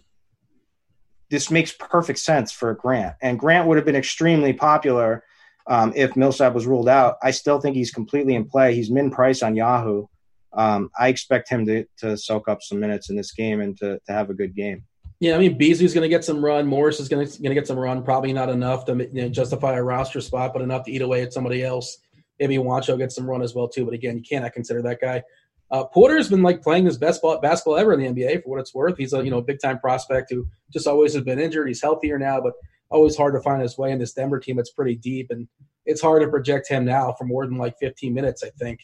this 1.29 1.49
makes 1.49 1.71
perfect 1.71 2.19
sense 2.19 2.51
for 2.51 2.73
Grant. 2.75 3.15
And 3.21 3.39
Grant 3.39 3.67
would 3.67 3.77
have 3.77 3.85
been 3.85 3.95
extremely 3.95 4.53
popular 4.53 5.23
um, 5.67 5.93
if 5.95 6.15
Millsap 6.15 6.53
was 6.53 6.67
ruled 6.67 6.87
out. 6.87 7.17
I 7.23 7.31
still 7.31 7.59
think 7.59 7.75
he's 7.75 7.91
completely 7.91 8.35
in 8.35 8.45
play. 8.45 8.75
He's 8.75 8.91
min 8.91 9.09
price 9.09 9.41
on 9.41 9.55
Yahoo. 9.55 10.05
Um, 10.53 10.91
I 10.97 11.07
expect 11.07 11.49
him 11.49 11.65
to, 11.65 11.85
to 11.97 12.17
soak 12.17 12.47
up 12.47 12.61
some 12.61 12.79
minutes 12.79 13.09
in 13.09 13.15
this 13.15 13.31
game 13.31 13.61
and 13.61 13.75
to, 13.77 13.99
to 14.05 14.13
have 14.13 14.29
a 14.29 14.35
good 14.35 14.55
game. 14.55 14.83
Yeah, 15.23 15.37
I 15.37 15.39
mean 15.39 15.57
Beasley's 15.57 15.93
going 15.93 16.01
to 16.01 16.09
get 16.09 16.25
some 16.25 16.43
run. 16.43 16.67
Morris 16.67 16.99
is 16.99 17.07
going 17.07 17.25
to 17.25 17.53
get 17.53 17.65
some 17.65 17.79
run. 17.79 18.03
Probably 18.03 18.33
not 18.33 18.49
enough 18.49 18.83
to 18.87 19.07
you 19.13 19.21
know, 19.21 19.29
justify 19.29 19.75
a 19.75 19.81
roster 19.81 20.19
spot, 20.19 20.51
but 20.51 20.61
enough 20.61 20.83
to 20.83 20.91
eat 20.91 21.01
away 21.01 21.21
at 21.21 21.31
somebody 21.31 21.63
else. 21.63 21.97
Maybe 22.41 22.57
Juancho 22.57 22.97
gets 22.97 23.15
some 23.15 23.29
run 23.29 23.41
as 23.41 23.55
well 23.55 23.69
too. 23.69 23.85
But 23.85 23.93
again, 23.93 24.17
you 24.17 24.21
cannot 24.21 24.51
consider 24.51 24.81
that 24.81 24.99
guy. 24.99 25.23
Uh, 25.71 25.85
Porter's 25.85 26.27
been 26.27 26.41
like 26.41 26.61
playing 26.61 26.83
his 26.83 26.97
best 26.97 27.21
ball, 27.21 27.39
basketball 27.39 27.77
ever 27.77 27.93
in 27.93 28.01
the 28.01 28.23
NBA 28.23 28.43
for 28.43 28.49
what 28.49 28.59
it's 28.59 28.75
worth. 28.75 28.97
He's 28.97 29.13
a 29.13 29.23
you 29.23 29.31
know 29.31 29.39
big 29.39 29.61
time 29.61 29.79
prospect 29.79 30.29
who 30.29 30.45
just 30.73 30.87
always 30.87 31.13
has 31.13 31.23
been 31.23 31.39
injured. 31.39 31.69
He's 31.69 31.81
healthier 31.81 32.19
now, 32.19 32.41
but 32.41 32.55
always 32.89 33.15
hard 33.15 33.33
to 33.35 33.39
find 33.39 33.61
his 33.61 33.77
way 33.77 33.93
in 33.93 33.99
this 33.99 34.11
Denver 34.11 34.41
team. 34.41 34.59
It's 34.59 34.71
pretty 34.71 34.97
deep, 34.97 35.27
and 35.29 35.47
it's 35.85 36.01
hard 36.01 36.21
to 36.21 36.27
project 36.27 36.67
him 36.67 36.83
now 36.83 37.15
for 37.17 37.23
more 37.23 37.45
than 37.45 37.57
like 37.57 37.79
15 37.79 38.13
minutes. 38.13 38.43
I 38.43 38.49
think 38.59 38.81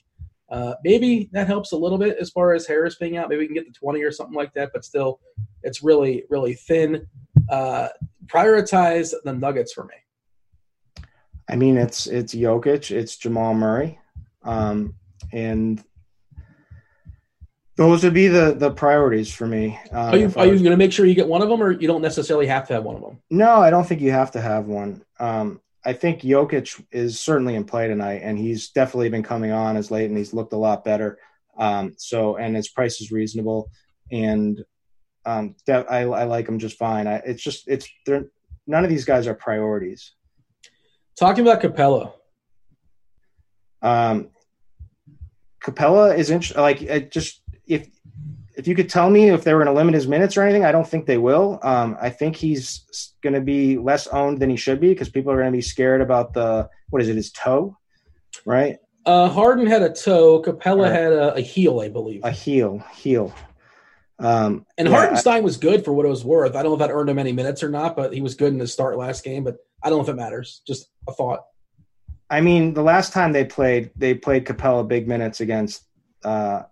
uh, 0.52 0.74
maybe 0.84 1.30
that 1.32 1.48
helps 1.48 1.72
a 1.72 1.78
little 1.78 1.98
bit 1.98 2.18
as 2.20 2.30
far 2.30 2.54
as 2.54 2.66
Harris 2.66 2.96
being 2.96 3.18
out. 3.18 3.30
Maybe 3.30 3.40
we 3.40 3.46
can 3.46 3.56
get 3.56 3.66
to 3.66 3.80
20 3.80 4.02
or 4.02 4.12
something 4.12 4.36
like 4.36 4.54
that, 4.54 4.72
but 4.74 4.84
still, 4.84 5.20
it's 5.64 5.84
really 5.84 6.24
really 6.30 6.54
thin. 6.54 7.08
Uh, 7.50 7.90
prioritize 8.26 9.14
the 9.24 9.34
Nuggets 9.34 9.74
for 9.74 9.86
me. 9.86 11.06
I 11.50 11.56
mean, 11.56 11.78
it's 11.78 12.08
it's 12.08 12.34
Jokic, 12.34 12.92
it's 12.92 13.18
Jamal 13.18 13.54
Murray, 13.54 14.00
um, 14.44 14.96
and 15.32 15.84
those 17.76 18.04
would 18.04 18.14
be 18.14 18.28
the 18.28 18.54
the 18.54 18.72
priorities 18.72 19.34
for 19.34 19.48
me. 19.48 19.80
Um, 19.92 20.14
are 20.14 20.18
you 20.18 20.34
are 20.36 20.46
you 20.46 20.60
going 20.60 20.72
to 20.72 20.78
make 20.78 20.92
sure 20.92 21.06
you 21.06 21.16
get 21.16 21.28
one 21.28 21.42
of 21.42 21.50
them, 21.50 21.62
or 21.62 21.72
you 21.72 21.88
don't 21.88 22.02
necessarily 22.02 22.46
have 22.46 22.68
to 22.68 22.74
have 22.74 22.84
one 22.84 22.96
of 22.96 23.02
them? 23.02 23.20
No, 23.30 23.62
I 23.62 23.70
don't 23.70 23.88
think 23.88 24.02
you 24.02 24.12
have 24.12 24.32
to 24.32 24.42
have 24.42 24.66
one. 24.66 25.04
Um, 25.20 25.62
I 25.86 25.94
think 25.94 26.22
Jokic 26.22 26.84
is 26.92 27.20
certainly 27.20 27.56
in 27.56 27.64
play 27.64 27.88
tonight, 27.88 28.22
and 28.24 28.38
he's 28.38 28.70
definitely 28.70 29.10
been 29.10 29.24
coming 29.24 29.52
on 29.52 29.78
as 29.78 29.92
late, 29.92 30.10
and 30.10 30.18
he's 30.18 30.34
looked 30.34 30.54
a 30.54 30.58
lot 30.58 30.84
better. 30.84 31.18
Um, 31.58 31.94
so, 31.98 32.36
and 32.36 32.56
his 32.56 32.70
price 32.70 33.02
is 33.02 33.12
reasonable, 33.12 33.72
and 34.12 34.64
um, 35.26 35.56
that, 35.68 35.92
I, 35.92 36.02
I 36.02 36.24
like 36.26 36.48
him 36.48 36.60
just 36.60 36.78
fine. 36.78 37.08
I, 37.08 37.16
it's 37.26 37.42
just 37.42 37.68
it's 37.68 37.88
they're 38.06 38.26
none 38.68 38.84
of 38.84 38.90
these 38.90 39.06
guys 39.06 39.28
are 39.28 39.34
priorities. 39.34 40.14
Talking 41.18 41.48
about 41.48 41.62
Capela, 41.62 42.14
um, 43.82 44.30
Capela 45.64 46.18
is 46.18 46.30
interesting. 46.30 46.62
Like, 46.62 46.82
it 46.82 47.12
just 47.12 47.42
if 47.68 47.90
if 48.60 48.68
you 48.68 48.76
could 48.76 48.90
tell 48.90 49.10
me 49.10 49.30
if 49.30 49.46
they 49.46 49.54
were 49.54 49.64
going 49.64 49.74
to 49.74 49.78
limit 49.78 49.94
his 49.94 50.06
minutes 50.06 50.36
or 50.36 50.44
anything, 50.44 50.66
I 50.66 50.74
don't 50.74 50.86
think 50.86 51.06
they 51.06 51.18
will. 51.18 51.60
Um, 51.64 51.98
I 52.02 52.10
think 52.10 52.36
he's 52.36 53.14
going 53.24 53.34
to 53.34 53.40
be 53.40 53.78
less 53.78 54.06
owned 54.08 54.40
than 54.40 54.50
he 54.50 54.58
should 54.58 54.82
be 54.82 54.90
because 54.90 55.08
people 55.08 55.32
are 55.32 55.38
going 55.38 55.52
to 55.52 55.58
be 55.58 55.62
scared 55.62 56.02
about 56.02 56.34
the 56.34 56.70
what 56.90 57.02
is 57.02 57.08
it, 57.08 57.16
his 57.16 57.32
toe, 57.32 57.78
right? 58.46 58.78
Uh, 59.06 59.30
Harden 59.30 59.66
had 59.66 59.82
a 59.82 59.94
toe. 59.94 60.42
Capela 60.42 60.92
had 60.92 61.14
a, 61.14 61.36
a, 61.36 61.42
heel, 61.42 61.80
I 61.80 61.88
believe. 61.88 62.22
A 62.26 62.32
heel, 62.32 62.84
heel. 62.94 63.34
Um, 64.20 64.66
and 64.78 64.90
yeah, 64.90 64.96
Hartenstein 64.96 65.38
I, 65.38 65.40
was 65.40 65.56
good 65.56 65.86
for 65.86 65.94
what 65.94 66.06
it 66.06 66.10
was 66.10 66.26
worth. 66.26 66.58
I 66.58 66.62
don't 66.62 66.72
know 66.72 66.74
if 66.74 66.80
that 66.80 66.94
earned 66.94 67.10
him 67.10 67.18
any 67.18 67.32
minutes 67.32 67.64
or 67.64 67.70
not, 67.70 67.96
but 67.96 68.14
he 68.14 68.20
was 68.20 68.36
good 68.36 68.52
in 68.52 68.60
the 68.60 68.68
start 68.68 68.98
last 68.98 69.24
game. 69.24 69.46
But 69.46 69.56
I 69.82 69.90
don't 69.90 70.00
know 70.00 70.04
if 70.04 70.10
it 70.10 70.18
matters. 70.18 70.62
Just 70.68 70.90
a 71.08 71.14
thought. 71.14 71.46
I 72.30 72.42
mean, 72.42 72.74
the 72.74 72.84
last 72.84 73.14
time 73.14 73.32
they 73.32 73.46
played, 73.46 73.92
they 73.96 74.16
played 74.16 74.46
Capela 74.46 74.86
big 74.86 75.08
minutes 75.08 75.40
against 75.40 75.86
uh, 76.26 76.64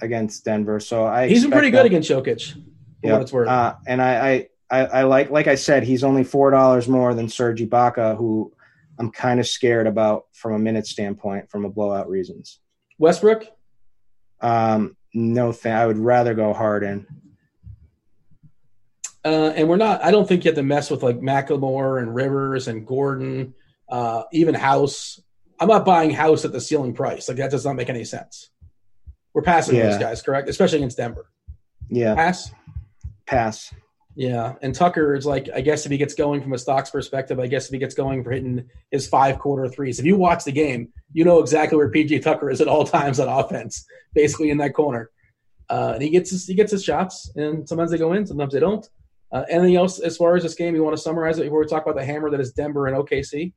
against 0.00 0.44
Denver. 0.44 0.80
So 0.80 1.04
I 1.04 1.28
he's 1.28 1.42
been 1.42 1.52
pretty 1.52 1.70
good 1.70 1.86
against 1.86 2.10
Jokic. 2.10 2.56
Yeah, 3.02 3.12
what 3.12 3.22
it's 3.22 3.32
worth. 3.32 3.48
Uh, 3.48 3.74
and 3.86 4.02
I, 4.02 4.48
I, 4.70 4.84
I, 4.84 5.02
like 5.04 5.30
like 5.30 5.46
I 5.46 5.54
said, 5.54 5.82
he's 5.82 6.04
only 6.04 6.24
four 6.24 6.50
dollars 6.50 6.88
more 6.88 7.14
than 7.14 7.28
Serge 7.28 7.60
Ibaka, 7.60 8.16
who 8.16 8.52
I'm 8.98 9.10
kind 9.10 9.40
of 9.40 9.46
scared 9.46 9.86
about 9.86 10.24
from 10.32 10.52
a 10.52 10.58
minute 10.58 10.86
standpoint, 10.86 11.50
from 11.50 11.64
a 11.64 11.70
blowout 11.70 12.08
reasons. 12.08 12.60
Westbrook. 12.98 13.46
Um, 14.40 14.96
no, 15.14 15.52
th- 15.52 15.66
I 15.66 15.86
would 15.86 15.98
rather 15.98 16.34
go 16.34 16.52
Harden. 16.52 17.06
Uh, 19.24 19.52
and 19.54 19.68
we're 19.68 19.76
not. 19.76 20.04
I 20.04 20.10
don't 20.10 20.26
think 20.26 20.44
you 20.44 20.50
have 20.50 20.56
to 20.56 20.62
mess 20.62 20.90
with 20.90 21.02
like 21.02 21.20
McLemore 21.20 22.00
and 22.00 22.14
Rivers 22.14 22.68
and 22.68 22.86
Gordon, 22.86 23.54
uh, 23.88 24.24
even 24.32 24.54
House. 24.54 25.20
I'm 25.58 25.68
not 25.68 25.84
buying 25.84 26.10
House 26.10 26.44
at 26.44 26.52
the 26.52 26.60
ceiling 26.60 26.94
price. 26.94 27.28
Like 27.28 27.36
that 27.38 27.50
does 27.50 27.64
not 27.66 27.76
make 27.76 27.90
any 27.90 28.04
sense. 28.04 28.50
We're 29.34 29.42
passing 29.42 29.76
yeah. 29.76 29.90
those 29.90 29.98
guys, 29.98 30.22
correct? 30.22 30.48
Especially 30.48 30.78
against 30.78 30.96
Denver. 30.96 31.26
Yeah. 31.88 32.14
Pass. 32.14 32.50
Pass. 33.26 33.72
Yeah, 34.16 34.54
and 34.60 34.74
Tucker 34.74 35.14
is 35.14 35.24
like, 35.24 35.48
I 35.54 35.60
guess 35.60 35.86
if 35.86 35.92
he 35.92 35.96
gets 35.96 36.14
going 36.14 36.42
from 36.42 36.52
a 36.52 36.58
stocks 36.58 36.90
perspective, 36.90 37.38
I 37.38 37.46
guess 37.46 37.66
if 37.66 37.72
he 37.72 37.78
gets 37.78 37.94
going 37.94 38.24
for 38.24 38.32
hitting 38.32 38.68
his 38.90 39.08
five 39.08 39.38
quarter 39.38 39.68
threes, 39.68 39.98
if 39.98 40.04
you 40.04 40.16
watch 40.16 40.44
the 40.44 40.52
game, 40.52 40.92
you 41.12 41.24
know 41.24 41.38
exactly 41.38 41.78
where 41.78 41.90
PJ 41.90 42.22
Tucker 42.22 42.50
is 42.50 42.60
at 42.60 42.68
all 42.68 42.84
times 42.98 43.20
on 43.20 43.28
offense, 43.28 43.86
basically 44.14 44.50
in 44.50 44.58
that 44.58 44.74
corner. 44.74 45.10
Uh, 45.70 45.92
and 45.94 46.02
he 46.02 46.10
gets 46.10 46.30
his, 46.30 46.46
he 46.46 46.54
gets 46.54 46.72
his 46.72 46.82
shots, 46.84 47.30
and 47.36 47.68
sometimes 47.68 47.92
they 47.92 47.98
go 47.98 48.12
in, 48.12 48.26
sometimes 48.26 48.52
they 48.52 48.60
don't. 48.60 48.86
Uh, 49.32 49.44
anything 49.48 49.76
else 49.76 50.00
as 50.00 50.16
far 50.16 50.34
as 50.34 50.42
this 50.42 50.54
game? 50.54 50.74
You 50.74 50.82
want 50.82 50.96
to 50.96 51.02
summarize 51.02 51.38
it 51.38 51.44
before 51.44 51.60
we 51.60 51.66
talk 51.66 51.84
about 51.84 51.94
the 51.94 52.04
hammer 52.04 52.30
that 52.30 52.40
is 52.40 52.52
Denver 52.52 52.88
and 52.88 52.96
OKC? 52.96 53.52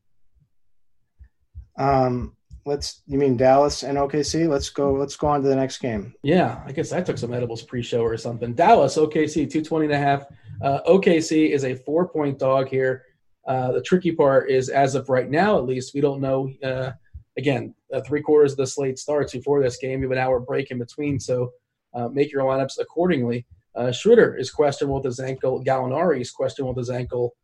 Um, 1.79 2.37
let's 2.65 3.01
you 3.07 3.17
mean 3.17 3.37
Dallas 3.37 3.83
and 3.83 3.97
OKC? 3.97 4.47
Let's 4.47 4.69
go 4.69 4.93
let's 4.93 5.15
go 5.15 5.27
on 5.27 5.41
to 5.41 5.47
the 5.47 5.55
next 5.55 5.79
game. 5.79 6.13
Yeah, 6.23 6.61
I 6.65 6.71
guess 6.71 6.91
I 6.91 7.01
took 7.01 7.17
some 7.17 7.33
edibles 7.33 7.61
pre-show 7.61 8.01
or 8.01 8.17
something. 8.17 8.53
Dallas 8.53 8.97
OKC 8.97 9.49
220 9.49 9.85
and 9.85 9.93
a 9.93 9.97
half. 9.97 10.25
Uh, 10.61 10.79
OKC 10.87 11.49
is 11.49 11.63
a 11.63 11.75
4-point 11.75 12.39
dog 12.39 12.69
here. 12.69 13.03
Uh, 13.45 13.73
the 13.73 13.81
tricky 13.81 14.13
part 14.13 14.49
is 14.49 14.69
as 14.69 14.95
of 14.95 15.09
right 15.09 15.29
now 15.29 15.57
at 15.57 15.65
least 15.65 15.93
we 15.93 15.99
don't 15.99 16.21
know 16.21 16.49
uh, 16.63 16.91
again, 17.37 17.73
uh, 17.93 18.01
three 18.01 18.21
quarters 18.21 18.51
of 18.53 18.57
the 18.57 18.67
slate 18.67 18.99
starts 18.99 19.33
before 19.33 19.61
this 19.61 19.77
game. 19.77 20.01
You 20.01 20.09
have 20.09 20.17
an 20.17 20.23
hour 20.23 20.39
break 20.39 20.71
in 20.71 20.79
between, 20.79 21.19
so 21.19 21.51
uh, 21.93 22.07
make 22.07 22.31
your 22.31 22.43
lineups 22.43 22.79
accordingly. 22.79 23.45
Uh, 23.75 23.91
Schroeder 23.91 24.35
is 24.35 24.51
questionable 24.51 24.95
with 24.95 25.05
his 25.05 25.19
ankle. 25.19 25.63
Gallinari 25.63 26.21
is 26.21 26.31
questionable 26.31 26.73
with 26.73 26.87
his 26.87 26.89
ankle. 26.89 27.35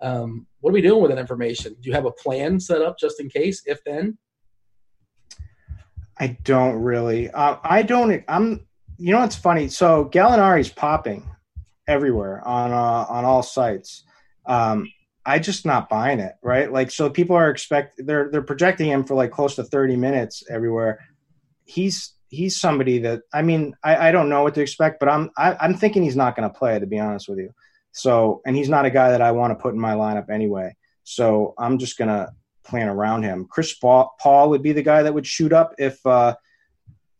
Um, 0.00 0.46
what 0.60 0.70
are 0.70 0.74
we 0.74 0.82
doing 0.82 1.02
with 1.02 1.10
that 1.10 1.18
information? 1.18 1.74
Do 1.80 1.88
you 1.88 1.94
have 1.94 2.04
a 2.04 2.12
plan 2.12 2.60
set 2.60 2.82
up 2.82 2.98
just 2.98 3.20
in 3.20 3.28
case? 3.28 3.62
If 3.66 3.82
then, 3.84 4.18
I 6.18 6.38
don't 6.42 6.76
really. 6.76 7.30
Uh, 7.30 7.56
I 7.62 7.82
don't. 7.82 8.24
I'm. 8.28 8.66
You 8.98 9.12
know 9.12 9.20
what's 9.20 9.36
funny? 9.36 9.68
So 9.68 10.06
Gallinari's 10.06 10.70
popping 10.70 11.28
everywhere 11.86 12.46
on 12.46 12.72
uh, 12.72 13.06
on 13.08 13.24
all 13.24 13.42
sites. 13.42 14.04
Um, 14.46 14.90
I 15.24 15.38
just 15.38 15.66
not 15.66 15.88
buying 15.88 16.20
it, 16.20 16.34
right? 16.42 16.72
Like, 16.72 16.90
so 16.90 17.10
people 17.10 17.36
are 17.36 17.50
expect 17.50 18.00
they're 18.04 18.30
they're 18.30 18.42
projecting 18.42 18.88
him 18.88 19.04
for 19.04 19.14
like 19.14 19.30
close 19.30 19.56
to 19.56 19.64
thirty 19.64 19.96
minutes 19.96 20.42
everywhere. 20.50 21.00
He's 21.64 22.14
he's 22.28 22.58
somebody 22.58 22.98
that 23.00 23.22
I 23.32 23.42
mean 23.42 23.74
I, 23.82 24.08
I 24.08 24.12
don't 24.12 24.28
know 24.28 24.42
what 24.42 24.54
to 24.54 24.60
expect, 24.60 25.00
but 25.00 25.08
I'm 25.08 25.30
I, 25.36 25.50
am 25.50 25.56
i 25.60 25.64
am 25.66 25.74
thinking 25.74 26.02
he's 26.02 26.16
not 26.16 26.34
going 26.36 26.48
to 26.48 26.58
play 26.58 26.78
to 26.78 26.86
be 26.86 26.98
honest 26.98 27.28
with 27.28 27.38
you. 27.38 27.52
So 27.92 28.42
and 28.46 28.56
he's 28.56 28.68
not 28.68 28.86
a 28.86 28.90
guy 28.90 29.10
that 29.10 29.22
I 29.22 29.32
want 29.32 29.50
to 29.50 29.62
put 29.62 29.74
in 29.74 29.80
my 29.80 29.94
lineup 29.94 30.30
anyway. 30.30 30.74
So 31.04 31.54
I'm 31.58 31.78
just 31.78 31.96
gonna 31.96 32.32
plan 32.68 32.88
around 32.88 33.22
him. 33.24 33.46
Chris 33.50 33.74
Paul, 33.74 34.14
would 34.50 34.62
be 34.62 34.72
the 34.72 34.82
guy 34.82 35.02
that 35.02 35.12
would 35.14 35.26
shoot 35.26 35.52
up 35.52 35.74
if 35.78 36.04
uh, 36.06 36.34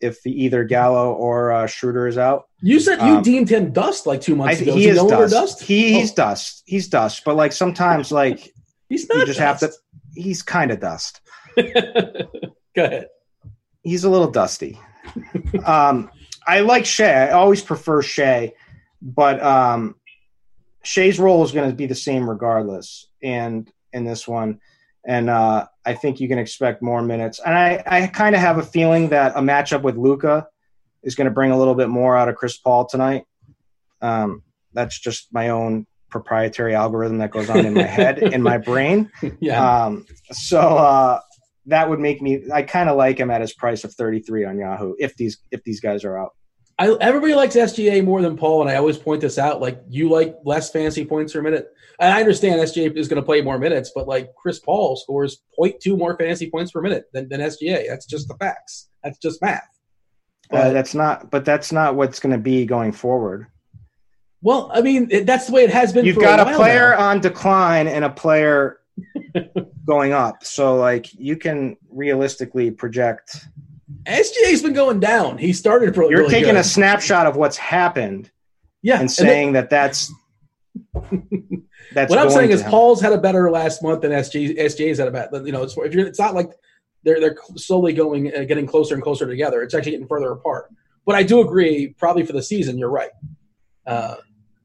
if 0.00 0.24
either 0.26 0.62
Gallo 0.64 1.12
or 1.12 1.50
uh, 1.52 1.66
Schroeder 1.66 2.06
is 2.06 2.18
out. 2.18 2.44
You 2.62 2.78
said 2.78 3.00
you 3.00 3.16
Um, 3.16 3.22
deemed 3.22 3.48
him 3.48 3.72
dust 3.72 4.06
like 4.06 4.20
two 4.20 4.34
I, 4.34 4.36
months 4.36 4.60
ago. 4.60 4.74
he 4.76 4.86
is 4.88 4.96
no 4.96 5.08
dust. 5.08 5.32
dust. 5.32 5.62
He, 5.62 5.94
he's 5.94 6.12
Oh, 6.12 6.14
dust. 6.16 6.62
He's 6.66 6.88
dust. 6.88 7.22
But 7.24 7.34
like 7.36 7.52
sometimes, 7.52 8.12
like 8.12 8.52
he's 8.88 9.08
not. 9.08 9.18
you 9.18 9.26
just 9.26 9.40
have 9.40 9.58
to. 9.60 9.72
He's 10.14 10.42
kind 10.42 10.72
of 10.72 10.80
dust. 10.80 11.20
Go 11.56 11.62
ahead. 12.76 13.06
He's 13.84 14.02
a 14.04 14.10
little 14.10 14.30
dusty. 14.30 14.78
um, 15.64 16.10
I 16.46 16.60
like 16.60 16.86
Shea. 16.86 17.10
I 17.12 17.30
always 17.32 17.62
prefer 17.62 18.02
Shea, 18.02 18.54
but 19.00 19.40
um, 19.42 19.94
Shea's 20.82 21.20
role 21.20 21.44
is 21.44 21.52
going 21.52 21.70
to 21.70 21.76
be 21.76 21.86
the 21.86 21.94
same 21.94 22.28
regardless. 22.28 23.06
And 23.22 23.70
in 23.92 24.04
this 24.04 24.26
one, 24.26 24.60
and 25.06 25.30
uh, 25.30 25.66
I 25.84 25.94
think 25.94 26.20
you 26.20 26.28
can 26.28 26.38
expect 26.38 26.82
more 26.82 27.02
minutes. 27.02 27.40
And 27.44 27.54
I, 27.54 27.82
I 27.86 28.06
kind 28.08 28.34
of 28.34 28.40
have 28.40 28.58
a 28.58 28.62
feeling 28.62 29.08
that 29.10 29.32
a 29.36 29.40
matchup 29.40 29.82
with 29.82 29.96
Luka 29.96 30.46
is 31.02 31.14
going 31.14 31.26
to 31.26 31.30
bring 31.30 31.50
a 31.50 31.58
little 31.58 31.74
bit 31.74 31.88
more 31.88 32.16
out 32.16 32.28
of 32.28 32.34
Chris 32.34 32.56
Paul 32.58 32.86
tonight. 32.86 33.24
Um, 34.00 34.42
that's 34.72 34.98
just 34.98 35.32
my 35.32 35.48
own 35.48 35.86
proprietary 36.10 36.74
algorithm 36.74 37.18
that 37.18 37.30
goes 37.30 37.50
on 37.50 37.64
in 37.64 37.74
my 37.74 37.82
head, 37.82 38.18
in 38.18 38.42
my 38.42 38.58
brain. 38.58 39.10
Yeah. 39.40 39.84
Um, 39.84 40.06
so 40.32 40.60
uh, 40.60 41.20
that 41.66 41.88
would 41.88 42.00
make 42.00 42.20
me. 42.20 42.44
I 42.52 42.62
kind 42.62 42.88
of 42.88 42.96
like 42.96 43.18
him 43.18 43.30
at 43.30 43.40
his 43.40 43.52
price 43.52 43.84
of 43.84 43.94
thirty 43.94 44.20
three 44.20 44.44
on 44.44 44.58
Yahoo. 44.58 44.94
If 44.98 45.16
these 45.16 45.38
if 45.50 45.62
these 45.64 45.80
guys 45.80 46.04
are 46.04 46.18
out, 46.18 46.34
I, 46.78 46.96
everybody 47.00 47.34
likes 47.34 47.56
SGA 47.56 48.04
more 48.04 48.22
than 48.22 48.36
Paul, 48.36 48.62
and 48.62 48.70
I 48.70 48.76
always 48.76 48.96
point 48.96 49.20
this 49.20 49.38
out. 49.38 49.60
Like 49.60 49.82
you 49.88 50.08
like 50.08 50.36
less 50.44 50.70
fantasy 50.70 51.04
points 51.04 51.32
per 51.32 51.42
minute. 51.42 51.68
And 52.00 52.14
I 52.14 52.20
understand 52.20 52.60
SGA 52.60 52.96
is 52.96 53.08
going 53.08 53.20
to 53.20 53.26
play 53.26 53.40
more 53.40 53.58
minutes, 53.58 53.90
but 53.92 54.06
like 54.06 54.32
Chris 54.36 54.60
Paul 54.60 54.94
scores 54.94 55.42
0.2 55.58 55.98
more 55.98 56.16
fantasy 56.16 56.48
points 56.48 56.70
per 56.70 56.80
minute 56.80 57.06
than, 57.12 57.28
than 57.28 57.40
SGA. 57.40 57.88
That's 57.88 58.06
just 58.06 58.28
the 58.28 58.34
facts. 58.34 58.88
That's 59.02 59.18
just 59.18 59.42
math. 59.42 59.66
uh, 60.52 60.70
that's 60.70 60.94
not. 60.94 61.30
But 61.32 61.44
that's 61.44 61.72
not 61.72 61.96
what's 61.96 62.20
going 62.20 62.32
to 62.32 62.38
be 62.38 62.64
going 62.64 62.92
forward. 62.92 63.48
Well, 64.40 64.70
I 64.72 64.80
mean, 64.80 65.08
it, 65.10 65.26
that's 65.26 65.48
the 65.48 65.52
way 65.52 65.64
it 65.64 65.70
has 65.70 65.92
been. 65.92 66.04
You've 66.04 66.14
for 66.14 66.22
got 66.22 66.38
a, 66.38 66.52
a 66.52 66.56
player 66.56 66.90
now. 66.90 67.08
on 67.08 67.20
decline 67.20 67.88
and 67.88 68.04
a 68.04 68.10
player 68.10 68.78
going 69.84 70.12
up. 70.12 70.44
So 70.44 70.76
like 70.76 71.12
you 71.14 71.36
can 71.36 71.76
realistically 71.90 72.70
project. 72.70 73.48
SGA's 74.04 74.62
been 74.62 74.74
going 74.74 75.00
down. 75.00 75.38
He 75.38 75.52
started 75.52 75.96
really, 75.96 76.10
You're 76.10 76.20
really 76.20 76.32
taking 76.32 76.54
good. 76.54 76.60
a 76.60 76.64
snapshot 76.64 77.26
of 77.26 77.36
what's 77.36 77.56
happened 77.56 78.30
yeah, 78.82 78.94
and 78.94 79.02
then- 79.02 79.08
saying 79.08 79.52
that 79.54 79.70
that's 79.70 80.12
that's 81.92 82.10
what 82.10 82.18
I'm 82.18 82.30
saying 82.30 82.50
is 82.50 82.60
happen. 82.60 82.70
Paul's 82.70 83.00
had 83.00 83.12
a 83.12 83.18
better 83.18 83.50
last 83.50 83.82
month 83.82 84.02
than 84.02 84.12
SG, 84.12 84.58
SGA's 84.58 84.98
had 84.98 85.08
a 85.08 85.10
better. 85.10 85.44
You 85.44 85.52
know, 85.52 85.62
it's 85.62 85.76
if 85.76 85.94
you're, 85.94 86.06
it's 86.06 86.18
not 86.18 86.34
like 86.34 86.50
they're 87.02 87.20
they're 87.20 87.36
slowly 87.56 87.92
going 87.92 88.34
uh, 88.34 88.44
getting 88.44 88.66
closer 88.66 88.94
and 88.94 89.02
closer 89.02 89.26
together. 89.26 89.62
It's 89.62 89.74
actually 89.74 89.92
getting 89.92 90.06
further 90.06 90.32
apart. 90.32 90.72
But 91.06 91.14
I 91.16 91.22
do 91.22 91.40
agree, 91.40 91.94
probably 91.98 92.24
for 92.26 92.34
the 92.34 92.42
season, 92.42 92.76
you're 92.78 92.90
right. 92.90 93.10
Uh, 93.86 94.16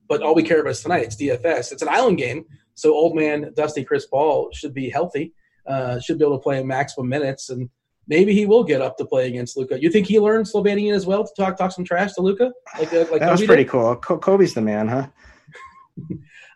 but 0.10 0.22
all 0.22 0.36
we 0.36 0.44
care 0.44 0.60
about 0.60 0.72
is 0.72 0.82
tonight. 0.82 1.04
It's 1.04 1.16
DFS. 1.16 1.72
It's 1.72 1.82
an 1.82 1.88
island 1.90 2.18
game, 2.18 2.46
so 2.76 2.94
old 2.94 3.16
man 3.16 3.54
Dusty 3.56 3.84
Chris 3.86 4.06
Paul 4.06 4.50
should 4.52 4.74
be 4.74 4.90
healthy. 4.90 5.34
Uh, 5.66 6.00
should 6.00 6.20
be 6.20 6.26
able 6.26 6.38
to 6.38 6.44
play 6.44 6.62
maximum 6.62 7.08
minutes, 7.08 7.50
and 7.50 7.70
maybe 8.08 8.34
he 8.34 8.46
will 8.46 8.64
get 8.64 8.82
up 8.82 8.98
to 8.98 9.06
play 9.06 9.28
against 9.28 9.58
Luka. 9.58 9.82
You 9.82 9.90
think 9.90 10.08
he 10.08 10.20
learned 10.20 10.46
Slovenian 10.46 10.94
as 10.94 11.06
well 11.06 11.24
to 11.24 11.32
talk 11.36 11.58
talk 11.58 11.72
some 11.72 11.86
trash 11.86 12.14
to 12.14 12.22
Luka? 12.22 12.52
Like 12.78 12.94
uh, 12.94 13.06
like 13.12 13.20
that 13.20 13.32
was 13.32 13.44
pretty 13.44 13.64
did? 13.64 13.72
cool. 13.72 13.96
Co- 13.98 14.18
Kobe's 14.18 14.54
the 14.54 14.62
man, 14.62 14.88
huh? 14.88 15.08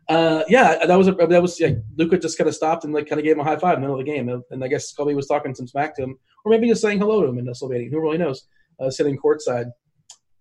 Uh, 0.09 0.41
yeah, 0.47 0.85
that 0.85 0.95
was 0.95 1.09
a, 1.09 1.11
that 1.11 1.41
was 1.41 1.59
yeah. 1.59 1.71
Luka 1.97 2.17
just 2.17 2.37
kind 2.37 2.47
of 2.47 2.55
stopped 2.55 2.85
and 2.85 2.93
like 2.93 3.09
kind 3.09 3.19
of 3.19 3.25
gave 3.25 3.33
him 3.33 3.41
a 3.41 3.43
high 3.43 3.57
five 3.57 3.75
in 3.75 3.81
the 3.81 3.87
middle 3.87 3.99
of 3.99 4.05
the 4.05 4.09
game, 4.09 4.29
and 4.51 4.63
I 4.63 4.69
guess 4.69 4.93
Kobe 4.93 5.13
was 5.13 5.27
talking 5.27 5.53
some 5.53 5.67
smack 5.67 5.97
to 5.97 6.03
him, 6.03 6.17
or 6.45 6.51
maybe 6.51 6.69
just 6.69 6.81
saying 6.81 6.99
hello 6.99 7.21
to 7.21 7.27
him 7.27 7.37
in 7.37 7.45
Slovenian. 7.47 7.91
Who 7.91 7.99
really 7.99 8.17
knows? 8.17 8.47
Uh, 8.79 8.89
sitting 8.89 9.17
courtside. 9.17 9.65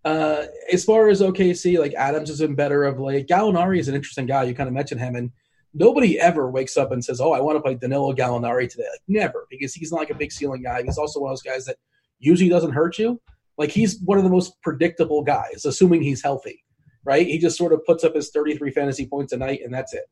Uh, 0.04 0.46
as 0.72 0.84
far 0.84 1.08
as 1.08 1.20
OKC, 1.20 1.80
like 1.80 1.94
Adams 1.94 2.28
has 2.28 2.38
been 2.38 2.54
better 2.54 2.84
of 2.84 3.00
late. 3.00 3.26
Gallinari 3.26 3.80
is 3.80 3.88
an 3.88 3.96
interesting 3.96 4.26
guy. 4.26 4.44
You 4.44 4.54
kind 4.54 4.68
of 4.68 4.72
mentioned 4.72 5.00
him, 5.00 5.16
and 5.16 5.32
nobody 5.76 6.18
ever 6.18 6.50
wakes 6.50 6.76
up 6.76 6.90
and 6.90 7.04
says, 7.04 7.20
"Oh, 7.20 7.32
I 7.32 7.40
want 7.40 7.56
to 7.56 7.60
play 7.60 7.74
Danilo 7.74 8.12
Gallinari 8.14 8.68
today." 8.68 8.84
Like 8.90 9.00
never, 9.08 9.46
because 9.50 9.74
he's 9.74 9.92
not 9.92 9.98
like 9.98 10.10
a 10.10 10.14
big 10.14 10.32
ceiling 10.32 10.62
guy. 10.62 10.82
He's 10.82 10.98
also 10.98 11.20
one 11.20 11.30
of 11.30 11.32
those 11.32 11.42
guys 11.42 11.64
that 11.66 11.76
usually 12.18 12.50
doesn't 12.50 12.72
hurt 12.72 12.98
you. 12.98 13.20
Like 13.58 13.70
he's 13.70 14.00
one 14.00 14.18
of 14.18 14.24
the 14.24 14.30
most 14.30 14.60
predictable 14.62 15.22
guys, 15.22 15.64
assuming 15.64 16.02
he's 16.02 16.22
healthy. 16.22 16.62
Right? 17.04 17.26
He 17.26 17.38
just 17.38 17.56
sort 17.56 17.72
of 17.72 17.84
puts 17.84 18.02
up 18.02 18.16
his 18.16 18.30
33 18.30 18.72
fantasy 18.72 19.06
points 19.06 19.32
a 19.32 19.36
night, 19.36 19.60
and 19.64 19.72
that's 19.72 19.94
it. 19.94 20.04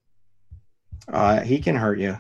Uh, 1.09 1.41
he 1.41 1.59
can 1.59 1.75
hurt 1.75 1.99
you 1.99 2.17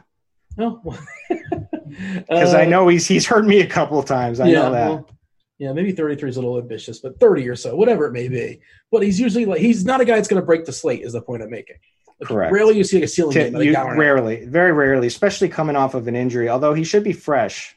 No, 0.58 0.82
because 1.28 2.54
I 2.54 2.64
know 2.64 2.88
he's 2.88 3.06
he's 3.06 3.26
hurt 3.26 3.44
me 3.44 3.60
a 3.60 3.66
couple 3.66 3.98
of 3.98 4.06
times. 4.06 4.40
I 4.40 4.50
know 4.50 4.72
that. 4.72 4.90
Uh, 4.90 4.94
well, 4.94 5.10
yeah, 5.58 5.72
maybe 5.72 5.92
33 5.92 6.30
is 6.30 6.36
a 6.36 6.40
little 6.40 6.58
ambitious, 6.58 6.98
but 6.98 7.18
30 7.20 7.48
or 7.48 7.54
so, 7.54 7.76
whatever 7.76 8.06
it 8.06 8.12
may 8.12 8.28
be. 8.28 8.60
But 8.90 9.02
he's 9.02 9.20
usually 9.20 9.46
like 9.46 9.60
he's 9.60 9.84
not 9.84 10.00
a 10.00 10.04
guy 10.04 10.16
that's 10.16 10.28
going 10.28 10.42
to 10.42 10.46
break 10.46 10.64
the 10.64 10.72
slate. 10.72 11.02
Is 11.02 11.12
the 11.12 11.22
point 11.22 11.42
I'm 11.42 11.50
making? 11.50 11.76
Like, 12.20 12.28
Correct. 12.28 12.52
Rarely 12.52 12.76
you 12.76 12.84
see 12.84 12.96
like 12.96 13.04
a 13.04 13.08
ceiling 13.08 13.32
Ti- 13.32 13.38
game. 13.44 13.52
Like 13.54 13.64
you- 13.66 13.74
rarely, 13.74 14.44
very 14.46 14.72
rarely, 14.72 15.06
especially 15.06 15.48
coming 15.48 15.76
off 15.76 15.94
of 15.94 16.06
an 16.08 16.14
injury. 16.16 16.48
Although 16.48 16.74
he 16.74 16.84
should 16.84 17.04
be 17.04 17.12
fresh. 17.12 17.76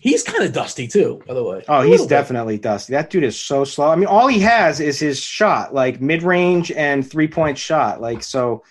He's 0.00 0.22
kind 0.22 0.44
of 0.44 0.52
dusty 0.52 0.86
too, 0.86 1.22
by 1.26 1.34
the 1.34 1.42
way. 1.42 1.64
Oh, 1.68 1.82
he's 1.82 2.02
bit. 2.02 2.10
definitely 2.10 2.58
dusty. 2.58 2.92
That 2.92 3.10
dude 3.10 3.24
is 3.24 3.40
so 3.40 3.64
slow. 3.64 3.88
I 3.90 3.96
mean, 3.96 4.06
all 4.06 4.26
he 4.28 4.40
has 4.40 4.78
is 4.78 5.00
his 5.00 5.18
shot, 5.18 5.74
like 5.74 6.00
mid 6.00 6.22
range 6.22 6.70
and 6.70 7.08
three 7.08 7.26
point 7.28 7.56
shot. 7.58 8.00
Like 8.00 8.22
so, 8.22 8.62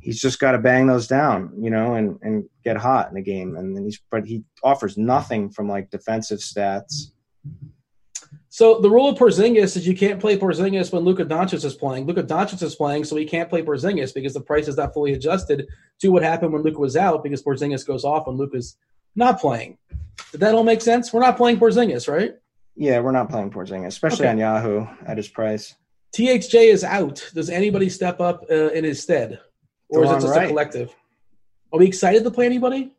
he's 0.00 0.20
just 0.20 0.38
got 0.38 0.52
to 0.52 0.58
bang 0.58 0.86
those 0.86 1.06
down, 1.06 1.52
you 1.58 1.70
know, 1.70 1.94
and 1.94 2.18
and 2.22 2.44
get 2.64 2.76
hot 2.76 3.08
in 3.08 3.14
the 3.14 3.22
game. 3.22 3.56
And 3.56 3.74
then 3.74 3.84
he's, 3.84 4.00
but 4.10 4.26
he 4.26 4.44
offers 4.62 4.96
nothing 4.98 5.50
from 5.50 5.68
like 5.68 5.90
defensive 5.90 6.40
stats. 6.40 7.12
So 8.56 8.80
the 8.80 8.88
rule 8.88 9.06
of 9.06 9.18
Porzingis 9.18 9.76
is 9.76 9.86
you 9.86 9.94
can't 9.94 10.18
play 10.18 10.38
Porzingis 10.38 10.90
when 10.90 11.02
Luka 11.04 11.26
Doncic 11.26 11.62
is 11.62 11.74
playing. 11.74 12.06
Luka 12.06 12.22
Doncic 12.22 12.62
is 12.62 12.74
playing, 12.74 13.04
so 13.04 13.14
he 13.14 13.26
can't 13.26 13.50
play 13.50 13.60
Porzingis 13.60 14.14
because 14.14 14.32
the 14.32 14.40
price 14.40 14.66
is 14.66 14.78
not 14.78 14.94
fully 14.94 15.12
adjusted 15.12 15.68
to 16.00 16.08
what 16.08 16.22
happened 16.22 16.54
when 16.54 16.62
Luka 16.62 16.78
was 16.78 16.96
out 16.96 17.22
because 17.22 17.42
Porzingis 17.42 17.86
goes 17.86 18.02
off 18.02 18.26
when 18.26 18.38
Luka's 18.38 18.78
not 19.14 19.42
playing. 19.42 19.76
Did 20.32 20.40
that 20.40 20.54
all 20.54 20.64
make 20.64 20.80
sense? 20.80 21.12
We're 21.12 21.20
not 21.20 21.36
playing 21.36 21.58
Porzingis, 21.58 22.10
right? 22.10 22.32
Yeah, 22.76 23.00
we're 23.00 23.12
not 23.12 23.28
playing 23.28 23.50
Porzingis, 23.50 23.88
especially 23.88 24.24
Okay. 24.24 24.30
on 24.30 24.38
Yahoo 24.38 24.86
at 25.06 25.18
his 25.18 25.28
price. 25.28 25.74
THJ 26.16 26.72
is 26.72 26.82
out. 26.82 27.30
Does 27.34 27.50
anybody 27.50 27.90
step 27.90 28.22
up 28.22 28.46
uh, 28.50 28.68
in 28.68 28.84
his 28.84 29.02
stead, 29.02 29.38
or 29.90 30.02
is 30.02 30.10
it 30.10 30.20
just 30.22 30.34
a 30.34 30.46
collective? 30.46 30.96
Are 31.74 31.78
we 31.78 31.86
excited 31.86 32.24
to 32.24 32.30
play 32.30 32.46
anybody? 32.46 32.90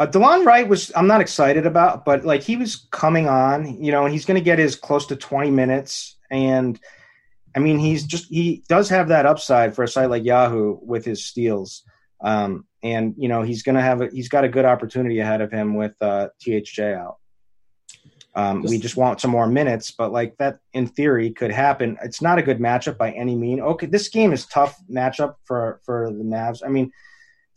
Uh, 0.00 0.06
Delon 0.06 0.46
Wright 0.46 0.66
was 0.66 0.90
I'm 0.96 1.06
not 1.06 1.20
excited 1.20 1.66
about, 1.66 2.06
but 2.06 2.24
like 2.24 2.42
he 2.42 2.56
was 2.56 2.88
coming 2.90 3.28
on, 3.28 3.84
you 3.84 3.92
know, 3.92 4.04
and 4.04 4.12
he's 4.12 4.24
going 4.24 4.40
to 4.40 4.44
get 4.44 4.58
his 4.58 4.74
close 4.74 5.04
to 5.08 5.16
20 5.16 5.50
minutes, 5.50 6.16
and 6.30 6.80
I 7.54 7.58
mean 7.58 7.78
he's 7.78 8.04
just 8.04 8.28
he 8.30 8.64
does 8.66 8.88
have 8.88 9.08
that 9.08 9.26
upside 9.26 9.76
for 9.76 9.82
a 9.82 9.88
site 9.88 10.08
like 10.08 10.24
Yahoo 10.24 10.78
with 10.80 11.04
his 11.04 11.26
steals, 11.26 11.82
um, 12.22 12.64
and 12.82 13.14
you 13.18 13.28
know 13.28 13.42
he's 13.42 13.62
going 13.62 13.74
to 13.74 13.82
have 13.82 14.00
a, 14.00 14.08
he's 14.08 14.30
got 14.30 14.44
a 14.44 14.48
good 14.48 14.64
opportunity 14.64 15.20
ahead 15.20 15.42
of 15.42 15.52
him 15.52 15.74
with 15.74 15.94
uh, 16.00 16.28
THJ 16.42 16.96
out. 16.96 17.18
Um, 18.34 18.62
we 18.62 18.68
Just- 18.68 18.82
just 18.82 18.96
want 18.96 19.20
some 19.20 19.32
more 19.32 19.48
minutes, 19.48 19.90
but 19.90 20.12
like 20.12 20.38
that 20.38 20.60
in 20.72 20.86
theory 20.86 21.30
could 21.30 21.50
happen. 21.50 21.98
It's 22.02 22.22
not 22.22 22.38
a 22.38 22.42
good 22.42 22.58
matchup 22.58 22.96
by 22.96 23.10
any 23.10 23.36
mean. 23.36 23.60
Okay, 23.60 23.86
this 23.86 24.08
game 24.08 24.32
is 24.32 24.46
tough 24.46 24.80
matchup 24.90 25.34
for 25.44 25.82
for 25.84 26.10
the 26.10 26.24
Mavs. 26.24 26.62
I 26.64 26.68
mean, 26.68 26.90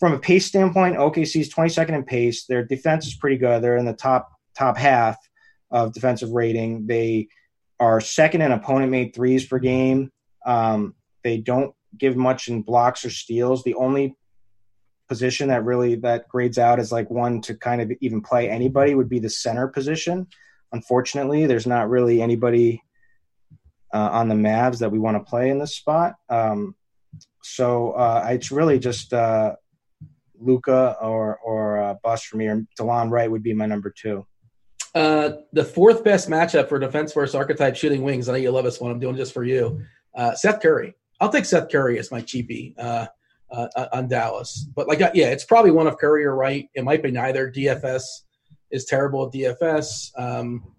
from 0.03 0.11
a 0.11 0.19
pace 0.19 0.45
standpoint, 0.45 0.97
OKC's 0.97 1.47
22nd 1.47 1.91
in 1.91 2.03
pace. 2.03 2.43
Their 2.43 2.61
defense 2.61 3.07
is 3.07 3.15
pretty 3.15 3.37
good. 3.37 3.63
They're 3.63 3.77
in 3.77 3.85
the 3.85 3.93
top 3.93 4.33
top 4.53 4.75
half 4.75 5.15
of 5.71 5.93
defensive 5.93 6.31
rating. 6.31 6.87
They 6.87 7.29
are 7.79 8.01
second 8.01 8.41
in 8.41 8.51
opponent 8.51 8.91
made 8.91 9.15
threes 9.15 9.45
per 9.45 9.59
game. 9.59 10.11
Um, 10.45 10.93
they 11.23 11.37
don't 11.37 11.73
give 11.97 12.17
much 12.17 12.49
in 12.49 12.63
blocks 12.63 13.05
or 13.05 13.09
steals. 13.11 13.63
The 13.63 13.75
only 13.75 14.17
position 15.07 15.47
that 15.47 15.63
really 15.63 15.95
that 15.95 16.27
grades 16.27 16.57
out 16.57 16.79
as 16.79 16.91
like 16.91 17.09
one 17.09 17.39
to 17.43 17.55
kind 17.55 17.81
of 17.81 17.89
even 18.01 18.19
play 18.19 18.49
anybody 18.49 18.95
would 18.95 19.07
be 19.07 19.19
the 19.19 19.29
center 19.29 19.69
position. 19.69 20.27
Unfortunately, 20.73 21.45
there's 21.45 21.65
not 21.65 21.89
really 21.89 22.21
anybody 22.21 22.83
uh, 23.93 24.09
on 24.11 24.27
the 24.27 24.35
Mavs 24.35 24.79
that 24.79 24.91
we 24.91 24.99
want 24.99 25.15
to 25.15 25.29
play 25.29 25.49
in 25.49 25.59
this 25.59 25.77
spot. 25.77 26.15
Um, 26.27 26.75
so 27.41 27.91
uh, 27.91 28.27
it's 28.31 28.51
really 28.51 28.79
just 28.79 29.13
uh, 29.13 29.55
Luka 30.43 30.97
or 31.01 31.37
or 31.37 31.77
uh, 31.77 32.17
me, 32.33 32.47
or 32.47 32.65
Delon 32.79 33.09
Wright 33.09 33.29
would 33.29 33.43
be 33.43 33.53
my 33.53 33.65
number 33.65 33.93
two. 33.95 34.25
Uh, 34.95 35.37
the 35.53 35.63
fourth 35.63 36.03
best 36.03 36.29
matchup 36.29 36.69
for 36.69 36.77
defense 36.77 37.13
versus 37.13 37.33
archetype 37.33 37.75
shooting 37.75 38.03
wings. 38.03 38.29
I 38.29 38.33
know 38.33 38.37
you 38.37 38.51
love 38.51 38.65
this 38.65 38.79
one. 38.79 38.91
I'm 38.91 38.99
doing 38.99 39.15
just 39.15 39.33
for 39.33 39.43
you. 39.43 39.81
Uh, 40.15 40.35
Seth 40.35 40.61
Curry. 40.61 40.93
I'll 41.19 41.31
take 41.31 41.45
Seth 41.45 41.71
Curry 41.71 41.97
as 41.97 42.11
my 42.11 42.21
cheapie 42.21 42.75
uh, 42.77 43.07
uh, 43.51 43.87
on 43.93 44.07
Dallas. 44.07 44.67
But 44.75 44.87
like, 44.87 45.01
uh, 45.01 45.11
yeah, 45.13 45.27
it's 45.27 45.45
probably 45.45 45.71
one 45.71 45.87
of 45.87 45.97
Curry 45.97 46.25
or 46.25 46.35
Wright. 46.35 46.67
It 46.75 46.83
might 46.83 47.01
be 47.01 47.11
neither. 47.11 47.51
DFS 47.51 48.03
is 48.69 48.85
terrible 48.85 49.25
at 49.25 49.33
DFS. 49.33 50.11
Um, 50.17 50.73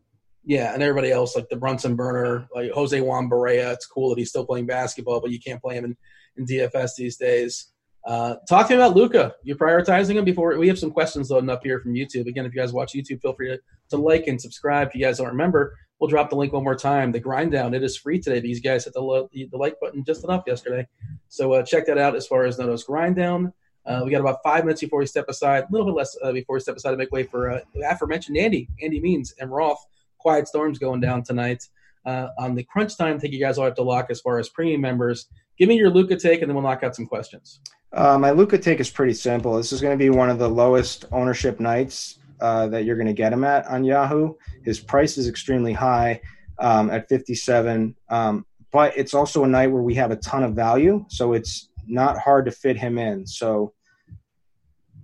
yeah, 0.45 0.75
and 0.75 0.83
everybody 0.83 1.11
else 1.11 1.35
like 1.35 1.49
the 1.49 1.57
Brunson 1.57 1.97
burner, 1.97 2.47
like 2.55 2.71
Jose 2.73 3.01
Juan 3.01 3.31
Barea. 3.31 3.73
It's 3.73 3.87
cool 3.87 4.11
that 4.11 4.19
he's 4.19 4.29
still 4.29 4.45
playing 4.45 4.67
basketball, 4.67 5.21
but 5.21 5.31
you 5.31 5.41
can't 5.41 5.63
play 5.63 5.77
him 5.77 5.85
in, 5.87 5.97
in 6.37 6.47
DFS 6.47 6.91
these 6.97 7.17
days. 7.17 7.73
Uh, 8.05 8.37
talk 8.49 8.69
to 8.69 8.75
me 8.75 8.83
about 8.83 8.95
Luka. 8.95 9.35
You're 9.43 9.57
prioritizing 9.57 10.17
him 10.17 10.25
before 10.25 10.57
we 10.59 10.69
have 10.69 10.79
some 10.79 10.91
questions 10.91 11.31
loading 11.31 11.49
up 11.49 11.63
here 11.65 11.81
from 11.81 11.95
YouTube. 11.95 12.27
Again, 12.27 12.45
if 12.45 12.55
you 12.55 12.61
guys 12.61 12.73
watch 12.73 12.93
YouTube, 12.93 13.23
feel 13.23 13.33
free 13.33 13.49
to, 13.49 13.59
to 13.91 13.97
like 13.97 14.27
and 14.27 14.41
subscribe. 14.41 14.89
If 14.89 14.95
you 14.95 15.01
guys 15.01 15.19
don't 15.19 15.29
remember, 15.29 15.79
we'll 15.99 16.11
drop 16.11 16.29
the 16.29 16.37
link 16.37 16.53
one 16.53 16.65
more 16.65 16.75
time. 16.75 17.13
The 17.13 17.21
grind 17.21 17.53
down 17.53 17.73
it 17.73 17.83
is 17.83 17.97
free 17.97 18.21
today. 18.21 18.41
These 18.41 18.61
guys 18.61 18.85
hit 18.85 18.93
the, 18.93 19.01
lo- 19.01 19.31
the, 19.33 19.49
like 19.53 19.81
button 19.81 20.05
just 20.05 20.23
enough 20.25 20.45
yesterday, 20.47 20.87
so 21.29 21.55
uh, 21.55 21.63
check 21.63 21.87
that 21.87 21.97
out. 21.97 22.15
As 22.15 22.27
far 22.27 22.45
as 22.45 22.59
Noto's 22.59 22.85
grind 22.85 23.17
down, 23.17 23.53
uh, 23.87 24.03
we 24.05 24.11
got 24.11 24.21
about 24.21 24.43
five 24.45 24.65
minutes 24.65 24.83
before 24.83 24.99
we 24.99 25.07
step 25.07 25.29
aside, 25.29 25.65
a 25.65 25.73
little 25.73 25.87
bit 25.87 25.95
less 25.95 26.17
uh, 26.23 26.33
before 26.33 26.55
we 26.55 26.61
step 26.61 26.77
aside 26.77 26.91
to 26.91 26.97
make 26.99 27.11
way 27.11 27.23
for 27.23 27.51
uh, 27.51 27.61
aforementioned 27.87 28.37
Andy, 28.37 28.69
Andy 28.83 29.01
Means, 29.01 29.35
and 29.41 29.51
Roth. 29.51 29.83
Quiet 30.19 30.49
storms 30.49 30.79
going 30.79 31.01
down 31.01 31.23
tonight. 31.23 31.69
Uh, 32.07 32.29
on 32.39 32.55
the 32.55 32.63
crunch 32.65 32.97
time, 32.97 33.19
take 33.19 33.33
you 33.33 33.41
guys 33.41 33.59
all 33.59 33.65
have 33.65 33.75
to 33.75 33.83
lock 33.83 34.07
as 34.11 34.21
far 34.21 34.39
as 34.39 34.49
premium 34.49 34.81
members. 34.81 35.27
Give 35.59 35.69
me 35.69 35.77
your 35.77 35.91
Luka 35.91 36.17
take, 36.17 36.43
and 36.43 36.51
then 36.51 36.55
we'll 36.55 36.65
knock 36.65 36.83
out 36.83 36.95
some 36.95 37.07
questions. 37.07 37.61
Uh, 37.93 38.19
my 38.19 38.33
Luka 38.33 38.59
take 38.59 38.81
is 38.81 38.91
pretty 38.91 39.15
simple. 39.15 39.57
This 39.57 39.73
is 39.73 39.81
going 39.81 39.97
to 39.97 40.03
be 40.03 40.11
one 40.11 40.29
of 40.29 40.39
the 40.39 40.49
lowest 40.49 41.05
ownership 41.13 41.61
nights 41.61 42.19
uh, 42.41 42.67
that 42.69 42.85
you're 42.85 42.97
going 42.97 43.07
to 43.07 43.13
get 43.13 43.33
him 43.33 43.45
at 43.45 43.67
on 43.67 43.85
Yahoo. 43.85 44.35
His 44.65 44.81
price 44.81 45.17
is 45.17 45.29
extremely 45.29 45.73
high 45.73 46.21
um, 46.59 46.91
at 46.91 47.09
57, 47.09 47.95
um, 48.09 48.45
but 48.73 48.97
it's 48.97 49.15
also 49.15 49.45
a 49.45 49.49
night 49.49 49.69
where 49.69 49.83
we 49.83 49.95
have 49.95 50.11
a 50.11 50.17
ton 50.17 50.43
of 50.43 50.55
value, 50.55 51.05
so 51.09 51.33
it's 51.33 51.69
not 51.87 52.19
hard 52.19 52.47
to 52.47 52.51
fit 52.51 52.77
him 52.77 52.99
in. 52.99 53.27
So 53.27 53.73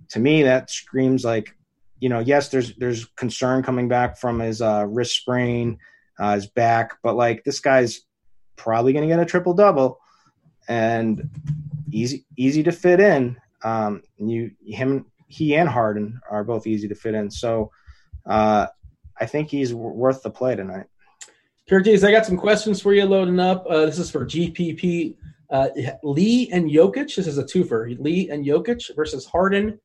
to 0.09 0.19
me, 0.19 0.43
that 0.43 0.69
screams 0.69 1.23
like, 1.23 1.55
you 1.99 2.09
know, 2.09 2.19
yes, 2.19 2.49
there's 2.49 2.75
there's 2.75 3.05
concern 3.15 3.63
coming 3.63 3.87
back 3.87 4.17
from 4.17 4.39
his 4.39 4.61
uh, 4.61 4.85
wrist 4.89 5.15
sprain, 5.15 5.77
uh, 6.21 6.35
his 6.35 6.45
back, 6.45 6.99
but 7.01 7.15
like 7.15 7.43
this 7.43 7.59
guy's 7.59 8.01
probably 8.55 8.93
going 8.93 9.01
to 9.01 9.13
get 9.13 9.19
a 9.19 9.25
triple 9.25 9.55
double, 9.55 9.99
and 10.67 11.27
easy 11.91 12.25
easy 12.37 12.61
to 12.61 12.71
fit 12.71 12.99
in. 12.99 13.35
Um, 13.63 14.03
you 14.17 14.51
him 14.63 15.07
he 15.27 15.55
and 15.55 15.67
Harden 15.67 16.21
are 16.29 16.43
both 16.43 16.67
easy 16.67 16.87
to 16.87 16.95
fit 16.95 17.15
in. 17.15 17.31
So 17.31 17.71
uh, 18.27 18.67
I 19.19 19.25
think 19.25 19.49
he's 19.49 19.71
w- 19.71 19.89
worth 19.89 20.21
the 20.21 20.29
play 20.29 20.55
tonight. 20.55 20.85
Curtis, 21.67 22.03
I 22.03 22.11
got 22.11 22.25
some 22.25 22.37
questions 22.37 22.81
for 22.81 22.93
you 22.93 23.05
loading 23.05 23.39
up. 23.39 23.65
Uh, 23.67 23.85
this 23.87 23.97
is 23.97 24.11
for 24.11 24.25
GPP. 24.25 25.15
Uh, 25.49 25.69
Lee 26.03 26.49
and 26.51 26.69
Jokic. 26.69 27.15
This 27.15 27.27
is 27.27 27.39
a 27.39 27.43
twofer. 27.43 27.99
Lee 27.99 28.29
and 28.29 28.45
Jokic 28.45 28.95
versus 28.95 29.25
Harden 29.25 29.79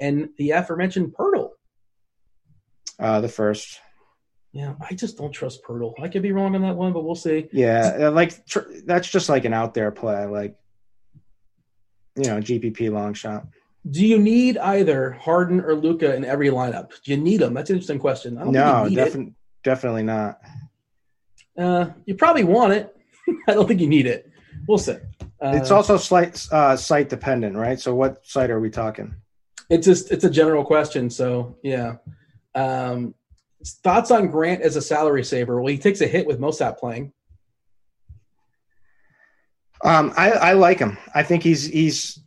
and 0.00 0.28
the 0.36 0.50
aforementioned 0.50 1.14
Poeltl. 1.14 1.50
Uh, 2.98 3.20
the 3.20 3.28
first. 3.28 3.80
Yeah, 4.58 4.74
I 4.90 4.92
just 4.92 5.16
don't 5.16 5.30
trust 5.30 5.62
Poeltl. 5.62 5.94
I 6.02 6.08
could 6.08 6.22
be 6.22 6.32
wrong 6.32 6.56
on 6.56 6.62
that 6.62 6.74
one, 6.74 6.92
but 6.92 7.04
we'll 7.04 7.14
see. 7.14 7.48
Yeah, 7.52 7.96
uh, 8.00 8.10
like 8.10 8.44
tr- 8.44 8.68
that's 8.84 9.08
just 9.08 9.28
like 9.28 9.44
an 9.44 9.54
out 9.54 9.72
there 9.72 9.92
play, 9.92 10.26
like 10.26 10.56
you 12.16 12.24
know, 12.24 12.38
GPP 12.38 12.90
long 12.90 13.14
shot. 13.14 13.46
Do 13.88 14.04
you 14.04 14.18
need 14.18 14.58
either 14.58 15.12
Harden 15.12 15.60
or 15.60 15.76
Luka 15.76 16.12
in 16.12 16.24
every 16.24 16.48
lineup? 16.48 16.88
Do 17.04 17.12
you 17.12 17.16
need 17.16 17.36
them? 17.36 17.54
That's 17.54 17.70
an 17.70 17.76
interesting 17.76 18.00
question. 18.00 18.36
I 18.36 18.42
don't 18.42 18.52
No, 18.52 18.88
definitely, 18.92 19.34
definitely 19.62 20.02
not. 20.02 20.40
Uh, 21.56 21.90
you 22.04 22.16
probably 22.16 22.42
want 22.42 22.72
it. 22.72 22.96
I 23.48 23.54
don't 23.54 23.68
think 23.68 23.80
you 23.80 23.86
need 23.86 24.08
it. 24.08 24.28
We'll 24.66 24.78
see. 24.78 24.96
Uh, 25.40 25.52
it's 25.54 25.70
also 25.70 25.96
slight 25.96 26.44
uh, 26.50 26.76
site 26.76 27.08
dependent, 27.08 27.54
right? 27.54 27.78
So, 27.78 27.94
what 27.94 28.26
site 28.26 28.50
are 28.50 28.58
we 28.58 28.70
talking? 28.70 29.14
it's 29.70 29.86
just 29.86 30.10
it's 30.10 30.24
a 30.24 30.30
general 30.30 30.64
question. 30.64 31.10
So 31.10 31.58
yeah. 31.62 31.98
Um, 32.56 33.14
thoughts 33.64 34.10
on 34.10 34.28
Grant 34.28 34.62
as 34.62 34.76
a 34.76 34.82
salary 34.82 35.24
saver? 35.24 35.60
Well, 35.60 35.72
he 35.72 35.78
takes 35.78 36.00
a 36.00 36.06
hit 36.06 36.26
with 36.26 36.40
Millsap 36.40 36.78
playing. 36.78 37.12
Um, 39.84 40.12
I, 40.16 40.30
I 40.30 40.52
like 40.54 40.78
him. 40.78 40.98
I 41.14 41.22
think 41.22 41.42
he's 41.42 41.66
he's 41.66 42.20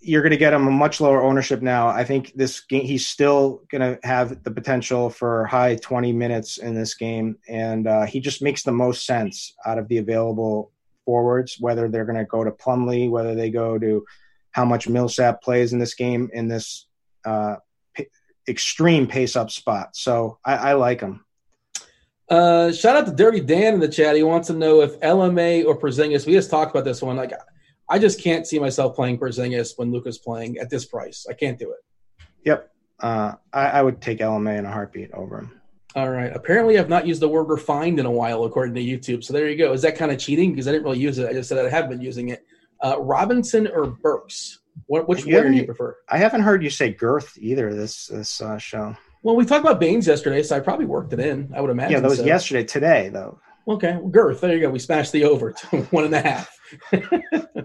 you're 0.00 0.20
going 0.20 0.32
to 0.32 0.36
get 0.36 0.52
him 0.52 0.66
a 0.66 0.70
much 0.70 1.00
lower 1.00 1.22
ownership 1.22 1.62
now. 1.62 1.88
I 1.88 2.04
think 2.04 2.32
this 2.34 2.60
game 2.60 2.84
he's 2.84 3.06
still 3.06 3.62
going 3.70 3.80
to 3.80 4.06
have 4.06 4.42
the 4.44 4.50
potential 4.50 5.08
for 5.08 5.46
high 5.46 5.76
20 5.76 6.12
minutes 6.12 6.58
in 6.58 6.74
this 6.74 6.94
game, 6.94 7.38
and 7.48 7.86
uh, 7.86 8.04
he 8.04 8.20
just 8.20 8.42
makes 8.42 8.62
the 8.62 8.72
most 8.72 9.06
sense 9.06 9.54
out 9.64 9.78
of 9.78 9.88
the 9.88 9.98
available 9.98 10.72
forwards. 11.06 11.56
Whether 11.58 11.88
they're 11.88 12.04
going 12.04 12.18
to 12.18 12.24
go 12.26 12.44
to 12.44 12.50
Plumlee, 12.50 13.10
whether 13.10 13.34
they 13.34 13.50
go 13.50 13.78
to 13.78 14.04
how 14.50 14.64
much 14.64 14.88
Millsap 14.88 15.42
plays 15.42 15.72
in 15.72 15.78
this 15.78 15.94
game 15.94 16.30
in 16.34 16.48
this 16.48 16.86
uh, 17.24 17.56
extreme 18.48 19.06
pace 19.06 19.36
up 19.36 19.50
spot. 19.50 19.96
So 19.96 20.38
I, 20.44 20.54
I 20.54 20.72
like 20.74 21.00
him. 21.00 21.24
Uh, 22.28 22.72
shout 22.72 22.96
out 22.96 23.06
to 23.06 23.12
Dirty 23.12 23.40
Dan 23.40 23.74
in 23.74 23.80
the 23.80 23.88
chat. 23.88 24.16
He 24.16 24.22
wants 24.22 24.48
to 24.48 24.54
know 24.54 24.80
if 24.80 24.98
LMA 25.00 25.66
or 25.66 25.78
Porzingis. 25.78 26.26
We 26.26 26.32
just 26.32 26.50
talked 26.50 26.70
about 26.70 26.84
this 26.84 27.02
one. 27.02 27.16
Like, 27.16 27.32
I 27.88 27.98
just 27.98 28.20
can't 28.20 28.46
see 28.46 28.58
myself 28.58 28.96
playing 28.96 29.18
Porzingis 29.18 29.76
when 29.76 29.92
Luka's 29.92 30.18
playing 30.18 30.58
at 30.58 30.70
this 30.70 30.86
price. 30.86 31.26
I 31.28 31.34
can't 31.34 31.58
do 31.58 31.70
it. 31.70 32.24
Yep, 32.44 32.70
uh, 33.00 33.32
I, 33.52 33.66
I 33.66 33.82
would 33.82 34.00
take 34.00 34.18
LMA 34.18 34.58
in 34.58 34.64
a 34.64 34.70
heartbeat 34.72 35.12
over 35.12 35.38
him. 35.38 35.60
All 35.96 36.10
right. 36.10 36.32
Apparently, 36.34 36.78
I've 36.78 36.88
not 36.88 37.06
used 37.06 37.22
the 37.22 37.28
word 37.28 37.44
refined 37.44 38.00
in 38.00 38.06
a 38.06 38.10
while, 38.10 38.44
according 38.44 38.74
to 38.74 38.80
YouTube. 38.80 39.22
So 39.22 39.32
there 39.32 39.48
you 39.48 39.56
go. 39.56 39.72
Is 39.72 39.82
that 39.82 39.96
kind 39.96 40.10
of 40.10 40.18
cheating? 40.18 40.50
Because 40.50 40.66
I 40.66 40.72
didn't 40.72 40.84
really 40.84 40.98
use 40.98 41.18
it. 41.18 41.28
I 41.28 41.32
just 41.32 41.48
said 41.48 41.64
I 41.64 41.70
have 41.70 41.88
been 41.88 42.00
using 42.00 42.30
it. 42.30 42.44
Uh, 42.82 42.96
Robinson 42.98 43.68
or 43.68 43.86
Burks? 43.86 44.60
What, 44.86 45.08
which 45.08 45.24
You 45.24 45.42
do 45.42 45.52
you 45.52 45.64
prefer? 45.64 45.96
I 46.08 46.18
haven't 46.18 46.42
heard 46.42 46.62
you 46.62 46.70
say 46.70 46.92
girth 46.92 47.36
either 47.38 47.74
this 47.74 48.06
this 48.06 48.40
uh, 48.40 48.58
show. 48.58 48.96
Well, 49.22 49.36
we 49.36 49.46
talked 49.46 49.64
about 49.64 49.80
Baines 49.80 50.06
yesterday, 50.06 50.42
so 50.42 50.56
I 50.56 50.60
probably 50.60 50.84
worked 50.84 51.12
it 51.12 51.20
in. 51.20 51.52
I 51.56 51.60
would 51.60 51.70
imagine. 51.70 51.92
Yeah, 51.92 52.00
that 52.00 52.08
was 52.10 52.18
so. 52.18 52.24
yesterday. 52.24 52.64
Today, 52.64 53.08
though. 53.08 53.38
Okay, 53.66 53.92
well, 53.96 54.08
girth. 54.08 54.40
There 54.42 54.54
you 54.54 54.60
go. 54.60 54.70
We 54.70 54.78
smashed 54.78 55.12
the 55.12 55.24
over 55.24 55.52
to 55.52 55.76
one 55.90 56.04
and 56.04 56.14
a 56.14 56.20
half. 56.20 56.58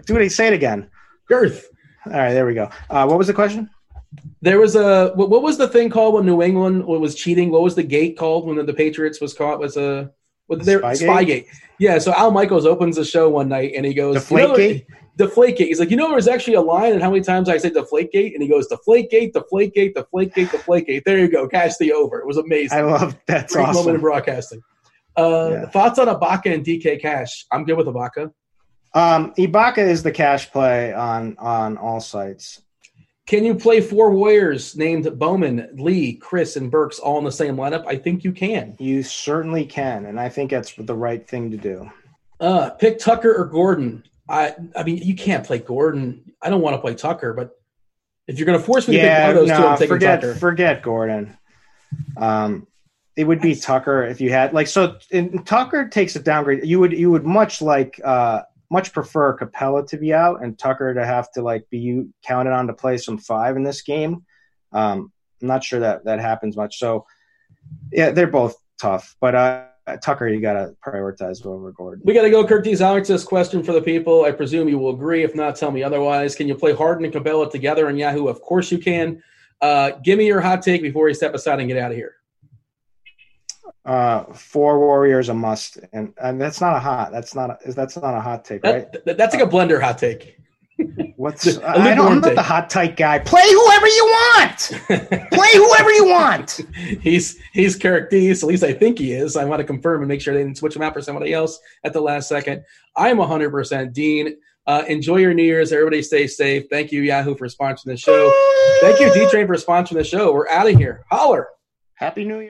Do 0.06 0.16
it. 0.16 0.30
Say 0.30 0.46
it 0.46 0.54
again. 0.54 0.88
girth. 1.28 1.68
All 2.06 2.12
right, 2.12 2.32
there 2.32 2.46
we 2.46 2.54
go. 2.54 2.70
Uh, 2.88 3.06
what 3.06 3.18
was 3.18 3.26
the 3.26 3.34
question? 3.34 3.68
There 4.40 4.58
was 4.58 4.74
a 4.74 5.12
what, 5.14 5.28
what 5.28 5.42
was 5.42 5.58
the 5.58 5.68
thing 5.68 5.90
called 5.90 6.14
when 6.14 6.26
New 6.26 6.42
England 6.42 6.84
was 6.86 7.14
cheating? 7.14 7.50
What 7.50 7.62
was 7.62 7.74
the 7.74 7.82
gate 7.82 8.16
called 8.16 8.46
when 8.46 8.56
the, 8.56 8.62
the 8.64 8.72
Patriots 8.72 9.20
was 9.20 9.34
caught? 9.34 9.60
Was 9.60 9.76
a 9.76 10.10
what 10.50 10.64
their 10.64 10.80
Spygate? 10.80 11.06
Spygate? 11.08 11.46
Yeah. 11.78 11.98
So 11.98 12.12
Al 12.12 12.30
Michaels 12.30 12.66
opens 12.66 12.96
the 12.96 13.04
show 13.04 13.28
one 13.28 13.48
night 13.48 13.72
and 13.74 13.86
he 13.86 13.94
goes 13.94 14.16
Deflategate? 14.16 14.84
You 14.88 14.94
know, 15.18 15.26
Deflategate. 15.26 15.66
He's 15.66 15.80
like, 15.80 15.90
you 15.90 15.96
know, 15.96 16.10
there's 16.10 16.28
actually 16.28 16.54
a 16.54 16.60
line, 16.60 16.92
and 16.92 17.02
how 17.02 17.10
many 17.10 17.22
times 17.22 17.48
I 17.48 17.58
say 17.58 17.70
Deflategate, 17.70 18.32
and 18.34 18.42
he 18.42 18.48
goes 18.48 18.68
Deflategate, 18.68 19.32
Deflategate, 19.32 19.94
Deflategate, 19.94 20.48
Deflategate. 20.48 21.04
There 21.04 21.18
you 21.18 21.30
go. 21.30 21.46
Catch 21.48 21.78
the 21.78 21.92
over. 21.92 22.20
It 22.20 22.26
was 22.26 22.36
amazing. 22.38 22.78
I 22.78 22.82
love 22.82 23.16
that's 23.26 23.52
Great 23.52 23.72
moment 23.72 23.96
in 23.96 24.00
broadcasting. 24.00 24.62
Uh, 25.16 25.48
Yeah. 25.52 25.68
Thoughts 25.68 25.98
on 25.98 26.06
Ibaka 26.08 26.54
and 26.54 26.64
DK 26.64 27.00
Cash? 27.00 27.44
I'm 27.52 27.64
good 27.64 27.76
with 27.76 27.86
Ibaka. 27.86 28.32
Um, 28.94 29.34
Ibaka 29.34 29.78
is 29.78 30.02
the 30.02 30.10
cash 30.12 30.50
play 30.50 30.92
on 30.92 31.36
on 31.38 31.76
all 31.76 32.00
sites. 32.00 32.62
Can 33.30 33.44
you 33.44 33.54
play 33.54 33.80
four 33.80 34.10
Warriors 34.10 34.76
named 34.76 35.08
Bowman, 35.16 35.68
Lee, 35.74 36.18
Chriss, 36.18 36.56
and 36.56 36.68
Burks 36.68 36.98
all 36.98 37.16
in 37.16 37.22
the 37.22 37.30
same 37.30 37.54
lineup? 37.54 37.86
I 37.86 37.94
think 37.94 38.24
you 38.24 38.32
can. 38.32 38.74
You 38.80 39.04
certainly 39.04 39.64
can, 39.64 40.06
and 40.06 40.18
I 40.18 40.28
think 40.28 40.50
that's 40.50 40.74
the 40.74 40.96
right 40.96 41.24
thing 41.28 41.52
to 41.52 41.56
do. 41.56 41.88
Uh, 42.40 42.70
pick 42.70 42.98
Tucker 42.98 43.32
or 43.32 43.44
Gordon. 43.44 44.02
I 44.28 44.56
I 44.74 44.82
mean, 44.82 44.96
you 44.96 45.14
can't 45.14 45.46
play 45.46 45.60
Gordon. 45.60 46.32
I 46.42 46.50
don't 46.50 46.60
want 46.60 46.74
to 46.74 46.80
play 46.80 46.96
Tucker, 46.96 47.32
but 47.32 47.52
if 48.26 48.36
you're 48.36 48.46
going 48.46 48.58
to 48.58 48.64
force 48.64 48.88
me 48.88 48.96
to 48.96 49.00
pick 49.00 49.06
Yeah, 49.06 49.28
one 49.28 49.30
of 49.30 49.36
those 49.36 49.56
two, 49.56 49.62
no, 49.62 49.68
I'm 49.68 49.78
taking 49.78 49.94
forget 49.94 50.20
Tucker. 50.22 50.34
forget 50.34 50.82
Gordon. 50.82 51.38
Um, 52.16 52.66
it 53.14 53.22
would 53.22 53.40
be 53.40 53.54
Tucker 53.54 54.02
if 54.06 54.20
you 54.20 54.30
had 54.30 54.52
like 54.52 54.66
so. 54.66 54.98
In, 55.12 55.44
Tucker 55.44 55.86
takes 55.86 56.16
a 56.16 56.20
downgrade. 56.20 56.66
You 56.66 56.80
would 56.80 56.92
you 56.92 57.12
would 57.12 57.24
much 57.24 57.62
like 57.62 58.00
uh 58.02 58.42
much 58.70 58.92
prefer 58.92 59.36
Capela 59.36 59.86
to 59.88 59.96
be 59.98 60.14
out 60.14 60.42
and 60.42 60.58
Tucker 60.58 60.94
to 60.94 61.04
have 61.04 61.30
to 61.32 61.42
like 61.42 61.68
be 61.70 62.06
counted 62.24 62.52
on 62.52 62.68
to 62.68 62.72
play 62.72 62.96
some 62.96 63.18
five 63.18 63.56
in 63.56 63.64
this 63.64 63.82
game. 63.82 64.24
Um, 64.72 65.12
I'm 65.42 65.48
not 65.48 65.64
sure 65.64 65.80
that 65.80 66.04
that 66.04 66.20
happens 66.20 66.56
much. 66.56 66.78
So 66.78 67.06
yeah, 67.92 68.10
they're 68.10 68.28
both 68.28 68.56
tough, 68.80 69.16
but 69.20 69.34
uh, 69.34 69.64
Tucker 70.02 70.28
you 70.28 70.40
got 70.40 70.52
to 70.52 70.74
prioritize 70.86 71.44
over 71.44 71.72
Gordon. 71.72 72.02
We 72.04 72.14
got 72.14 72.22
to 72.22 72.30
go. 72.30 72.46
Alex, 72.84 73.08
this 73.08 73.24
question 73.24 73.62
for 73.62 73.72
the 73.72 73.82
people. 73.82 74.24
I 74.24 74.30
presume 74.32 74.68
you 74.68 74.78
will 74.78 74.94
agree. 74.94 75.24
If 75.24 75.34
not, 75.34 75.56
tell 75.56 75.70
me 75.70 75.82
otherwise. 75.82 76.36
Can 76.36 76.46
you 76.46 76.54
play 76.54 76.72
Harden 76.72 77.04
and 77.04 77.12
Capela 77.12 77.50
together 77.50 77.88
on 77.88 77.96
Yahoo? 77.96 78.28
Of 78.28 78.40
course 78.40 78.70
you 78.70 78.78
can. 78.78 79.22
Uh, 79.60 79.92
give 80.02 80.18
me 80.18 80.26
your 80.26 80.40
hot 80.40 80.62
take 80.62 80.82
before 80.82 81.08
you 81.08 81.14
step 81.14 81.34
aside 81.34 81.58
and 81.58 81.68
get 81.68 81.76
out 81.76 81.90
of 81.90 81.96
here. 81.96 82.14
Uh, 83.84 84.24
four 84.34 84.78
Warriors 84.78 85.30
a 85.30 85.34
must, 85.34 85.78
and 85.92 86.12
and 86.22 86.38
that's 86.40 86.60
not 86.60 86.76
a 86.76 86.78
hot. 86.78 87.12
That's 87.12 87.34
not 87.34 87.50
a, 87.50 87.72
that's 87.72 87.96
not 87.96 88.14
a 88.14 88.20
hot 88.20 88.44
take, 88.44 88.62
right? 88.62 88.92
That, 88.92 89.04
that- 89.06 89.16
that's 89.16 89.34
like 89.34 89.42
a 89.42 89.46
blender 89.46 89.80
hot 89.80 89.96
take. 89.98 90.36
What's 91.16 91.44
The- 91.56 91.66
I, 91.68 91.94
don't, 91.94 92.06
I'm 92.12 92.20
not 92.20 92.26
take. 92.28 92.36
the 92.36 92.42
hot 92.42 92.68
tight 92.70 92.96
guy. 92.96 93.18
Play 93.20 93.42
whoever 93.50 93.86
you 93.86 94.04
want. 94.06 94.58
Play 95.32 95.48
whoever 95.54 95.90
you 95.92 96.04
want. 96.06 96.60
he's 97.00 97.38
he's 97.54 97.74
Curtis. 97.76 98.42
At 98.42 98.48
least 98.50 98.62
I 98.64 98.72
think 98.74 98.98
he 98.98 99.12
is. 99.12 99.36
I 99.36 99.44
want 99.46 99.60
to 99.60 99.64
confirm 99.64 100.02
and 100.02 100.08
make 100.08 100.20
sure 100.20 100.34
they 100.34 100.42
didn't 100.42 100.58
switch 100.58 100.76
him 100.76 100.82
out 100.82 100.92
for 100.92 101.00
somebody 101.00 101.32
else 101.32 101.58
at 101.84 101.92
the 101.94 102.00
last 102.02 102.28
second. 102.28 102.62
I'm 102.96 103.16
100% 103.16 103.92
Dean. 103.94 104.36
Uh, 104.66 104.84
enjoy 104.88 105.16
your 105.16 105.32
New 105.32 105.42
Year's. 105.42 105.72
Everybody 105.72 106.02
stay 106.02 106.26
safe. 106.26 106.66
Thank 106.70 106.92
you, 106.92 107.00
Yahoo, 107.00 107.34
for 107.34 107.46
sponsoring 107.48 107.84
the 107.86 107.96
show. 107.96 108.30
Thank 108.82 109.00
you, 109.00 109.12
D 109.14 109.28
Train, 109.30 109.46
for 109.46 109.54
sponsoring 109.56 109.94
the 109.94 110.04
show. 110.04 110.32
We're 110.34 110.48
out 110.48 110.68
of 110.68 110.76
here. 110.76 111.02
Holler. 111.10 111.48
Happy 111.94 112.24
New 112.24 112.40
Year. 112.40 112.49